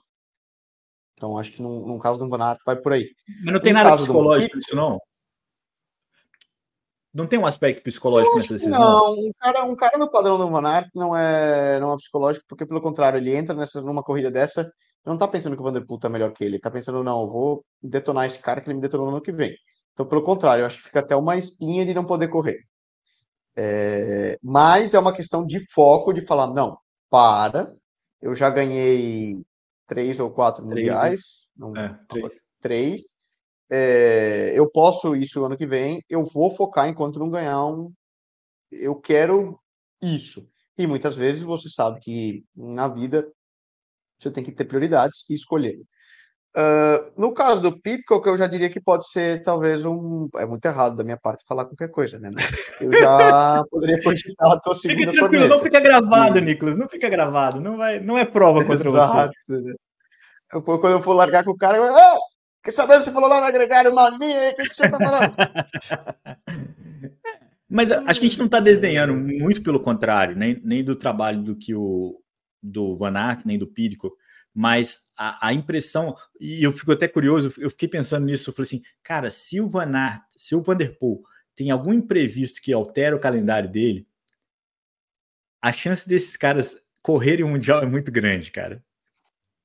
Então, 1.13 1.37
acho 1.37 1.51
que 1.51 1.61
no, 1.61 1.87
no 1.87 1.99
caso 1.99 2.19
do 2.19 2.29
Van 2.29 2.57
vai 2.65 2.75
por 2.75 2.93
aí. 2.93 3.09
Mas 3.43 3.53
não 3.53 3.61
tem 3.61 3.73
no 3.73 3.79
nada 3.79 3.95
psicológico 3.95 4.55
nisso, 4.55 4.75
não? 4.75 4.99
Não 7.13 7.27
tem 7.27 7.37
um 7.37 7.45
aspecto 7.45 7.83
psicológico 7.83 8.35
nessa 8.35 8.53
decisão? 8.53 8.79
Não, 8.79 9.13
um 9.13 9.31
cara, 9.39 9.63
um 9.65 9.75
cara 9.75 9.97
no 9.97 10.09
padrão 10.09 10.37
do 10.37 10.49
Van 10.49 10.61
não 10.95 11.15
é, 11.15 11.79
não 11.79 11.93
é 11.93 11.97
psicológico, 11.97 12.45
porque 12.47 12.65
pelo 12.65 12.81
contrário, 12.81 13.17
ele 13.17 13.35
entra 13.35 13.55
nessa, 13.55 13.81
numa 13.81 14.01
corrida 14.01 14.31
dessa, 14.31 14.67
não 15.05 15.17
tá 15.17 15.27
pensando 15.27 15.55
que 15.55 15.61
o 15.61 15.65
Vanderpool 15.65 15.99
tá 15.99 16.09
melhor 16.09 16.31
que 16.31 16.43
ele, 16.43 16.59
tá 16.59 16.71
pensando, 16.71 17.03
não, 17.03 17.21
eu 17.21 17.27
vou 17.27 17.65
detonar 17.81 18.25
esse 18.25 18.39
cara 18.39 18.61
que 18.61 18.67
ele 18.67 18.75
me 18.75 18.81
detonou 18.81 19.05
no 19.05 19.11
ano 19.13 19.21
que 19.21 19.31
vem. 19.31 19.53
Então, 19.93 20.07
pelo 20.07 20.23
contrário, 20.23 20.63
eu 20.63 20.65
acho 20.65 20.77
que 20.77 20.85
fica 20.85 21.01
até 21.01 21.15
uma 21.15 21.37
espinha 21.37 21.85
de 21.85 21.93
não 21.93 22.03
poder 22.03 22.29
correr. 22.29 22.59
É, 23.55 24.37
mas 24.41 24.95
é 24.95 24.99
uma 24.99 25.13
questão 25.13 25.45
de 25.45 25.59
foco, 25.71 26.13
de 26.13 26.25
falar, 26.25 26.47
não, 26.47 26.77
para. 27.09 27.71
Eu 28.19 28.33
já 28.33 28.49
ganhei 28.49 29.45
três 29.85 30.19
ou 30.19 30.31
quatro 30.31 30.65
três, 30.67 30.87
né? 30.87 30.93
mundiais. 30.93 31.21
Não, 31.55 31.77
é, 31.77 31.99
três. 32.07 32.33
três. 32.59 33.01
É, 33.75 34.51
eu 34.53 34.69
posso 34.69 35.15
isso 35.15 35.43
ano 35.43 35.57
que 35.57 35.65
vem. 35.65 35.99
Eu 36.07 36.23
vou 36.23 36.51
focar 36.51 36.87
enquanto 36.87 37.17
não 37.17 37.27
ganhar 37.27 37.65
um. 37.65 37.91
Eu 38.71 38.95
quero 38.95 39.59
isso. 39.99 40.47
E 40.77 40.85
muitas 40.85 41.17
vezes 41.17 41.41
você 41.41 41.67
sabe 41.69 41.99
que 41.99 42.43
na 42.55 42.87
vida 42.87 43.27
você 44.19 44.29
tem 44.29 44.43
que 44.43 44.51
ter 44.51 44.65
prioridades 44.65 45.27
e 45.27 45.33
escolher. 45.33 45.75
Uh, 46.55 47.11
no 47.17 47.33
caso 47.33 47.63
do 47.63 47.81
Pitcock, 47.81 48.27
eu 48.27 48.37
já 48.37 48.45
diria 48.45 48.69
que 48.69 48.79
pode 48.79 49.09
ser 49.09 49.41
talvez 49.41 49.85
um. 49.85 50.29
É 50.35 50.45
muito 50.45 50.63
errado 50.65 50.95
da 50.95 51.03
minha 51.03 51.17
parte 51.17 51.43
falar 51.47 51.65
qualquer 51.65 51.89
coisa, 51.89 52.19
né? 52.19 52.29
Eu 52.79 52.93
já 52.93 53.63
poderia 53.71 53.99
continuar 54.03 54.53
a 54.53 54.59
tua 54.59 54.75
segunda 54.75 55.11
Fique 55.11 55.17
tranquilo, 55.17 55.47
não 55.47 55.59
fica 55.63 55.79
gravado, 55.79 56.39
Nicolas, 56.39 56.77
não 56.77 56.87
fica 56.87 57.09
gravado, 57.09 57.59
não, 57.59 57.77
vai, 57.77 57.99
não 57.99 58.19
é 58.19 58.23
prova 58.23 58.63
contra 58.63 58.87
Exato, 58.87 59.33
você. 59.47 59.61
Né? 59.61 59.73
Eu, 60.53 60.61
quando 60.61 60.91
eu 60.91 61.01
for 61.01 61.13
largar 61.13 61.43
com 61.43 61.51
o 61.51 61.57
cara, 61.57 61.77
eu. 61.77 61.91
Oh, 61.91 62.19
quer 62.63 62.71
saber 62.71 62.95
você 62.95 63.11
falou 63.11 63.29
lá 63.29 63.41
no 63.41 63.47
agregário 63.47 63.91
mim? 63.91 64.33
O 64.51 64.55
que, 64.55 64.69
que 64.69 64.75
você 64.75 64.89
tá 64.89 64.97
falando? 64.97 65.35
Mas 67.69 67.91
acho 67.91 68.19
que 68.19 68.25
a 68.25 68.29
gente 68.29 68.39
não 68.39 68.45
está 68.45 68.59
desdenhando, 68.59 69.15
muito 69.15 69.63
pelo 69.63 69.79
contrário, 69.79 70.35
nem, 70.35 70.61
nem 70.63 70.83
do 70.83 70.95
trabalho 70.95 71.41
do 71.41 71.55
que 71.55 71.73
o 71.73 72.21
do 72.61 72.95
Van 72.95 73.17
Aert, 73.17 73.41
nem 73.45 73.57
do 73.57 73.65
Pírico, 73.67 74.15
mas 74.53 74.99
a, 75.17 75.47
a, 75.47 75.53
impressão, 75.53 76.15
e 76.39 76.63
eu 76.63 76.71
fico 76.71 76.91
até 76.91 77.07
curioso, 77.07 77.51
eu 77.57 77.71
fiquei 77.71 77.89
pensando 77.89 78.25
nisso, 78.25 78.49
eu 78.49 78.53
falei 78.53 78.67
assim, 78.67 78.83
cara, 79.01 79.31
se 79.31 79.59
o 79.59 79.67
Van 79.67 79.91
Aert, 79.91 80.21
se 80.37 80.55
o 80.55 80.61
Vanderpool 80.61 81.23
tem 81.55 81.71
algum 81.71 81.91
imprevisto 81.91 82.61
que 82.61 82.71
altera 82.71 83.15
o 83.15 83.19
calendário 83.19 83.69
dele, 83.69 84.07
a 85.59 85.73
chance 85.73 86.07
desses 86.07 86.37
caras 86.37 86.77
correrem 87.01 87.43
o 87.43 87.49
Mundial 87.49 87.81
é 87.81 87.85
muito 87.85 88.11
grande, 88.11 88.51
cara. 88.51 88.83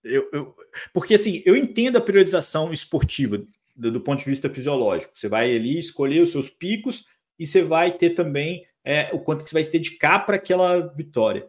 Eu, 0.08 0.28
eu, 0.32 0.56
porque 0.92 1.14
assim, 1.14 1.42
eu 1.44 1.56
entendo 1.56 1.96
a 1.96 2.00
priorização 2.00 2.72
esportiva 2.72 3.42
do, 3.76 3.92
do, 3.92 4.00
ponto 4.00 4.18
de 4.18 4.24
vista 4.24 4.50
fisiológico. 4.50 5.18
Você 5.18 5.28
vai 5.28 5.54
ali 5.54 5.78
escolher 5.78 6.20
os 6.20 6.30
seus 6.30 6.50
picos 6.50 7.04
e 7.38 7.46
você 7.46 7.62
vai 7.62 7.92
ter 7.92 8.10
também 8.10 8.66
é, 8.84 9.10
o 9.12 9.20
quanto 9.20 9.44
que 9.44 9.50
você 9.50 9.54
vai 9.54 9.64
se 9.64 9.72
dedicar 9.72 10.20
para 10.20 10.36
aquela 10.36 10.80
vitória. 10.94 11.46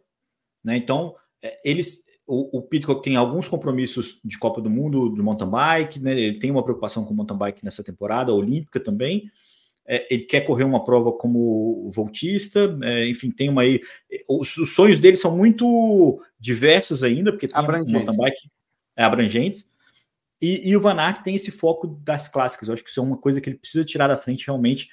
Né? 0.64 0.78
Então, 0.78 1.16
é, 1.42 1.58
eles, 1.64 2.04
o, 2.28 2.60
o 2.60 2.62
Pitcock 2.62 3.02
tem 3.02 3.16
alguns 3.16 3.48
compromissos 3.48 4.20
de 4.24 4.38
Copa 4.38 4.62
do 4.62 4.70
Mundo 4.70 5.14
de 5.14 5.22
mountain 5.22 5.50
bike, 5.50 6.00
né? 6.00 6.12
ele 6.12 6.40
tem 6.40 6.52
uma 6.52 6.64
preocupação 6.64 7.06
com 7.06 7.14
mountain 7.14 7.38
bike 7.38 7.66
nessa 7.66 7.84
temporada, 7.84 8.34
olímpica 8.34 8.80
também. 8.80 9.32
É, 9.92 10.06
ele 10.14 10.24
quer 10.24 10.42
correr 10.42 10.64
uma 10.64 10.84
prova 10.84 11.12
como 11.12 11.90
voltista, 11.90 12.78
é, 12.84 13.10
enfim, 13.10 13.32
tem 13.32 13.50
uma 13.50 13.64
aí. 13.64 13.82
Os, 14.30 14.56
os, 14.56 14.76
sonhos 14.76 15.00
dele 15.00 15.16
são 15.16 15.36
muito 15.36 16.22
diversos 16.40 17.04
ainda, 17.04 17.32
porque 17.32 17.48
tem 17.48 17.64
mountain 17.64 18.16
bike 18.16 18.52
é, 18.96 19.04
abrangentes. 19.04 19.68
E, 20.40 20.70
e, 20.70 20.78
o 20.78 20.80
Van 20.80 20.96
Aert 20.96 21.24
tem 21.24 21.36
esse 21.36 21.50
foco 21.50 21.88
das 21.88 22.28
clássicas. 22.28 22.68
Eu 22.68 22.76
acho 22.76 22.84
que 22.84 22.90
isso 22.92 23.00
é 23.00 23.04
uma 23.04 23.18
coisa 23.18 23.42
que 23.42 23.50
ele 23.50 23.58
precisa 23.58 23.84
tirar 23.84 24.08
da 24.08 24.16
frente 24.16 24.46
realmente 24.46 24.90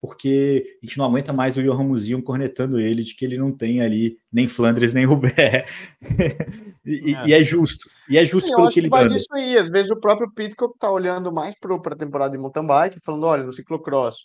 porque 0.00 0.78
a 0.82 0.86
gente 0.86 0.96
não 0.96 1.04
aguenta 1.04 1.32
mais 1.32 1.56
o 1.56 1.62
Johan 1.62 1.84
Museum 1.84 2.22
cornetando 2.22 2.80
ele 2.80 3.04
de 3.04 3.14
que 3.14 3.24
ele 3.24 3.36
não 3.36 3.52
tem 3.52 3.82
ali 3.82 4.18
nem 4.32 4.48
Flandres 4.48 4.94
nem 4.94 5.04
Roubaix. 5.04 5.96
e, 6.84 7.14
é. 7.14 7.28
e, 7.28 7.34
é 7.34 7.44
justo. 7.44 7.88
E 8.08 8.16
é 8.16 8.24
justo 8.24 8.48
Sim, 8.48 8.56
pelo 8.56 8.70
que 8.70 8.80
ele 8.80 8.88
vai 8.88 9.06
disso 9.08 9.28
aí. 9.34 9.58
Às 9.58 9.68
vezes 9.70 9.90
o 9.90 10.00
próprio 10.00 10.32
Pitcock 10.32 10.74
está 10.74 10.90
olhando 10.90 11.30
mais 11.30 11.54
para 11.58 11.74
a 11.74 11.96
temporada 11.96 12.32
de 12.32 12.38
mountain 12.38 12.66
bike, 12.66 12.98
falando: 13.04 13.24
olha, 13.24 13.44
no 13.44 13.52
ciclocross 13.52 14.24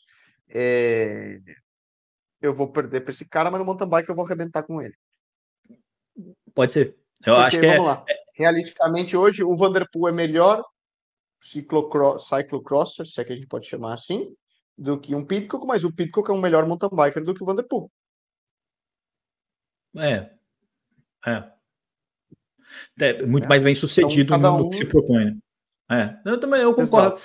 é... 0.50 1.40
eu 2.42 2.54
vou 2.54 2.72
perder 2.72 3.02
para 3.02 3.12
esse 3.12 3.28
cara, 3.28 3.50
mas 3.50 3.60
no 3.60 3.66
mountain 3.66 3.88
bike 3.88 4.10
eu 4.10 4.16
vou 4.16 4.26
arrebentar 4.26 4.64
com 4.64 4.82
ele. 4.82 4.96
Pode 6.54 6.74
ser. 6.74 6.98
Eu 7.26 7.36
Porque, 7.36 7.48
acho 7.48 7.60
que 7.60 7.68
vamos 7.68 7.86
é... 7.86 7.88
lá. 7.88 8.06
Realisticamente, 8.34 9.18
hoje 9.18 9.44
o 9.44 9.56
Vanderpool 9.56 10.10
é 10.10 10.12
melhor 10.12 10.64
ciclocross, 11.42 12.28
cyclocrosser, 12.28 13.06
se 13.06 13.22
é 13.22 13.24
que 13.24 13.34
a 13.34 13.36
gente 13.36 13.48
pode 13.48 13.68
chamar 13.68 13.94
assim, 13.94 14.36
do 14.78 15.00
que 15.00 15.16
um 15.16 15.26
Pitcock, 15.26 15.66
mas 15.66 15.84
o 15.84 15.94
Pitcock 15.94 16.30
é 16.30 16.34
um 16.34 16.42
melhor 16.42 16.66
mountain 16.66 16.90
biker 16.90 17.24
do 17.24 17.34
que 17.34 17.44
o 17.44 17.46
Vanderpool. 17.46 17.92
É. 19.98 20.30
É. 21.26 21.52
é 23.00 23.26
muito 23.26 23.46
é. 23.46 23.48
mais 23.48 23.64
bem 23.64 23.74
sucedido 23.74 24.36
então, 24.36 24.58
no 24.58 24.66
um... 24.66 24.70
que 24.70 24.76
se 24.76 24.86
propõe. 24.86 25.26
Né? 25.26 26.20
É. 26.26 26.30
Eu 26.30 26.40
também 26.40 26.62
eu 26.62 26.74
concordo. 26.74 27.20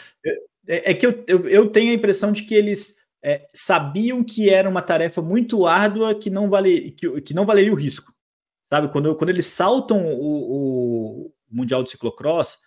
É, 0.68 0.90
é, 0.90 0.94
que 0.94 1.06
eu, 1.06 1.24
eu, 1.26 1.48
eu, 1.48 1.70
tenho 1.70 1.90
a 1.90 1.94
impressão 1.94 2.30
de 2.30 2.44
que 2.44 2.54
eles 2.54 2.96
é, 3.22 3.46
sabiam 3.52 4.24
que 4.24 4.48
era 4.50 4.68
uma 4.68 4.82
tarefa 4.82 5.20
muito 5.20 5.66
árdua 5.66 6.14
que 6.14 6.30
não, 6.30 6.48
vale, 6.48 6.92
que, 6.92 7.20
que 7.20 7.34
não 7.34 7.44
valeria 7.44 7.72
o 7.72 7.76
risco. 7.76 8.12
Sabe? 8.68 8.88
Quando, 8.88 9.14
quando 9.16 9.30
eles 9.30 9.46
saltam 9.46 10.04
o, 10.06 11.26
o 11.26 11.32
Mundial 11.50 11.82
de 11.82 11.90
Ciclocross, 11.90 12.58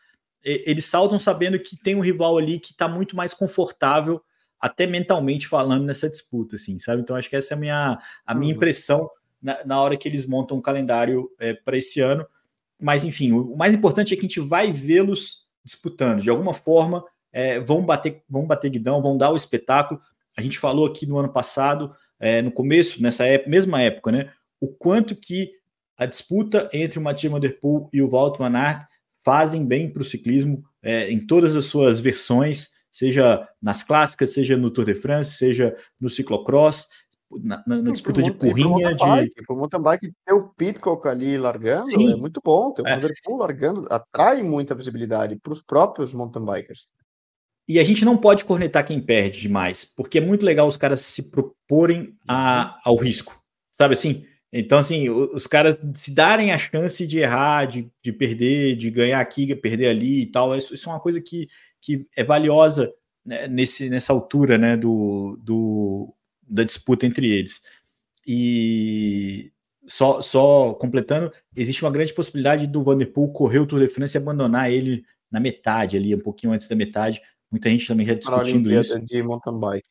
eles 0.43 0.85
saltam 0.85 1.17
sabendo 1.17 1.57
que 1.57 1.77
tem 1.77 1.95
um 1.95 2.01
rival 2.01 2.37
ali 2.37 2.59
que 2.59 2.71
está 2.71 2.87
muito 2.87 3.15
mais 3.15 3.33
confortável 3.33 4.21
até 4.63 4.87
mentalmente 4.87 5.45
falando 5.45 5.83
nessa 5.83 6.09
disputa, 6.09 6.55
assim, 6.55 6.79
sabe? 6.79 7.01
Então 7.01 7.17
acho 7.17 7.29
que 7.29 7.35
essa 7.35 7.53
é 7.53 7.57
a 7.57 7.59
minha, 7.59 7.99
a 8.25 8.33
minha 8.33 8.51
uhum. 8.51 8.55
impressão 8.55 9.09
na, 9.41 9.61
na, 9.65 9.81
hora 9.81 9.97
que 9.97 10.07
eles 10.07 10.25
montam 10.25 10.55
o 10.55 10.59
um 10.61 10.63
calendário 10.63 11.29
é, 11.37 11.53
para 11.53 11.77
esse 11.77 11.99
ano. 11.99 12.25
Mas 12.79 13.03
enfim, 13.03 13.33
o, 13.33 13.53
o, 13.53 13.57
mais 13.57 13.73
importante 13.73 14.13
é 14.13 14.15
que 14.15 14.25
a 14.25 14.27
gente 14.27 14.39
vai 14.39 14.71
vê-los 14.71 15.45
disputando. 15.65 16.21
De 16.21 16.29
alguma 16.29 16.53
forma, 16.53 17.03
é, 17.33 17.59
vão 17.59 17.85
bater, 17.85 18.23
vão 18.29 18.45
bater 18.45 18.69
guidão, 18.69 19.01
vão 19.01 19.17
dar 19.17 19.31
o 19.31 19.35
espetáculo. 19.35 19.99
A 20.37 20.41
gente 20.41 20.59
falou 20.59 20.85
aqui 20.85 21.05
no 21.05 21.17
ano 21.17 21.31
passado, 21.31 21.93
é, 22.19 22.41
no 22.41 22.51
começo, 22.51 23.01
nessa 23.01 23.25
época, 23.25 23.49
mesma 23.49 23.81
época, 23.81 24.11
né? 24.11 24.31
O 24.59 24.67
quanto 24.67 25.15
que 25.15 25.51
a 25.97 26.05
disputa 26.05 26.69
entre 26.73 26.99
o 26.99 27.01
Mathieu 27.01 27.31
Van 27.31 27.39
Der 27.39 27.59
Poel 27.59 27.89
e 27.93 28.01
o 28.01 28.09
Walt 28.09 28.37
Van 28.37 28.55
Aert 28.55 28.87
fazem 29.23 29.65
bem 29.65 29.91
para 29.91 30.01
o 30.01 30.05
ciclismo 30.05 30.63
é, 30.81 31.09
em 31.11 31.25
todas 31.25 31.55
as 31.55 31.65
suas 31.65 31.99
versões 31.99 32.73
seja 32.93 33.49
nas 33.59 33.81
clássicas, 33.81 34.33
seja 34.33 34.55
no 34.55 34.69
Tour 34.69 34.85
de 34.85 34.93
France, 34.93 35.31
seja 35.31 35.75
no 35.99 36.11
ciclocross, 36.11 36.87
na, 37.41 37.63
na, 37.65 37.81
na 37.81 37.91
disputa 37.91 38.21
de 38.21 38.31
currinha. 38.31 38.95
Para 38.95 39.25
o 39.49 39.55
mountain 39.55 39.81
bike 39.81 40.13
ter 40.23 40.33
o 40.33 40.49
Pitcock 40.49 41.07
ali 41.07 41.35
largando 41.35 41.89
Sim. 41.89 42.13
é 42.13 42.15
muito 42.15 42.39
bom, 42.43 42.71
ter 42.71 42.83
o 42.83 42.87
é. 42.87 42.95
Vanderpool 42.95 43.37
largando 43.37 43.87
atrai 43.89 44.43
muita 44.43 44.75
visibilidade 44.75 45.35
para 45.37 45.51
os 45.51 45.63
próprios 45.63 46.13
mountain 46.13 46.45
bikers. 46.45 46.91
E 47.67 47.79
a 47.79 47.83
gente 47.83 48.03
não 48.03 48.17
pode 48.17 48.43
cornetar 48.43 48.85
quem 48.85 48.99
perde 48.99 49.41
demais, 49.41 49.85
porque 49.85 50.17
é 50.17 50.21
muito 50.21 50.45
legal 50.45 50.67
os 50.67 50.77
caras 50.77 51.01
se 51.01 51.21
proporem 51.23 52.15
a, 52.27 52.79
ao 52.83 52.97
risco, 52.97 53.41
sabe 53.73 53.93
assim? 53.93 54.25
Então, 54.51 54.77
assim, 54.77 55.09
os 55.09 55.47
caras 55.47 55.81
se 55.95 56.11
darem 56.11 56.51
a 56.51 56.57
chance 56.59 57.07
de 57.07 57.19
errar, 57.19 57.65
de, 57.65 57.89
de 58.03 58.11
perder, 58.11 58.75
de 58.75 58.91
ganhar 58.91 59.19
aqui, 59.19 59.55
perder 59.55 59.87
ali 59.87 60.21
e 60.21 60.25
tal, 60.27 60.55
isso, 60.55 60.75
isso 60.75 60.89
é 60.89 60.93
uma 60.93 60.99
coisa 60.99 61.19
que 61.21 61.47
que 61.83 62.07
é 62.15 62.23
valiosa 62.23 62.91
né, 63.25 63.47
nesse, 63.47 63.89
nessa 63.89 64.13
altura 64.13 64.57
né, 64.57 64.77
do, 64.77 65.37
do, 65.43 66.15
da 66.41 66.63
disputa 66.63 67.05
entre 67.05 67.29
eles. 67.29 67.61
E 68.25 69.51
só, 69.85 70.21
só 70.21 70.73
completando, 70.75 71.31
existe 71.53 71.83
uma 71.83 71.91
grande 71.91 72.13
possibilidade 72.13 72.65
do 72.65 72.83
Vanderpool 72.83 73.33
correr 73.33 73.59
o 73.59 73.67
Tour 73.67 73.81
de 73.81 73.89
France 73.89 74.15
e 74.15 74.17
abandonar 74.17 74.71
ele 74.71 75.03
na 75.29 75.41
metade, 75.41 75.97
ali, 75.97 76.15
um 76.15 76.19
pouquinho 76.19 76.53
antes 76.53 76.69
da 76.69 76.75
metade. 76.75 77.21
Muita 77.53 77.69
gente 77.69 77.87
também 77.87 78.05
já 78.05 78.13
discutindo 78.13 78.71
isso. 78.71 78.99
De 78.99 79.21
mountain 79.21 79.59
bike. 79.59 79.87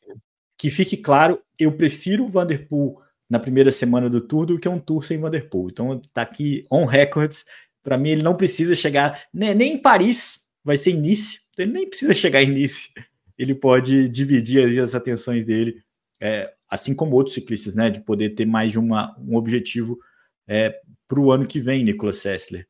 Que 0.57 0.69
fique 0.69 0.97
claro, 0.97 1.41
eu 1.57 1.71
prefiro 1.71 2.25
o 2.25 2.29
Vanderpool 2.29 3.01
na 3.29 3.39
primeira 3.39 3.71
semana 3.71 4.09
do 4.09 4.21
Tour 4.21 4.45
do 4.45 4.59
que 4.59 4.67
um 4.67 4.79
Tour 4.79 5.03
sem 5.03 5.19
Vanderpool. 5.19 5.69
Então 5.69 6.01
tá 6.13 6.21
aqui 6.21 6.65
on 6.71 6.85
records. 6.85 7.45
Para 7.81 7.97
mim, 7.97 8.09
ele 8.09 8.23
não 8.23 8.35
precisa 8.35 8.75
chegar 8.75 9.23
nem, 9.33 9.53
nem 9.55 9.73
em 9.73 9.77
Paris, 9.77 10.41
vai 10.63 10.77
ser 10.77 10.91
início 10.91 11.43
ele 11.57 11.71
nem 11.71 11.87
precisa 11.87 12.13
chegar 12.13 12.41
em 12.41 12.47
início, 12.47 12.89
ele 13.37 13.53
pode 13.53 14.09
dividir 14.09 14.81
as 14.81 14.95
atenções 14.95 15.45
dele, 15.45 15.83
é, 16.19 16.51
assim 16.69 16.95
como 16.95 17.15
outros 17.15 17.35
ciclistas, 17.35 17.75
né, 17.75 17.89
de 17.89 17.99
poder 17.99 18.31
ter 18.31 18.45
mais 18.45 18.71
de 18.71 18.79
uma, 18.79 19.15
um 19.19 19.35
objetivo 19.35 19.99
é, 20.47 20.79
para 21.07 21.19
o 21.19 21.31
ano 21.31 21.45
que 21.45 21.59
vem, 21.59 21.83
Nicolas 21.83 22.17
Sessler. 22.17 22.67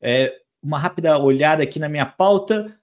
É, 0.00 0.34
uma 0.62 0.78
rápida 0.78 1.18
olhada 1.18 1.62
aqui 1.62 1.78
na 1.78 1.88
minha 1.88 2.06
pauta, 2.06 2.76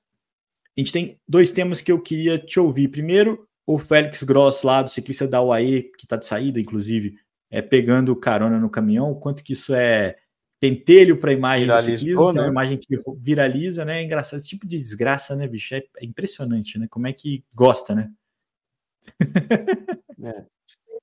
a 0.77 0.81
gente 0.81 0.91
tem 0.91 1.17
dois 1.27 1.51
temas 1.51 1.81
que 1.81 1.91
eu 1.91 2.01
queria 2.01 2.37
te 2.37 2.59
ouvir. 2.59 2.87
Primeiro, 2.87 3.47
o 3.65 3.77
Félix 3.77 4.23
Gross 4.23 4.63
lá, 4.63 4.81
do 4.81 4.89
ciclista 4.89 5.27
da 5.27 5.41
UAE, 5.41 5.83
que 5.97 6.05
está 6.05 6.15
de 6.15 6.25
saída, 6.25 6.59
inclusive, 6.59 7.15
é, 7.49 7.61
pegando 7.61 8.15
carona 8.15 8.59
no 8.59 8.69
caminhão, 8.69 9.11
o 9.11 9.19
quanto 9.19 9.43
que 9.43 9.53
isso 9.53 9.73
é 9.73 10.17
pentelho 10.59 11.17
para 11.17 11.31
a 11.31 11.33
imagem 11.33 11.67
do 11.67 11.81
ciclismo, 11.81 12.27
né? 12.27 12.31
que 12.31 12.37
é 12.37 12.41
uma 12.41 12.47
né? 12.47 12.51
imagem 12.51 12.77
que 12.77 12.97
viraliza, 13.19 13.85
né? 13.85 13.99
É 13.99 14.03
engraçado. 14.03 14.39
Esse 14.39 14.47
tipo 14.47 14.65
de 14.65 14.79
desgraça, 14.79 15.35
né, 15.35 15.47
bicho? 15.47 15.75
É, 15.75 15.83
é 15.97 16.05
impressionante, 16.05 16.79
né? 16.79 16.87
Como 16.89 17.05
é 17.05 17.13
que 17.13 17.43
gosta, 17.53 17.93
né? 17.93 18.09
é. 20.23 20.45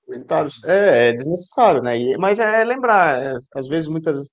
Comentários. 0.05 0.65
É, 0.65 1.09
é 1.09 1.13
desnecessário, 1.13 1.83
né? 1.83 1.97
E, 1.99 2.17
mas 2.17 2.39
é 2.41 2.65
lembrar, 2.65 3.23
é, 3.23 3.35
às 3.55 3.69
vezes, 3.69 3.87
muitas 3.87 4.29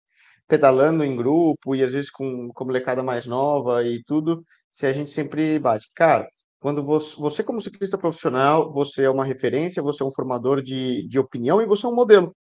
pedalando 0.48 1.04
em 1.04 1.16
grupo 1.16 1.76
e 1.76 1.84
às 1.84 1.92
vezes 1.92 2.10
com, 2.10 2.50
com 2.54 2.66
molecada 2.66 3.04
mais 3.04 3.26
nova 3.28 3.84
e 3.84 4.04
tudo, 4.04 4.44
se 4.72 4.86
a 4.86 4.94
gente 4.94 5.10
sempre 5.10 5.60
bate. 5.60 5.90
Cara, 5.94 6.28
quando 6.60 6.84
você, 6.84 7.16
você, 7.18 7.44
como 7.44 7.62
ciclista 7.62 7.98
profissional, 7.98 8.72
você 8.72 9.04
é 9.04 9.10
uma 9.10 9.26
referência, 9.26 9.84
você 9.84 10.04
é 10.04 10.06
um 10.06 10.12
formador 10.12 10.62
de, 10.62 11.08
de 11.08 11.20
opinião 11.20 11.62
e 11.62 11.66
você 11.66 11.86
é 11.86 11.90
um 11.90 11.96
modelo. 11.96 12.36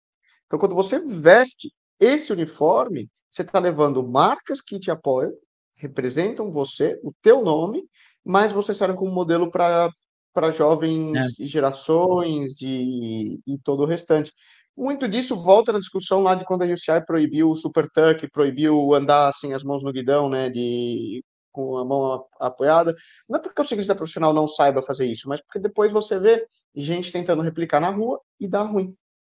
Então, 0.46 0.58
quando 0.58 0.74
você 0.74 0.98
veste 1.00 1.72
esse 2.00 2.32
uniforme, 2.32 3.08
você 3.30 3.42
está 3.42 3.58
levando 3.58 4.06
marcas 4.06 4.60
que 4.60 4.78
te 4.78 4.90
apoiam, 4.90 5.32
representam 5.78 6.50
você, 6.50 6.98
o 7.02 7.12
teu 7.20 7.42
nome, 7.42 7.84
mas 8.24 8.52
você 8.52 8.72
serve 8.72 8.96
como 8.96 9.12
modelo 9.12 9.50
para 9.50 9.90
para 10.32 10.50
jovens 10.50 11.16
é. 11.40 11.46
gerações 11.46 12.60
e, 12.60 13.40
e 13.46 13.58
todo 13.64 13.84
o 13.84 13.86
restante. 13.86 14.30
Muito 14.76 15.08
disso 15.08 15.40
volta 15.40 15.72
na 15.72 15.78
discussão 15.78 16.20
lá 16.20 16.34
de 16.34 16.44
quando 16.44 16.62
a 16.62 16.66
UCI 16.66 17.04
proibiu 17.06 17.50
o 17.50 17.56
super 17.56 17.88
tuck, 17.88 18.28
proibiu 18.30 18.92
andar 18.94 19.28
assim 19.28 19.54
as 19.54 19.64
mãos 19.64 19.82
no 19.82 19.92
guidão, 19.92 20.28
né, 20.28 20.50
de 20.50 21.24
com 21.50 21.78
a 21.78 21.84
mão 21.84 22.26
apoiada. 22.38 22.94
Não 23.26 23.38
é 23.38 23.42
porque 23.42 23.62
o 23.62 23.64
ciclista 23.64 23.94
profissional 23.94 24.34
não 24.34 24.46
saiba 24.46 24.82
fazer 24.82 25.06
isso, 25.06 25.26
mas 25.26 25.40
porque 25.40 25.58
depois 25.58 25.90
você 25.90 26.18
vê 26.18 26.46
gente 26.74 27.10
tentando 27.10 27.40
replicar 27.40 27.80
na 27.80 27.88
rua 27.88 28.20
e 28.38 28.46
dá 28.46 28.60
ruim, 28.60 28.94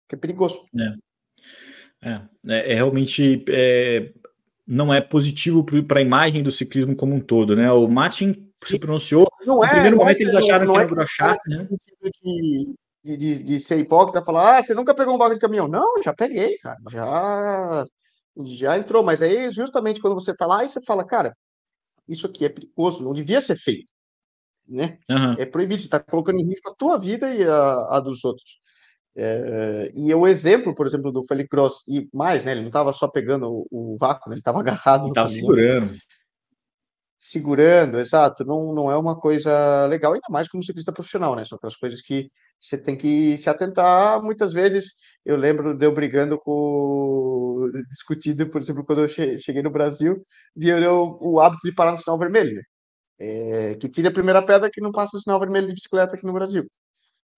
que 0.08 0.14
é 0.14 0.18
perigoso. 0.18 0.64
É, 2.00 2.08
é, 2.08 2.22
é, 2.48 2.72
é 2.72 2.74
realmente 2.74 3.44
é, 3.50 4.14
não 4.66 4.92
é 4.92 5.02
positivo 5.02 5.62
para 5.86 5.98
a 5.98 6.02
imagem 6.02 6.42
do 6.42 6.50
ciclismo 6.50 6.96
como 6.96 7.14
um 7.14 7.20
todo, 7.20 7.54
né? 7.54 7.70
O 7.70 7.86
Martin 7.86 8.50
se 8.64 8.78
pronunciou. 8.78 9.30
Não 9.44 9.58
no 9.58 9.64
é, 9.64 9.68
primeiro 9.68 9.98
momento 9.98 10.18
é, 10.18 10.22
eles 10.22 10.34
acharam 10.34 10.66
que 10.66 10.72
é 10.72 10.80
era 10.80 10.86
brochar, 10.86 11.36
né? 11.46 11.68
De, 12.22 12.76
de, 13.06 13.16
de, 13.16 13.42
de, 13.42 13.60
ser 13.60 13.78
hipócrita, 13.78 14.24
falar, 14.24 14.58
ah, 14.58 14.62
você 14.62 14.74
nunca 14.74 14.94
pegou 14.94 15.14
um 15.14 15.18
bagulho 15.18 15.38
de 15.38 15.40
caminhão. 15.40 15.68
Não, 15.68 16.02
já 16.02 16.12
peguei, 16.12 16.58
cara. 16.58 16.78
Já, 16.90 17.84
já 18.44 18.76
entrou. 18.76 19.04
Mas 19.04 19.22
aí, 19.22 19.52
justamente 19.52 20.00
quando 20.00 20.14
você 20.14 20.34
tá 20.34 20.46
lá, 20.46 20.64
e 20.64 20.68
você 20.68 20.82
fala, 20.82 21.06
cara, 21.06 21.36
isso 22.08 22.26
aqui 22.26 22.44
é 22.44 22.48
perigoso, 22.48 23.04
não 23.04 23.12
devia 23.12 23.40
ser 23.40 23.56
feito. 23.56 23.92
Né? 24.68 24.98
Uhum. 25.08 25.34
É 25.38 25.46
proibido, 25.46 25.80
você 25.80 25.86
está 25.86 26.00
colocando 26.00 26.40
em 26.40 26.44
risco 26.44 26.68
a 26.70 26.74
tua 26.74 26.98
vida 26.98 27.32
e 27.32 27.44
a, 27.44 27.96
a 27.96 28.00
dos 28.00 28.24
outros. 28.24 28.58
É, 29.14 29.92
e 29.94 30.12
o 30.12 30.26
exemplo, 30.26 30.74
por 30.74 30.86
exemplo, 30.86 31.12
do 31.12 31.24
Felipe 31.24 31.48
Gross, 31.50 31.84
e 31.88 32.08
mais, 32.12 32.44
né? 32.44 32.52
Ele 32.52 32.62
não 32.62 32.68
estava 32.68 32.92
só 32.92 33.08
pegando 33.08 33.48
o, 33.48 33.66
o 33.70 33.96
vácuo, 33.98 34.28
né, 34.28 34.34
ele 34.34 34.40
estava 34.40 34.58
agarrado. 34.60 35.02
Ele 35.02 35.10
estava 35.10 35.28
segurando 35.28 35.94
segurando, 37.30 37.98
exato, 37.98 38.44
não, 38.44 38.72
não 38.74 38.90
é 38.90 38.96
uma 38.96 39.18
coisa 39.18 39.86
legal, 39.86 40.12
ainda 40.14 40.26
mais 40.30 40.48
como 40.48 40.62
ciclista 40.62 40.92
profissional, 40.92 41.34
né? 41.34 41.44
São 41.44 41.56
aquelas 41.56 41.76
coisas 41.76 42.00
que 42.00 42.30
você 42.60 42.78
tem 42.78 42.96
que 42.96 43.36
se 43.38 43.50
atentar. 43.50 44.22
Muitas 44.22 44.52
vezes 44.52 44.94
eu 45.24 45.36
lembro 45.36 45.74
de 45.76 45.84
eu 45.86 45.92
brigando 45.92 46.38
com. 46.38 47.70
discutido, 47.88 48.48
por 48.48 48.60
exemplo, 48.60 48.84
quando 48.84 49.02
eu 49.02 49.08
cheguei 49.08 49.62
no 49.62 49.70
Brasil, 49.70 50.24
de 50.54 50.68
eu, 50.68 51.18
o 51.20 51.40
hábito 51.40 51.66
de 51.66 51.74
parar 51.74 51.92
no 51.92 51.98
sinal 51.98 52.18
vermelho? 52.18 52.60
É, 53.18 53.74
que 53.76 53.88
tira 53.88 54.08
a 54.10 54.12
primeira 54.12 54.44
pedra 54.44 54.70
que 54.70 54.80
não 54.80 54.92
passa 54.92 55.16
no 55.16 55.22
sinal 55.22 55.40
vermelho 55.40 55.68
de 55.68 55.74
bicicleta 55.74 56.16
aqui 56.16 56.26
no 56.26 56.32
Brasil. 56.32 56.66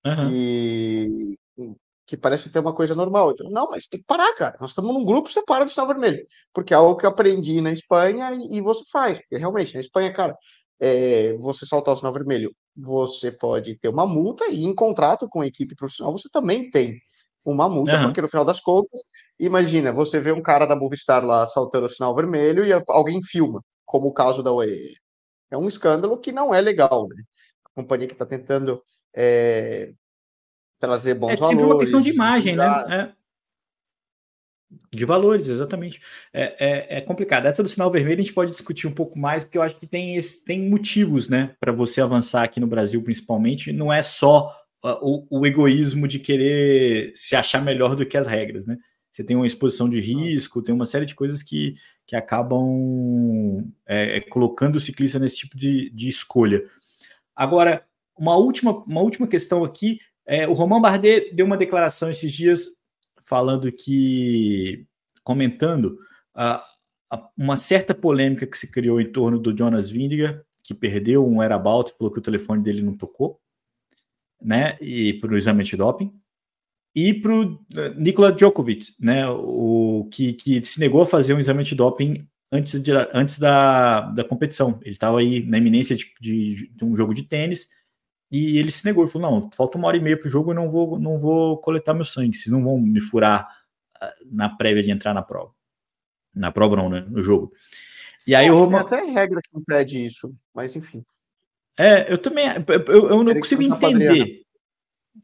Uhum. 0.05 0.31
E 0.31 1.39
que 2.09 2.17
parece 2.17 2.51
ter 2.51 2.59
uma 2.59 2.75
coisa 2.75 2.95
normal. 2.95 3.33
Então, 3.33 3.51
não, 3.51 3.69
mas 3.71 3.87
tem 3.87 4.01
que 4.01 4.07
parar, 4.07 4.35
cara. 4.35 4.57
Nós 4.59 4.71
estamos 4.71 4.95
num 4.95 5.05
grupo, 5.05 5.31
você 5.31 5.43
para 5.45 5.65
do 5.65 5.71
sinal 5.71 5.87
vermelho. 5.87 6.25
Porque 6.55 6.73
é 6.73 6.77
algo 6.77 6.97
que 6.97 7.05
eu 7.05 7.11
aprendi 7.11 7.61
na 7.61 7.71
Espanha 7.71 8.33
e, 8.33 8.57
e 8.57 8.61
você 8.63 8.83
faz. 8.91 9.19
Porque 9.19 9.37
realmente, 9.37 9.75
na 9.75 9.81
Espanha, 9.81 10.11
cara, 10.11 10.35
é, 10.81 11.35
você 11.35 11.67
saltar 11.67 11.93
o 11.93 11.97
sinal 11.99 12.13
vermelho, 12.15 12.51
você 12.75 13.31
pode 13.31 13.77
ter 13.79 13.89
uma 13.89 14.07
multa 14.07 14.47
e 14.49 14.65
em 14.65 14.75
contrato 14.75 15.29
com 15.29 15.43
a 15.43 15.47
equipe 15.47 15.77
profissional 15.77 16.17
você 16.17 16.31
também 16.33 16.71
tem 16.71 16.99
uma 17.45 17.69
multa, 17.69 17.97
uhum. 17.97 18.05
porque 18.05 18.23
no 18.23 18.29
final 18.29 18.45
das 18.45 18.61
contas, 18.61 19.03
imagina, 19.39 19.93
você 19.93 20.19
vê 20.19 20.33
um 20.33 20.43
cara 20.43 20.67
da 20.67 20.77
Movistar 20.77 21.25
lá 21.25 21.47
saltando 21.47 21.87
o 21.87 21.89
sinal 21.89 22.15
vermelho 22.15 22.65
e 22.65 22.73
alguém 22.89 23.23
filma, 23.23 23.63
como 23.85 24.09
o 24.09 24.13
caso 24.13 24.43
da 24.43 24.53
UE. 24.53 24.95
É 25.51 25.57
um 25.59 25.69
escândalo 25.69 26.19
que 26.19 26.33
não 26.33 26.55
é 26.55 26.61
legal, 26.61 27.07
né? 27.09 27.23
A 27.67 27.71
companhia 27.75 28.07
que 28.07 28.15
está 28.15 28.27
tentando 28.27 28.83
é, 29.15 29.93
trazer 30.79 31.15
bons 31.15 31.39
valores. 31.39 31.45
É 31.45 31.49
sempre 31.49 31.65
uma 31.65 31.79
questão 31.79 32.01
de 32.01 32.11
imagem, 32.11 32.57
né? 32.57 32.67
É. 32.89 33.19
De 34.93 35.05
valores, 35.05 35.49
exatamente. 35.49 36.01
É, 36.33 36.57
é, 36.59 36.99
é, 36.99 37.01
complicado. 37.01 37.47
Essa 37.47 37.63
do 37.63 37.69
sinal 37.69 37.91
vermelho 37.91 38.21
a 38.21 38.25
gente 38.25 38.35
pode 38.35 38.51
discutir 38.51 38.87
um 38.87 38.93
pouco 38.93 39.19
mais, 39.19 39.45
porque 39.45 39.59
eu 39.59 39.63
acho 39.63 39.77
que 39.77 39.87
tem, 39.87 40.17
esse, 40.17 40.45
tem 40.45 40.69
motivos, 40.69 41.29
né, 41.29 41.55
para 41.59 41.73
você 41.73 42.01
avançar 42.01 42.43
aqui 42.43 42.61
no 42.61 42.67
Brasil, 42.67 43.03
principalmente. 43.03 43.73
Não 43.73 43.93
é 43.93 44.03
só 44.03 44.55
uh, 44.85 44.99
o, 45.01 45.41
o, 45.41 45.47
egoísmo 45.47 46.07
de 46.07 46.19
querer 46.19 47.13
se 47.15 47.35
achar 47.35 47.63
melhor 47.63 47.97
do 47.97 48.05
que 48.05 48.17
as 48.17 48.27
regras, 48.27 48.67
né? 48.67 48.77
Você 49.11 49.25
tem 49.25 49.37
uma 49.37 49.47
exposição 49.47 49.89
de 49.89 50.01
risco, 50.01 50.63
tem 50.63 50.75
uma 50.75 50.87
série 50.87 51.07
de 51.07 51.15
coisas 51.15 51.43
que, 51.43 51.75
que 52.07 52.15
acabam 52.15 53.67
é, 53.87 54.19
é 54.19 54.21
colocando 54.21 54.77
o 54.77 54.81
ciclista 54.81 55.19
nesse 55.19 55.39
tipo 55.39 55.57
de, 55.57 55.91
de 55.91 56.09
escolha. 56.09 56.63
Agora, 57.35 57.85
uma 58.17 58.37
última, 58.37 58.73
uma 58.85 59.01
última 59.01 59.27
questão 59.27 59.65
aqui 59.65 59.99
é, 60.29 60.47
o 60.47 60.53
Romain 60.53 60.83
Bardet 60.83 61.35
deu 61.35 61.47
uma 61.47 61.57
declaração 61.57 62.11
esses 62.11 62.31
dias 62.31 62.69
falando 63.25 63.73
que, 63.73 64.87
comentando 65.25 65.99
a, 66.35 66.63
a, 67.11 67.29
uma 67.35 67.57
certa 67.57 67.95
polêmica 67.95 68.47
que 68.47 68.59
se 68.59 68.71
criou 68.71 69.01
em 69.01 69.11
torno 69.11 69.39
do 69.39 69.57
Jonas 69.57 69.89
Vingegaard, 69.89 70.43
que 70.63 70.75
perdeu 70.75 71.27
um 71.27 71.39
whereabout, 71.39 71.95
falou 71.97 72.13
que 72.13 72.19
o 72.19 72.23
telefone 72.23 72.63
dele 72.63 72.83
não 72.83 72.95
tocou, 72.95 73.41
né, 74.41 74.77
e 74.83 75.15
para 75.15 75.33
o 75.33 75.37
exame 75.39 75.65
de 75.65 75.77
doping, 75.77 76.13
e 76.95 77.15
para 77.15 77.33
o 77.33 77.59
eh, 77.75 77.95
Nikola 77.97 78.31
Djokovic, 78.31 78.95
né, 79.01 79.27
o 79.31 80.07
que, 80.13 80.35
que 80.35 80.63
se 80.63 80.79
negou 80.79 81.03
a 81.03 81.07
fazer 81.07 81.33
um 81.33 81.41
exame 81.41 81.65
de 81.65 81.75
doping 81.75 82.29
antes, 82.53 82.79
de, 82.81 82.91
antes 83.15 83.39
da, 83.39 84.03
da 84.03 84.25
competição. 84.25 84.79
Ele 84.83 84.91
estava 84.91 85.21
aí 85.21 85.43
na 85.45 85.57
iminência 85.57 85.97
de, 85.97 86.13
de, 86.21 86.71
de 86.75 86.85
um 86.85 86.95
jogo 86.95 87.15
de 87.15 87.23
tênis 87.23 87.69
e 88.31 88.59
ele 88.59 88.71
se 88.71 88.85
negou, 88.85 89.05
ele 89.05 89.11
falou: 89.11 89.31
não, 89.31 89.51
falta 89.53 89.79
uma 89.79 89.89
hora 89.89 89.97
e 89.97 90.01
meia 90.01 90.19
para 90.19 90.29
o 90.29 90.31
jogo, 90.31 90.51
eu 90.51 90.55
não 90.55 90.71
vou, 90.71 90.99
não 90.99 91.19
vou 91.19 91.59
coletar 91.59 91.95
meu 91.95 92.05
sangue, 92.05 92.37
vocês 92.37 92.53
não 92.53 92.63
vão 92.63 92.79
me 92.79 93.01
furar 93.01 93.49
ah, 94.01 94.15
na 94.31 94.49
prévia 94.49 94.83
de 94.83 94.91
entrar 94.91 95.15
na 95.15 95.23
prova. 95.23 95.53
Na 96.35 96.53
prova 96.53 96.77
não, 96.77 96.89
né? 96.89 97.07
No 97.09 97.23
jogo. 97.23 97.53
E 98.27 98.35
aí 98.35 98.47
eu, 98.47 98.67
Tem 98.67 98.77
até 98.77 99.01
regra 99.05 99.41
que 99.43 99.59
impede 99.59 100.05
isso, 100.07 100.35
mas 100.55 100.77
enfim. 100.77 101.03
É, 101.79 102.13
eu 102.13 102.19
também. 102.19 102.47
Eu, 102.89 103.11
eu 103.11 103.25
não 103.25 103.35
consigo 103.35 103.63
entender. 103.63 104.43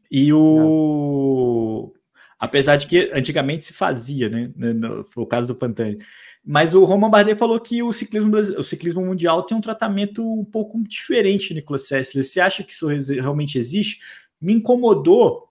E 0.09 0.33
o. 0.33 1.91
Não. 1.93 2.01
Apesar 2.39 2.77
de 2.77 2.87
que 2.87 3.11
antigamente 3.13 3.63
se 3.63 3.73
fazia, 3.73 4.29
né? 4.29 4.51
Foi 5.11 5.23
o 5.23 5.27
caso 5.27 5.47
do 5.47 5.55
Pantani. 5.55 5.99
Mas 6.45 6.75
o 6.75 6.83
Roman 6.83 7.09
Bardet 7.09 7.39
falou 7.39 7.59
que 7.59 7.81
o 7.81 7.91
ciclismo, 7.91 8.37
o 8.37 8.63
ciclismo 8.63 9.03
mundial 9.03 9.41
tem 9.43 9.57
um 9.57 9.61
tratamento 9.61 10.23
um 10.23 10.45
pouco 10.45 10.83
diferente, 10.83 11.53
Nicolas 11.53 11.87
Sessler. 11.87 12.23
Você 12.23 12.39
acha 12.39 12.63
que 12.63 12.71
isso 12.71 12.87
realmente 12.87 13.57
existe? 13.57 13.99
Me 14.39 14.53
incomodou 14.53 15.49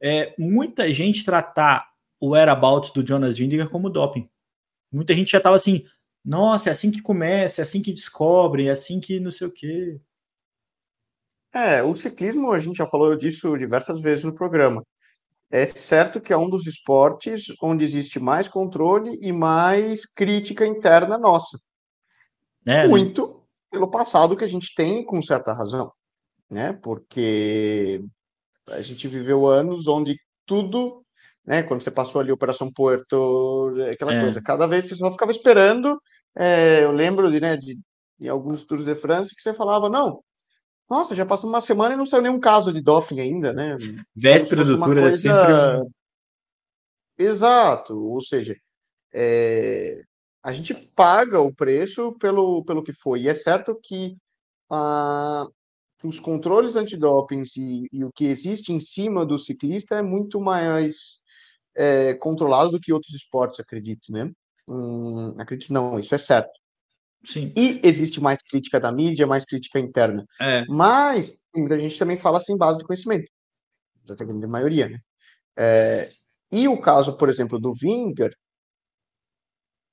é, 0.00 0.34
muita 0.38 0.90
gente 0.92 1.24
tratar 1.24 1.90
o 2.18 2.30
whereabouts 2.30 2.90
do 2.90 3.06
Jonas 3.06 3.36
Vingegaard 3.36 3.70
como 3.70 3.90
doping. 3.90 4.28
Muita 4.90 5.12
gente 5.12 5.30
já 5.30 5.38
estava 5.38 5.56
assim, 5.56 5.84
nossa, 6.24 6.70
é 6.70 6.72
assim 6.72 6.90
que 6.90 7.02
começa, 7.02 7.60
é 7.60 7.62
assim 7.62 7.82
que 7.82 7.92
descobre, 7.92 8.66
é 8.66 8.70
assim 8.70 8.98
que 8.98 9.20
não 9.20 9.30
sei 9.30 9.46
o 9.46 9.52
quê. 9.52 10.00
É, 11.52 11.82
o 11.82 11.94
ciclismo, 11.94 12.52
a 12.52 12.58
gente 12.58 12.76
já 12.76 12.86
falou 12.86 13.16
disso 13.16 13.56
diversas 13.58 14.00
vezes 14.00 14.24
no 14.24 14.34
programa. 14.34 14.82
É 15.50 15.66
certo 15.66 16.20
que 16.20 16.32
é 16.32 16.38
um 16.38 16.48
dos 16.48 16.66
esportes 16.66 17.46
onde 17.60 17.84
existe 17.84 18.20
mais 18.20 18.46
controle 18.46 19.18
e 19.20 19.32
mais 19.32 20.06
crítica 20.06 20.64
interna 20.64 21.18
nossa. 21.18 21.58
É, 22.64 22.82
né? 22.82 22.88
Muito 22.88 23.26
né? 23.26 23.34
pelo 23.72 23.90
passado 23.90 24.36
que 24.36 24.44
a 24.44 24.48
gente 24.48 24.72
tem, 24.74 25.04
com 25.04 25.20
certa 25.20 25.52
razão. 25.52 25.90
Né? 26.48 26.72
Porque 26.72 28.04
a 28.68 28.80
gente 28.80 29.08
viveu 29.08 29.46
anos 29.46 29.88
onde 29.88 30.16
tudo, 30.46 31.04
né? 31.44 31.62
Quando 31.62 31.82
você 31.82 31.90
passou 31.90 32.20
ali 32.20 32.30
Operação 32.30 32.72
Porto, 32.72 33.74
aquela 33.92 34.14
é. 34.14 34.20
coisa, 34.20 34.42
cada 34.42 34.66
vez 34.66 34.86
você 34.86 34.96
só 34.96 35.10
ficava 35.10 35.32
esperando. 35.32 36.00
É, 36.36 36.84
eu 36.84 36.92
lembro 36.92 37.30
de, 37.30 37.40
né, 37.40 37.56
de, 37.56 37.78
de 38.18 38.28
alguns 38.28 38.64
Tours 38.64 38.84
de 38.84 38.94
France 38.94 39.34
que 39.34 39.42
você 39.42 39.52
falava, 39.52 39.88
não, 39.88 40.22
nossa, 40.90 41.14
já 41.14 41.24
passou 41.24 41.48
uma 41.48 41.60
semana 41.60 41.94
e 41.94 41.96
não 41.96 42.04
saiu 42.04 42.22
nenhum 42.22 42.40
caso 42.40 42.72
de 42.72 42.80
doping 42.80 43.20
ainda, 43.20 43.52
né? 43.52 43.76
Véspera 44.14 44.64
do 44.64 44.76
Tour 44.76 44.94
coisa... 44.94 45.08
é 45.08 45.14
sempre. 45.14 45.92
Exato, 47.16 47.96
ou 47.96 48.20
seja, 48.20 48.56
é... 49.14 50.02
a 50.42 50.52
gente 50.52 50.74
paga 50.74 51.40
o 51.40 51.54
preço 51.54 52.12
pelo, 52.18 52.64
pelo 52.64 52.82
que 52.82 52.92
foi. 52.92 53.22
E 53.22 53.28
é 53.28 53.34
certo 53.34 53.78
que 53.80 54.16
ah, 54.68 55.46
os 56.02 56.18
controles 56.18 56.76
antidopings 56.76 57.56
e, 57.56 57.86
e 57.92 58.04
o 58.04 58.12
que 58.12 58.24
existe 58.24 58.72
em 58.72 58.80
cima 58.80 59.24
do 59.24 59.38
ciclista 59.38 59.96
é 59.96 60.02
muito 60.02 60.40
mais 60.40 61.20
é, 61.76 62.14
controlado 62.14 62.72
do 62.72 62.80
que 62.80 62.92
outros 62.92 63.14
esportes, 63.14 63.60
acredito, 63.60 64.10
né? 64.10 64.30
Hum, 64.68 65.34
acredito 65.38 65.72
não, 65.72 65.98
isso 65.98 66.14
é 66.14 66.18
certo. 66.18 66.59
Sim. 67.24 67.52
E 67.56 67.80
existe 67.82 68.20
mais 68.20 68.38
crítica 68.42 68.80
da 68.80 68.90
mídia, 68.90 69.26
mais 69.26 69.44
crítica 69.44 69.78
interna. 69.78 70.24
É. 70.40 70.64
Mas 70.66 71.44
muita 71.54 71.78
gente 71.78 71.98
também 71.98 72.16
fala 72.16 72.40
sem 72.40 72.56
base 72.56 72.78
de 72.78 72.84
conhecimento. 72.84 73.30
Da 74.04 74.14
grande 74.14 74.46
maioria, 74.46 74.88
né? 74.88 74.98
É, 75.56 76.04
e 76.50 76.66
o 76.66 76.80
caso, 76.80 77.16
por 77.16 77.28
exemplo, 77.28 77.58
do 77.58 77.74
Vinger, 77.74 78.34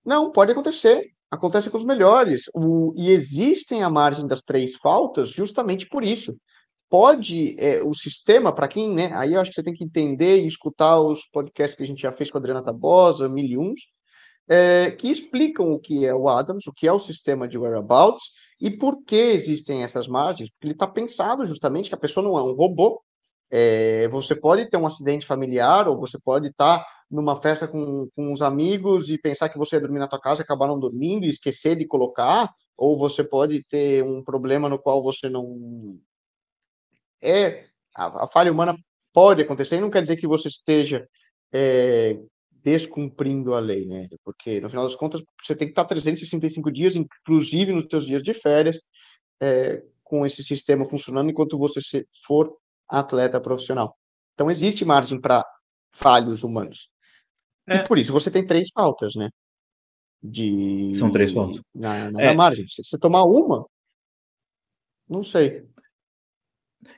não, 0.06 0.32
pode 0.32 0.52
acontecer. 0.52 1.12
Acontece 1.30 1.70
com 1.70 1.78
os 1.78 1.84
melhores. 1.84 2.44
O, 2.56 2.94
e 2.96 3.12
existem 3.12 3.84
a 3.84 3.90
margem 3.90 4.26
das 4.26 4.42
três 4.42 4.76
faltas 4.76 5.30
justamente 5.32 5.86
por 5.86 6.04
isso. 6.04 6.34
Pode, 6.90 7.58
é, 7.60 7.84
o 7.84 7.94
sistema, 7.94 8.56
para 8.56 8.70
quem, 8.70 8.90
né? 8.94 9.12
Aí 9.14 9.34
eu 9.34 9.42
acho 9.42 9.52
que 9.52 9.56
você 9.56 9.64
tem 9.64 9.74
que 9.74 9.84
entender 9.84 10.40
e 10.40 10.48
escutar 10.48 11.02
os 11.02 11.28
podcasts 11.28 11.76
que 11.76 11.84
a 11.84 11.86
gente 11.86 12.02
já 12.02 12.14
fez 12.14 12.32
com 12.32 12.38
a 12.38 12.40
Adriana 12.40 12.64
Tabosa, 12.64 13.28
mil 13.28 13.46
e 13.46 13.58
uns, 13.58 13.82
é, 14.48 14.92
que 14.92 15.10
explicam 15.10 15.72
o 15.72 15.80
que 15.80 16.06
é 16.06 16.14
o 16.14 16.30
Adams, 16.30 16.68
o 16.68 16.74
que 16.74 16.88
é 16.88 16.94
o 16.94 17.00
sistema 17.00 17.48
de 17.48 17.58
whereabouts 17.58 18.24
e 18.60 18.72
por 18.72 19.04
que 19.04 19.16
existem 19.16 19.84
essas 19.84 20.08
margens, 20.08 20.50
porque 20.50 20.68
ele 20.68 20.74
está 20.74 20.88
pensado 20.88 21.46
justamente 21.46 21.90
que 21.90 21.96
a 21.96 22.00
pessoa 22.00 22.24
não 22.26 22.38
é 22.38 22.44
um 22.44 22.54
robô. 22.54 23.02
É, 23.50 24.08
você 24.10 24.36
pode 24.36 24.70
ter 24.70 24.78
um 24.78 24.86
acidente 24.86 25.26
familiar 25.26 25.88
ou 25.88 25.98
você 25.98 26.18
pode 26.20 26.48
estar 26.48 26.80
tá 26.80 26.86
numa 27.10 27.42
festa 27.42 27.68
com, 27.68 28.10
com 28.16 28.34
os 28.34 28.42
amigos 28.42 29.10
e 29.10 29.18
pensar 29.18 29.50
que 29.50 29.58
você 29.58 29.78
ia 29.78 29.82
dormir 29.82 30.00
na 30.00 30.08
tua 30.08 30.20
casa 30.20 30.44
acabar 30.44 30.68
não 30.68 30.80
dormindo 30.80 31.26
e 31.26 31.30
esquecer 31.30 31.76
de 31.76 31.88
colocar, 31.88 32.54
ou 32.76 32.98
você 32.98 33.24
pode 33.24 33.64
ter 33.64 34.04
um 34.04 34.24
problema 34.24 34.68
no 34.68 34.78
qual 34.78 35.02
você 35.02 35.30
não 35.30 35.98
é 37.22 37.66
a, 37.96 38.26
a 38.26 38.28
falha 38.28 38.52
humana 38.52 38.78
pode 39.14 39.42
acontecer, 39.42 39.78
e 39.78 39.82
não 39.82 39.90
quer 39.90 40.02
dizer 40.02 40.18
que 40.18 40.28
você 40.28 40.48
esteja 40.48 41.08
é, 41.52 42.20
descumprindo 42.68 43.54
a 43.54 43.62
lei, 43.62 43.86
né? 43.86 44.10
Porque 44.26 44.60
no 44.60 44.70
final 44.70 44.84
das 44.84 44.96
contas 44.96 45.24
você 45.42 45.56
tem 45.56 45.70
que 45.70 45.72
estar 45.72 45.86
365 45.86 46.70
dias, 46.70 46.98
inclusive 46.98 47.72
nos 47.72 47.86
seus 47.90 48.06
dias 48.06 48.22
de 48.22 48.34
férias, 48.34 48.82
é, 49.42 49.82
com 50.04 50.26
esse 50.26 50.44
sistema 50.44 50.84
funcionando 50.84 51.30
enquanto 51.30 51.58
você 51.58 51.80
for 52.26 52.54
atleta 52.90 53.40
profissional. 53.40 53.96
Então 54.34 54.52
existe 54.52 54.84
margem 54.84 55.20
para 55.22 55.46
falhos 55.94 56.44
humanos. 56.44 56.90
É. 57.66 57.78
E 57.78 57.88
por 57.88 57.98
isso 57.98 58.12
você 58.12 58.30
tem 58.30 58.46
três 58.46 58.68
faltas, 58.74 59.16
né? 59.16 59.30
De... 60.22 60.92
São 60.94 61.10
três 61.10 61.32
faltas. 61.32 61.62
Na, 61.74 62.12
na, 62.12 62.22
é. 62.22 62.26
na 62.26 62.34
margem. 62.34 62.68
Se 62.68 62.84
você 62.84 62.98
tomar 62.98 63.24
uma, 63.24 63.66
não 65.08 65.24
sei. 65.24 65.66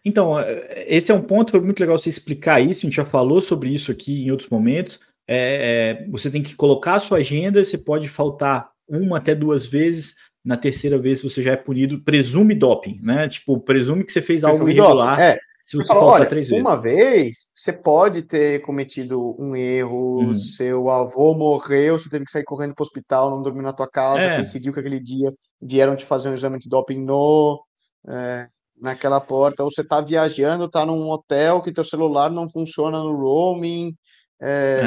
Então, 0.04 0.40
é, 0.40 0.86
esse 0.88 1.12
é 1.12 1.16
um 1.16 1.22
ponto, 1.22 1.52
foi 1.52 1.62
muito 1.62 1.80
legal 1.80 1.96
você 1.96 2.10
explicar 2.10 2.60
isso, 2.60 2.80
a 2.80 2.90
gente 2.90 2.96
já 2.96 3.06
falou 3.06 3.40
sobre 3.40 3.70
isso 3.70 3.92
aqui 3.92 4.24
em 4.24 4.32
outros 4.32 4.50
momentos. 4.50 5.00
É, 5.32 6.02
é, 6.02 6.10
você 6.10 6.32
tem 6.32 6.42
que 6.42 6.56
colocar 6.56 6.96
a 6.96 7.00
sua 7.00 7.20
agenda, 7.20 7.64
você 7.64 7.78
pode 7.78 8.10
faltar 8.10 8.72
uma 8.88 9.18
até 9.18 9.36
duas 9.36 9.64
vezes, 9.64 10.16
na 10.44 10.58
terceira 10.58 10.98
vez 10.98 11.22
você 11.22 11.44
já 11.44 11.52
é 11.52 11.56
punido, 11.56 12.04
presume 12.04 12.56
doping, 12.56 13.00
né? 13.04 13.30
Tipo, 13.30 13.60
presume 13.60 14.04
que 14.04 14.12
você 14.12 14.24
fez 14.24 14.44
algo 14.44 14.68
irregular. 14.68 15.20
É. 15.20 15.38
Se 15.64 15.78
você 15.78 15.90
falou, 15.90 16.06
olha, 16.06 16.26
três 16.26 16.50
vezes. 16.50 16.66
Uma 16.66 16.76
vez, 16.76 17.48
você 17.54 17.72
pode 17.72 18.24
ter 18.24 18.60
cometido 18.64 19.36
um 19.40 19.56
erro, 19.56 20.22
uhum. 20.22 20.36
seu 20.36 20.90
avô 20.90 21.36
morreu, 21.36 22.00
você 22.00 22.10
teve 22.10 22.26
que 22.26 22.32
sair 22.32 22.44
correndo 22.44 22.74
para 22.74 22.82
o 22.82 22.88
hospital, 22.88 23.30
não 23.30 23.44
dormiu 23.44 23.62
na 23.62 23.72
tua 23.72 23.88
casa, 23.88 24.20
é. 24.20 24.36
coincidiu 24.38 24.74
que 24.74 24.80
aquele 24.80 25.00
dia 25.00 25.32
vieram 25.62 25.96
te 25.96 26.06
fazer 26.06 26.28
um 26.28 26.34
exame 26.34 26.58
de 26.58 26.68
doping 26.68 27.06
no, 27.06 27.64
é, 28.08 28.48
naquela 28.82 29.22
porta, 29.22 29.64
ou 29.64 29.70
você 29.70 29.82
está 29.82 30.02
viajando, 30.02 30.66
está 30.66 30.84
num 30.84 31.08
hotel 31.08 31.62
que 31.62 31.72
teu 31.72 31.84
celular 31.84 32.32
não 32.32 32.50
funciona 32.50 32.98
no 32.98 33.16
roaming, 33.16 33.94
é, 34.42 34.82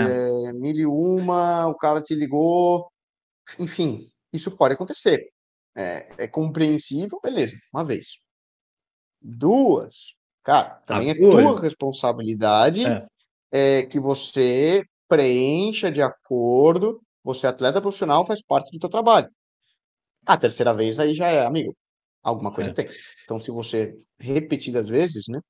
é. 0.46 0.52
mil 0.52 0.74
e 0.74 0.86
uma, 0.86 1.66
o 1.66 1.76
cara 1.76 2.00
te 2.00 2.14
ligou, 2.14 2.90
enfim, 3.58 4.10
isso 4.32 4.56
pode 4.56 4.74
acontecer. 4.74 5.28
É, 5.76 6.24
é 6.24 6.28
compreensível, 6.28 7.18
beleza, 7.22 7.56
uma 7.72 7.84
vez. 7.84 8.06
Duas, 9.20 10.14
Cara, 10.42 10.82
também 10.86 11.10
é 11.10 11.14
tua 11.14 11.60
responsabilidade 11.60 12.84
é. 12.84 13.06
É, 13.50 13.82
que 13.84 14.00
você 14.00 14.84
preencha 15.08 15.90
de 15.90 16.02
acordo. 16.02 17.00
Você 17.22 17.46
é 17.46 17.50
atleta 17.50 17.80
profissional, 17.80 18.26
faz 18.26 18.42
parte 18.42 18.72
do 18.72 18.78
teu 18.80 18.88
trabalho. 18.88 19.30
A 20.26 20.36
terceira 20.36 20.74
vez 20.74 20.98
aí 20.98 21.14
já 21.14 21.28
é, 21.28 21.46
amigo, 21.46 21.76
alguma 22.22 22.52
coisa 22.52 22.70
é. 22.70 22.72
tem. 22.72 22.88
Então, 23.24 23.40
se 23.40 23.50
você 23.50 23.94
repetidas 24.18 24.88
vezes, 24.88 25.24
né? 25.28 25.40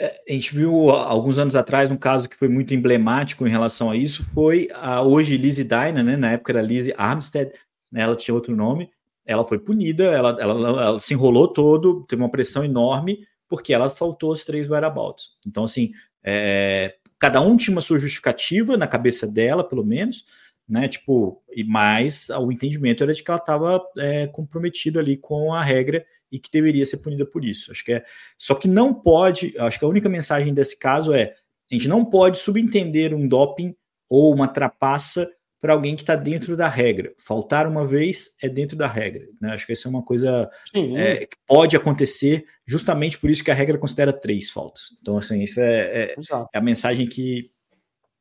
É, 0.00 0.18
a 0.30 0.32
gente 0.32 0.54
viu 0.54 0.88
alguns 0.88 1.36
anos 1.36 1.54
atrás 1.54 1.90
um 1.90 1.96
caso 1.96 2.26
que 2.26 2.36
foi 2.36 2.48
muito 2.48 2.74
emblemático 2.74 3.46
em 3.46 3.50
relação 3.50 3.90
a 3.90 3.96
isso, 3.96 4.24
foi 4.32 4.66
a 4.72 5.02
hoje 5.02 5.36
Lizzie 5.36 5.62
Dyna, 5.62 6.02
né? 6.02 6.16
Na 6.16 6.32
época 6.32 6.52
era 6.52 6.62
Lizzie 6.62 6.94
Armstead, 6.96 7.52
né, 7.92 8.00
ela 8.00 8.16
tinha 8.16 8.34
outro 8.34 8.56
nome, 8.56 8.90
ela 9.26 9.46
foi 9.46 9.58
punida, 9.58 10.04
ela, 10.04 10.34
ela, 10.40 10.68
ela, 10.68 11.00
se 11.00 11.12
enrolou 11.12 11.48
todo, 11.48 12.02
teve 12.06 12.22
uma 12.22 12.30
pressão 12.30 12.64
enorme, 12.64 13.26
porque 13.46 13.74
ela 13.74 13.90
faltou 13.90 14.32
os 14.32 14.42
três 14.42 14.66
whereabouts. 14.70 15.36
Então, 15.46 15.64
assim, 15.64 15.92
é, 16.24 16.94
cada 17.18 17.42
um 17.42 17.54
tinha 17.58 17.74
uma 17.74 17.82
sua 17.82 17.98
justificativa 17.98 18.78
na 18.78 18.86
cabeça 18.86 19.26
dela, 19.26 19.62
pelo 19.62 19.84
menos, 19.84 20.24
né? 20.70 20.86
Tipo, 20.86 21.42
e 21.54 21.64
mais 21.64 22.28
o 22.30 22.52
entendimento 22.52 23.02
era 23.02 23.12
de 23.12 23.22
que 23.22 23.30
ela 23.30 23.40
estava 23.40 23.82
é, 23.98 24.28
comprometida 24.28 25.00
ali 25.00 25.16
com 25.16 25.52
a 25.52 25.62
regra 25.62 26.06
e 26.30 26.38
que 26.38 26.50
deveria 26.50 26.86
ser 26.86 26.98
punida 26.98 27.26
por 27.26 27.44
isso. 27.44 27.72
Acho 27.72 27.84
que 27.84 27.92
é. 27.92 28.04
Só 28.38 28.54
que 28.54 28.68
não 28.68 28.94
pode. 28.94 29.52
Acho 29.58 29.78
que 29.78 29.84
a 29.84 29.88
única 29.88 30.08
mensagem 30.08 30.54
desse 30.54 30.78
caso 30.78 31.12
é: 31.12 31.34
a 31.70 31.74
gente 31.74 31.88
não 31.88 32.04
pode 32.04 32.38
subentender 32.38 33.12
um 33.12 33.26
doping 33.26 33.74
ou 34.08 34.32
uma 34.32 34.46
trapaça 34.46 35.28
para 35.60 35.74
alguém 35.74 35.94
que 35.94 36.02
está 36.02 36.16
dentro 36.16 36.56
da 36.56 36.68
regra. 36.68 37.12
Faltar 37.18 37.66
uma 37.66 37.86
vez 37.86 38.34
é 38.40 38.48
dentro 38.48 38.76
da 38.76 38.86
regra. 38.86 39.26
Né? 39.40 39.52
Acho 39.52 39.66
que 39.66 39.72
isso 39.72 39.86
é 39.86 39.90
uma 39.90 40.02
coisa 40.02 40.50
é, 40.74 41.26
que 41.26 41.36
pode 41.46 41.76
acontecer, 41.76 42.46
justamente 42.64 43.18
por 43.18 43.28
isso 43.28 43.44
que 43.44 43.50
a 43.50 43.54
regra 43.54 43.76
considera 43.76 44.12
três 44.12 44.48
faltas. 44.48 44.84
Então, 45.02 45.18
assim, 45.18 45.42
isso 45.42 45.60
é, 45.60 45.80
é, 45.80 46.14
é 46.54 46.58
a 46.58 46.62
mensagem 46.62 47.06
que, 47.06 47.50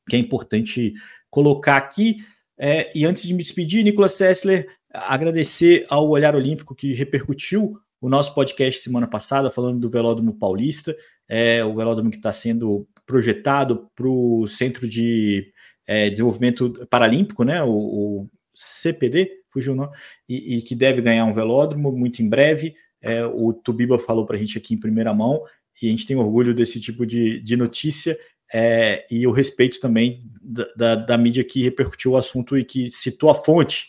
que 0.10 0.18
é 0.18 0.20
importante 0.20 0.93
colocar 1.30 1.78
aqui. 1.78 2.18
É, 2.60 2.91
e 2.93 3.05
antes 3.05 3.24
de 3.24 3.34
me 3.34 3.41
despedir, 3.41 3.84
Nicolas 3.84 4.14
Sessler, 4.14 4.68
agradecer 4.91 5.86
ao 5.89 6.10
Olhar 6.10 6.36
Olímpico 6.36 6.76
que 6.76 6.93
repercutiu 6.93 7.80
o 8.01 8.10
nosso 8.10 8.34
podcast 8.34 8.82
semana 8.82 9.07
passada, 9.07 9.49
falando 9.49 9.80
do 9.80 9.89
Velódromo 9.89 10.34
Paulista, 10.34 10.95
é, 11.28 11.64
o 11.64 11.76
velódromo 11.76 12.10
que 12.10 12.18
está 12.18 12.34
sendo 12.34 12.88
projetado 13.05 13.89
para 13.95 14.07
o 14.07 14.47
Centro 14.47 14.88
de 14.88 15.51
é, 15.86 16.10
Desenvolvimento 16.10 16.88
Paralímpico, 16.89 17.43
né, 17.43 17.64
o, 17.64 17.70
o 17.70 18.30
CPD, 18.53 19.30
fugiu 19.51 19.74
o 19.74 19.76
nome, 19.76 19.91
e, 20.28 20.57
e, 20.57 20.62
que 20.62 20.76
deve 20.76 21.01
ganhar 21.01 21.26
um 21.26 21.34
velódromo 21.34 21.91
muito 21.91 22.22
em 22.22 22.30
breve. 22.30 22.76
É, 23.01 23.26
o 23.26 23.53
Tubiba 23.53 23.97
falou 23.97 24.26
para 24.26 24.36
a 24.36 24.39
gente 24.39 24.57
aqui 24.57 24.74
em 24.74 24.80
primeira 24.80 25.14
mão, 25.14 25.43
e 25.82 25.88
a 25.88 25.91
gente 25.91 26.05
tem 26.05 26.18
orgulho 26.18 26.53
desse 26.53 26.80
tipo 26.80 27.05
de, 27.05 27.39
de 27.41 27.55
notícia 27.55 28.18
é, 28.54 29.06
e 29.12 29.28
o 29.28 29.32
respeito 29.32 29.80
também 29.80 30.24
da, 30.41 30.66
da, 30.76 30.95
da, 30.95 31.18
mídia 31.18 31.43
que 31.43 31.62
repercutiu 31.62 32.12
o 32.12 32.18
assunto 32.18 32.58
e 32.58 32.64
que 32.64 32.89
citou 32.89 33.30
a 33.30 33.36
fonte. 33.36 33.88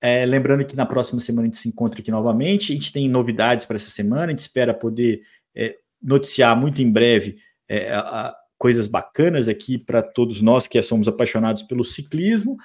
É, 0.00 0.24
lembrando 0.26 0.64
que 0.64 0.76
na 0.76 0.86
próxima 0.86 1.20
semana 1.20 1.42
a 1.42 1.46
gente 1.46 1.58
se 1.58 1.68
encontra 1.68 2.00
aqui 2.00 2.10
novamente. 2.10 2.72
A 2.72 2.74
gente 2.74 2.92
tem 2.92 3.08
novidades 3.08 3.64
para 3.64 3.76
essa 3.76 3.90
semana, 3.90 4.26
a 4.26 4.30
gente 4.30 4.40
espera 4.40 4.74
poder 4.74 5.22
é, 5.54 5.76
noticiar 6.02 6.56
muito 6.56 6.82
em 6.82 6.90
breve 6.90 7.38
é, 7.68 7.92
a, 7.92 8.34
coisas 8.56 8.88
bacanas 8.88 9.48
aqui 9.48 9.78
para 9.78 10.02
todos 10.02 10.40
nós 10.40 10.66
que 10.66 10.80
somos 10.82 11.06
apaixonados 11.06 11.62
pelo 11.62 11.84
ciclismo. 11.84 12.56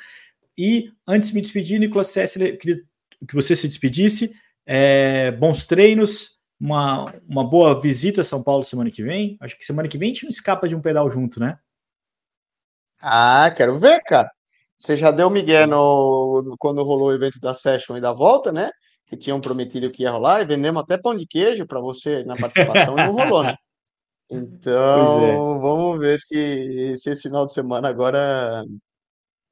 E 0.58 0.92
antes 1.08 1.30
de 1.30 1.36
me 1.36 1.42
despedir, 1.42 1.80
Nicolas 1.80 2.10
Sessler, 2.10 2.58
queria 2.58 2.82
que 3.28 3.36
você 3.36 3.56
se 3.56 3.68
despedisse. 3.68 4.34
É, 4.66 5.32
bons 5.32 5.66
treinos, 5.66 6.38
uma, 6.64 7.14
uma 7.28 7.44
boa 7.44 7.80
visita 7.82 8.22
a 8.22 8.24
São 8.24 8.42
Paulo 8.42 8.64
semana 8.64 8.90
que 8.90 9.04
vem. 9.04 9.36
Acho 9.42 9.58
que 9.58 9.66
semana 9.66 9.90
que 9.90 9.98
vem 9.98 10.12
a 10.12 10.14
gente 10.14 10.24
não 10.24 10.30
escapa 10.30 10.66
de 10.66 10.74
um 10.74 10.82
pedal 10.82 11.12
junto, 11.12 11.38
né? 11.38 11.60
Ah, 13.02 13.52
quero 13.52 13.78
ver, 13.78 14.02
cara. 14.04 14.32
Você 14.78 14.96
já 14.96 15.12
deu 15.12 15.30
Miguel 15.30 15.68
no, 15.68 16.56
quando 16.58 16.82
rolou 16.82 17.10
o 17.10 17.14
evento 17.14 17.38
da 17.38 17.54
Session 17.54 17.98
e 17.98 18.02
da 18.02 18.14
volta, 18.14 18.50
né? 18.50 18.72
Que 19.08 19.18
tinham 19.18 19.42
prometido 19.42 19.92
que 19.92 20.04
ia 20.04 20.12
rolar 20.12 20.42
e 20.42 20.46
vendemos 20.46 20.82
até 20.82 20.98
pão 20.98 21.14
de 21.14 21.28
queijo 21.28 21.68
para 21.68 21.82
você 21.82 22.24
na 22.24 22.38
participação 22.38 22.98
e 22.98 23.08
não 23.08 23.14
rolou, 23.14 23.44
né? 23.44 23.56
Então, 24.32 25.26
é. 25.26 25.36
vamos 25.36 26.00
ver 26.00 26.18
se, 26.18 26.96
se 26.98 27.12
esse 27.12 27.24
final 27.24 27.46
de 27.46 27.54
semana 27.54 27.88
agora, 27.90 28.64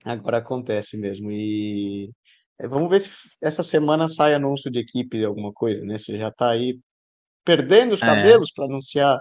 agora 0.04 0.38
acontece 0.38 0.98
mesmo. 0.98 1.30
E 1.32 2.10
é, 2.58 2.68
vamos 2.68 2.90
ver 2.90 3.02
se 3.02 3.12
essa 3.42 3.62
semana 3.62 4.08
sai 4.08 4.34
anúncio 4.34 4.72
de 4.72 4.80
equipe 4.80 5.20
de 5.20 5.26
alguma 5.26 5.54
coisa, 5.54 5.86
né? 5.86 6.00
Você 6.00 6.18
já 6.18 6.30
está 6.30 6.50
aí 6.50 6.80
perdendo 7.44 7.94
os 7.94 8.02
é. 8.02 8.06
cabelos 8.06 8.50
é. 8.50 8.54
para 8.56 8.66
anunciar. 8.66 9.20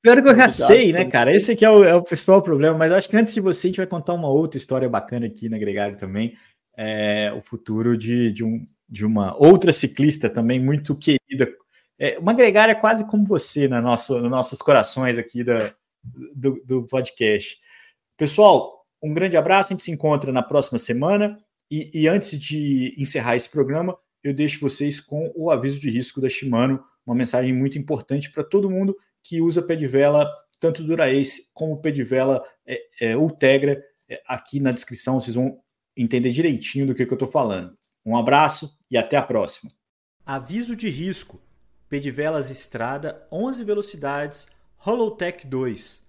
Pior 0.00 0.22
que 0.22 0.28
eu 0.28 0.36
já 0.36 0.48
sei, 0.48 0.92
né, 0.92 1.04
cara? 1.06 1.34
Esse 1.34 1.52
aqui 1.52 1.64
é 1.64 1.70
o, 1.70 1.82
é 1.82 1.94
o, 1.94 2.02
principal 2.02 2.40
problema, 2.40 2.78
mas 2.78 2.92
acho 2.92 3.08
que 3.08 3.16
antes 3.16 3.34
de 3.34 3.40
você, 3.40 3.66
a 3.66 3.68
gente 3.70 3.76
vai 3.78 3.86
contar 3.86 4.14
uma 4.14 4.28
outra 4.28 4.58
história 4.58 4.88
bacana 4.88 5.26
aqui 5.26 5.48
na 5.48 5.58
Gregário 5.58 5.96
também. 5.96 6.36
É, 6.76 7.32
o 7.36 7.42
futuro 7.42 7.96
de, 7.96 8.32
de, 8.32 8.44
um, 8.44 8.66
de 8.88 9.04
uma 9.04 9.36
outra 9.36 9.72
ciclista 9.72 10.28
também 10.28 10.60
muito 10.60 10.96
querida 10.96 11.52
é, 11.98 12.18
uma 12.18 12.32
gregária 12.32 12.74
quase 12.74 13.06
como 13.06 13.24
você 13.24 13.68
no 13.68 13.80
nosso, 13.80 14.18
nos 14.18 14.30
nossos 14.30 14.58
corações 14.58 15.16
aqui 15.16 15.44
da, 15.44 15.74
do, 16.34 16.60
do 16.64 16.82
podcast. 16.86 17.56
Pessoal, 18.16 18.84
um 19.02 19.14
grande 19.14 19.36
abraço, 19.36 19.72
a 19.72 19.74
gente 19.74 19.84
se 19.84 19.92
encontra 19.92 20.32
na 20.32 20.42
próxima 20.42 20.78
semana. 20.78 21.38
E, 21.70 22.02
e, 22.02 22.08
antes 22.08 22.38
de 22.38 22.94
encerrar 22.98 23.36
esse 23.36 23.48
programa, 23.48 23.96
eu 24.24 24.32
deixo 24.32 24.58
vocês 24.58 24.98
com 24.98 25.30
o 25.36 25.50
aviso 25.50 25.78
de 25.78 25.90
risco 25.90 26.18
da 26.18 26.30
Shimano, 26.30 26.82
uma 27.06 27.14
mensagem 27.14 27.52
muito 27.52 27.78
importante 27.78 28.30
para 28.30 28.42
todo 28.42 28.70
mundo 28.70 28.96
que 29.22 29.42
usa 29.42 29.62
pé 29.62 29.76
de 29.76 29.86
vela, 29.86 30.26
tanto 30.58 30.82
Dura-Ace 30.82 31.50
como 31.52 31.80
pé 31.80 31.90
de 31.90 32.02
vela 32.02 32.42
é, 32.66 32.80
é, 33.00 33.16
Ultegra. 33.16 33.84
É, 34.08 34.22
aqui 34.26 34.58
na 34.58 34.72
descrição 34.72 35.20
vocês 35.20 35.34
vão 35.34 35.58
entender 35.94 36.30
direitinho 36.30 36.86
do 36.86 36.94
que, 36.94 37.04
que 37.04 37.12
eu 37.12 37.16
estou 37.16 37.30
falando. 37.30 37.76
Um 38.04 38.16
abraço 38.16 38.76
e 38.90 38.96
até 38.96 39.16
a 39.16 39.22
próxima. 39.22 39.70
Aviso 40.24 40.74
de 40.74 40.88
risco. 40.88 41.40
Pedivelas 41.88 42.50
Estrada 42.50 43.26
11 43.30 43.62
velocidades 43.62 44.48
Holotech 44.84 45.46
2. 45.46 46.02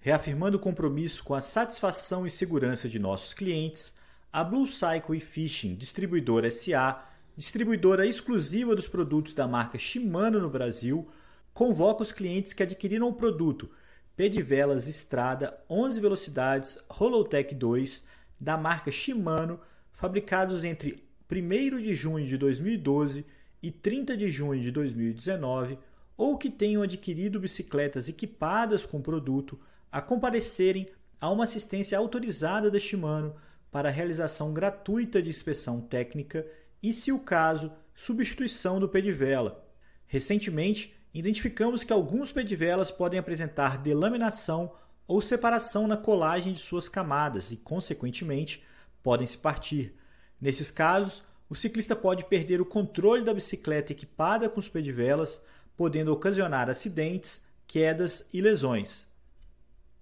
Reafirmando 0.00 0.56
o 0.56 0.60
compromisso 0.60 1.22
com 1.22 1.34
a 1.34 1.40
satisfação 1.40 2.26
e 2.26 2.30
segurança 2.30 2.88
de 2.88 2.98
nossos 2.98 3.34
clientes, 3.34 3.94
a 4.32 4.42
Blue 4.42 4.66
Cycle 4.66 5.16
e 5.16 5.20
Fishing 5.20 5.74
Distribuidora 5.74 6.50
SA, 6.50 7.04
distribuidora 7.38 8.04
exclusiva 8.04 8.74
dos 8.74 8.88
produtos 8.88 9.32
da 9.32 9.46
marca 9.46 9.78
Shimano 9.78 10.40
no 10.40 10.50
Brasil, 10.50 11.08
convoca 11.54 12.02
os 12.02 12.10
clientes 12.10 12.52
que 12.52 12.64
adquiriram 12.64 13.08
o 13.08 13.14
produto. 13.14 13.70
Pedivelas 14.16 14.88
Estrada 14.88 15.56
11 15.70 16.00
velocidades 16.00 16.78
Holotech 16.88 17.54
2 17.54 18.02
da 18.40 18.56
marca 18.56 18.90
Shimano, 18.90 19.60
fabricados 19.92 20.64
entre 20.64 21.04
1 21.30 21.80
de 21.80 21.94
junho 21.94 22.26
de 22.26 22.36
2012 22.36 23.24
e 23.62 23.70
30 23.70 24.16
de 24.16 24.28
junho 24.28 24.60
de 24.60 24.72
2019 24.72 25.78
ou 26.16 26.36
que 26.36 26.50
tenham 26.50 26.82
adquirido 26.82 27.38
bicicletas 27.38 28.08
equipadas 28.08 28.84
com 28.84 28.98
o 28.98 29.02
produto 29.02 29.60
a 29.92 30.02
comparecerem 30.02 30.88
a 31.20 31.30
uma 31.30 31.44
assistência 31.44 31.96
autorizada 31.96 32.68
da 32.68 32.80
Shimano 32.80 33.36
para 33.70 33.90
realização 33.90 34.52
gratuita 34.52 35.22
de 35.22 35.30
inspeção 35.30 35.80
técnica 35.80 36.44
e, 36.82 36.92
se 36.92 37.12
o 37.12 37.18
caso, 37.18 37.72
substituição 37.94 38.78
do 38.78 38.88
pedivela. 38.88 39.66
Recentemente, 40.06 40.94
identificamos 41.12 41.82
que 41.84 41.92
alguns 41.92 42.32
pedivelas 42.32 42.90
podem 42.90 43.18
apresentar 43.18 43.78
delaminação 43.78 44.72
ou 45.06 45.20
separação 45.22 45.86
na 45.86 45.96
colagem 45.96 46.52
de 46.52 46.60
suas 46.60 46.88
camadas 46.88 47.50
e, 47.50 47.56
consequentemente, 47.56 48.62
podem 49.02 49.26
se 49.26 49.38
partir. 49.38 49.94
Nesses 50.40 50.70
casos, 50.70 51.22
o 51.48 51.54
ciclista 51.54 51.96
pode 51.96 52.24
perder 52.24 52.60
o 52.60 52.66
controle 52.66 53.24
da 53.24 53.32
bicicleta 53.32 53.92
equipada 53.92 54.48
com 54.48 54.60
os 54.60 54.68
pedivelas, 54.68 55.40
podendo 55.76 56.12
ocasionar 56.12 56.68
acidentes, 56.68 57.40
quedas 57.66 58.28
e 58.32 58.40
lesões. 58.40 59.06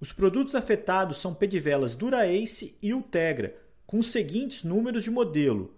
Os 0.01 0.13
produtos 0.13 0.55
afetados 0.55 1.19
são 1.19 1.35
pedivelas 1.35 1.95
Dura-Ace 1.95 2.77
e 2.83 2.93
Ultegra, 2.93 3.57
com 3.87 3.99
os 3.99 4.11
seguintes 4.11 4.65
números 4.65 5.05
de 5.05 5.11
modelo: 5.11 5.76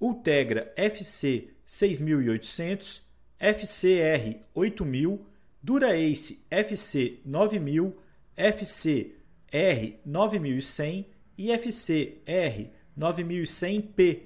Ultegra 0.00 0.72
FC 0.76 1.50
6800, 1.66 3.02
FCR 3.38 4.40
8000, 4.54 5.26
Dura-Ace 5.62 6.42
FC 6.50 7.20
9000, 7.24 7.94
FCR 8.34 9.98
9100 10.04 11.06
e 11.36 11.52
FCR 11.52 12.70
9100P, 12.98 14.22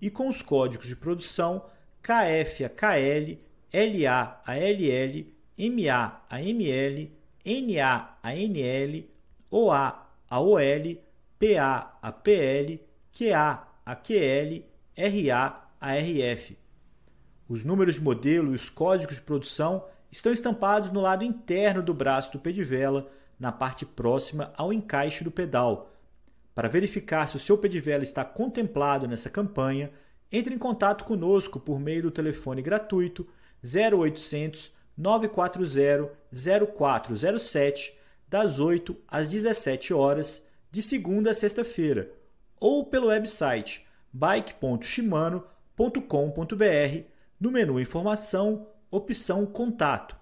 e 0.00 0.10
com 0.10 0.28
os 0.28 0.42
códigos 0.42 0.88
de 0.88 0.96
produção 0.96 1.64
KF 2.02 2.64
a 2.64 2.68
KL, 2.68 3.38
LA 3.72 4.42
a 4.44 4.56
LL, 4.56 5.32
MA 5.56 6.20
a 6.28 6.42
ML, 6.42 7.12
NA 7.44 8.18
a 8.20 8.34
NL, 8.34 9.08
OA 9.50 10.08
a 10.28 10.40
OL, 10.40 10.96
PA 11.38 11.98
a 12.02 12.12
PL, 12.12 12.80
QA 13.12 13.68
a 13.86 13.96
QL, 13.96 14.71
RA 15.02 15.68
a 15.80 15.94
RF. 15.96 16.56
Os 17.48 17.64
números 17.64 17.96
de 17.96 18.00
modelo 18.00 18.52
e 18.52 18.54
os 18.54 18.70
códigos 18.70 19.16
de 19.16 19.20
produção 19.20 19.84
estão 20.12 20.32
estampados 20.32 20.92
no 20.92 21.00
lado 21.00 21.24
interno 21.24 21.82
do 21.82 21.92
braço 21.92 22.30
do 22.30 22.38
pedivela, 22.38 23.10
na 23.36 23.50
parte 23.50 23.84
próxima 23.84 24.52
ao 24.56 24.72
encaixe 24.72 25.24
do 25.24 25.30
pedal. 25.30 25.90
Para 26.54 26.68
verificar 26.68 27.28
se 27.28 27.34
o 27.34 27.40
seu 27.40 27.58
pedivela 27.58 28.04
está 28.04 28.24
contemplado 28.24 29.08
nessa 29.08 29.28
campanha, 29.28 29.90
entre 30.30 30.54
em 30.54 30.58
contato 30.58 31.04
conosco 31.04 31.58
por 31.58 31.80
meio 31.80 32.02
do 32.02 32.10
telefone 32.12 32.62
gratuito 32.62 33.26
0800 33.64 34.70
940 34.96 36.12
0407 36.32 37.98
das 38.28 38.60
8 38.60 38.96
às 39.08 39.28
17 39.28 39.92
horas 39.92 40.46
de 40.70 40.80
segunda 40.80 41.32
a 41.32 41.34
sexta-feira 41.34 42.12
ou 42.60 42.86
pelo 42.86 43.08
website 43.08 43.84
bike.shimano.com.br 44.12 47.06
no 47.40 47.50
menu 47.50 47.80
Informação, 47.80 48.68
opção 48.90 49.46
Contato. 49.46 50.14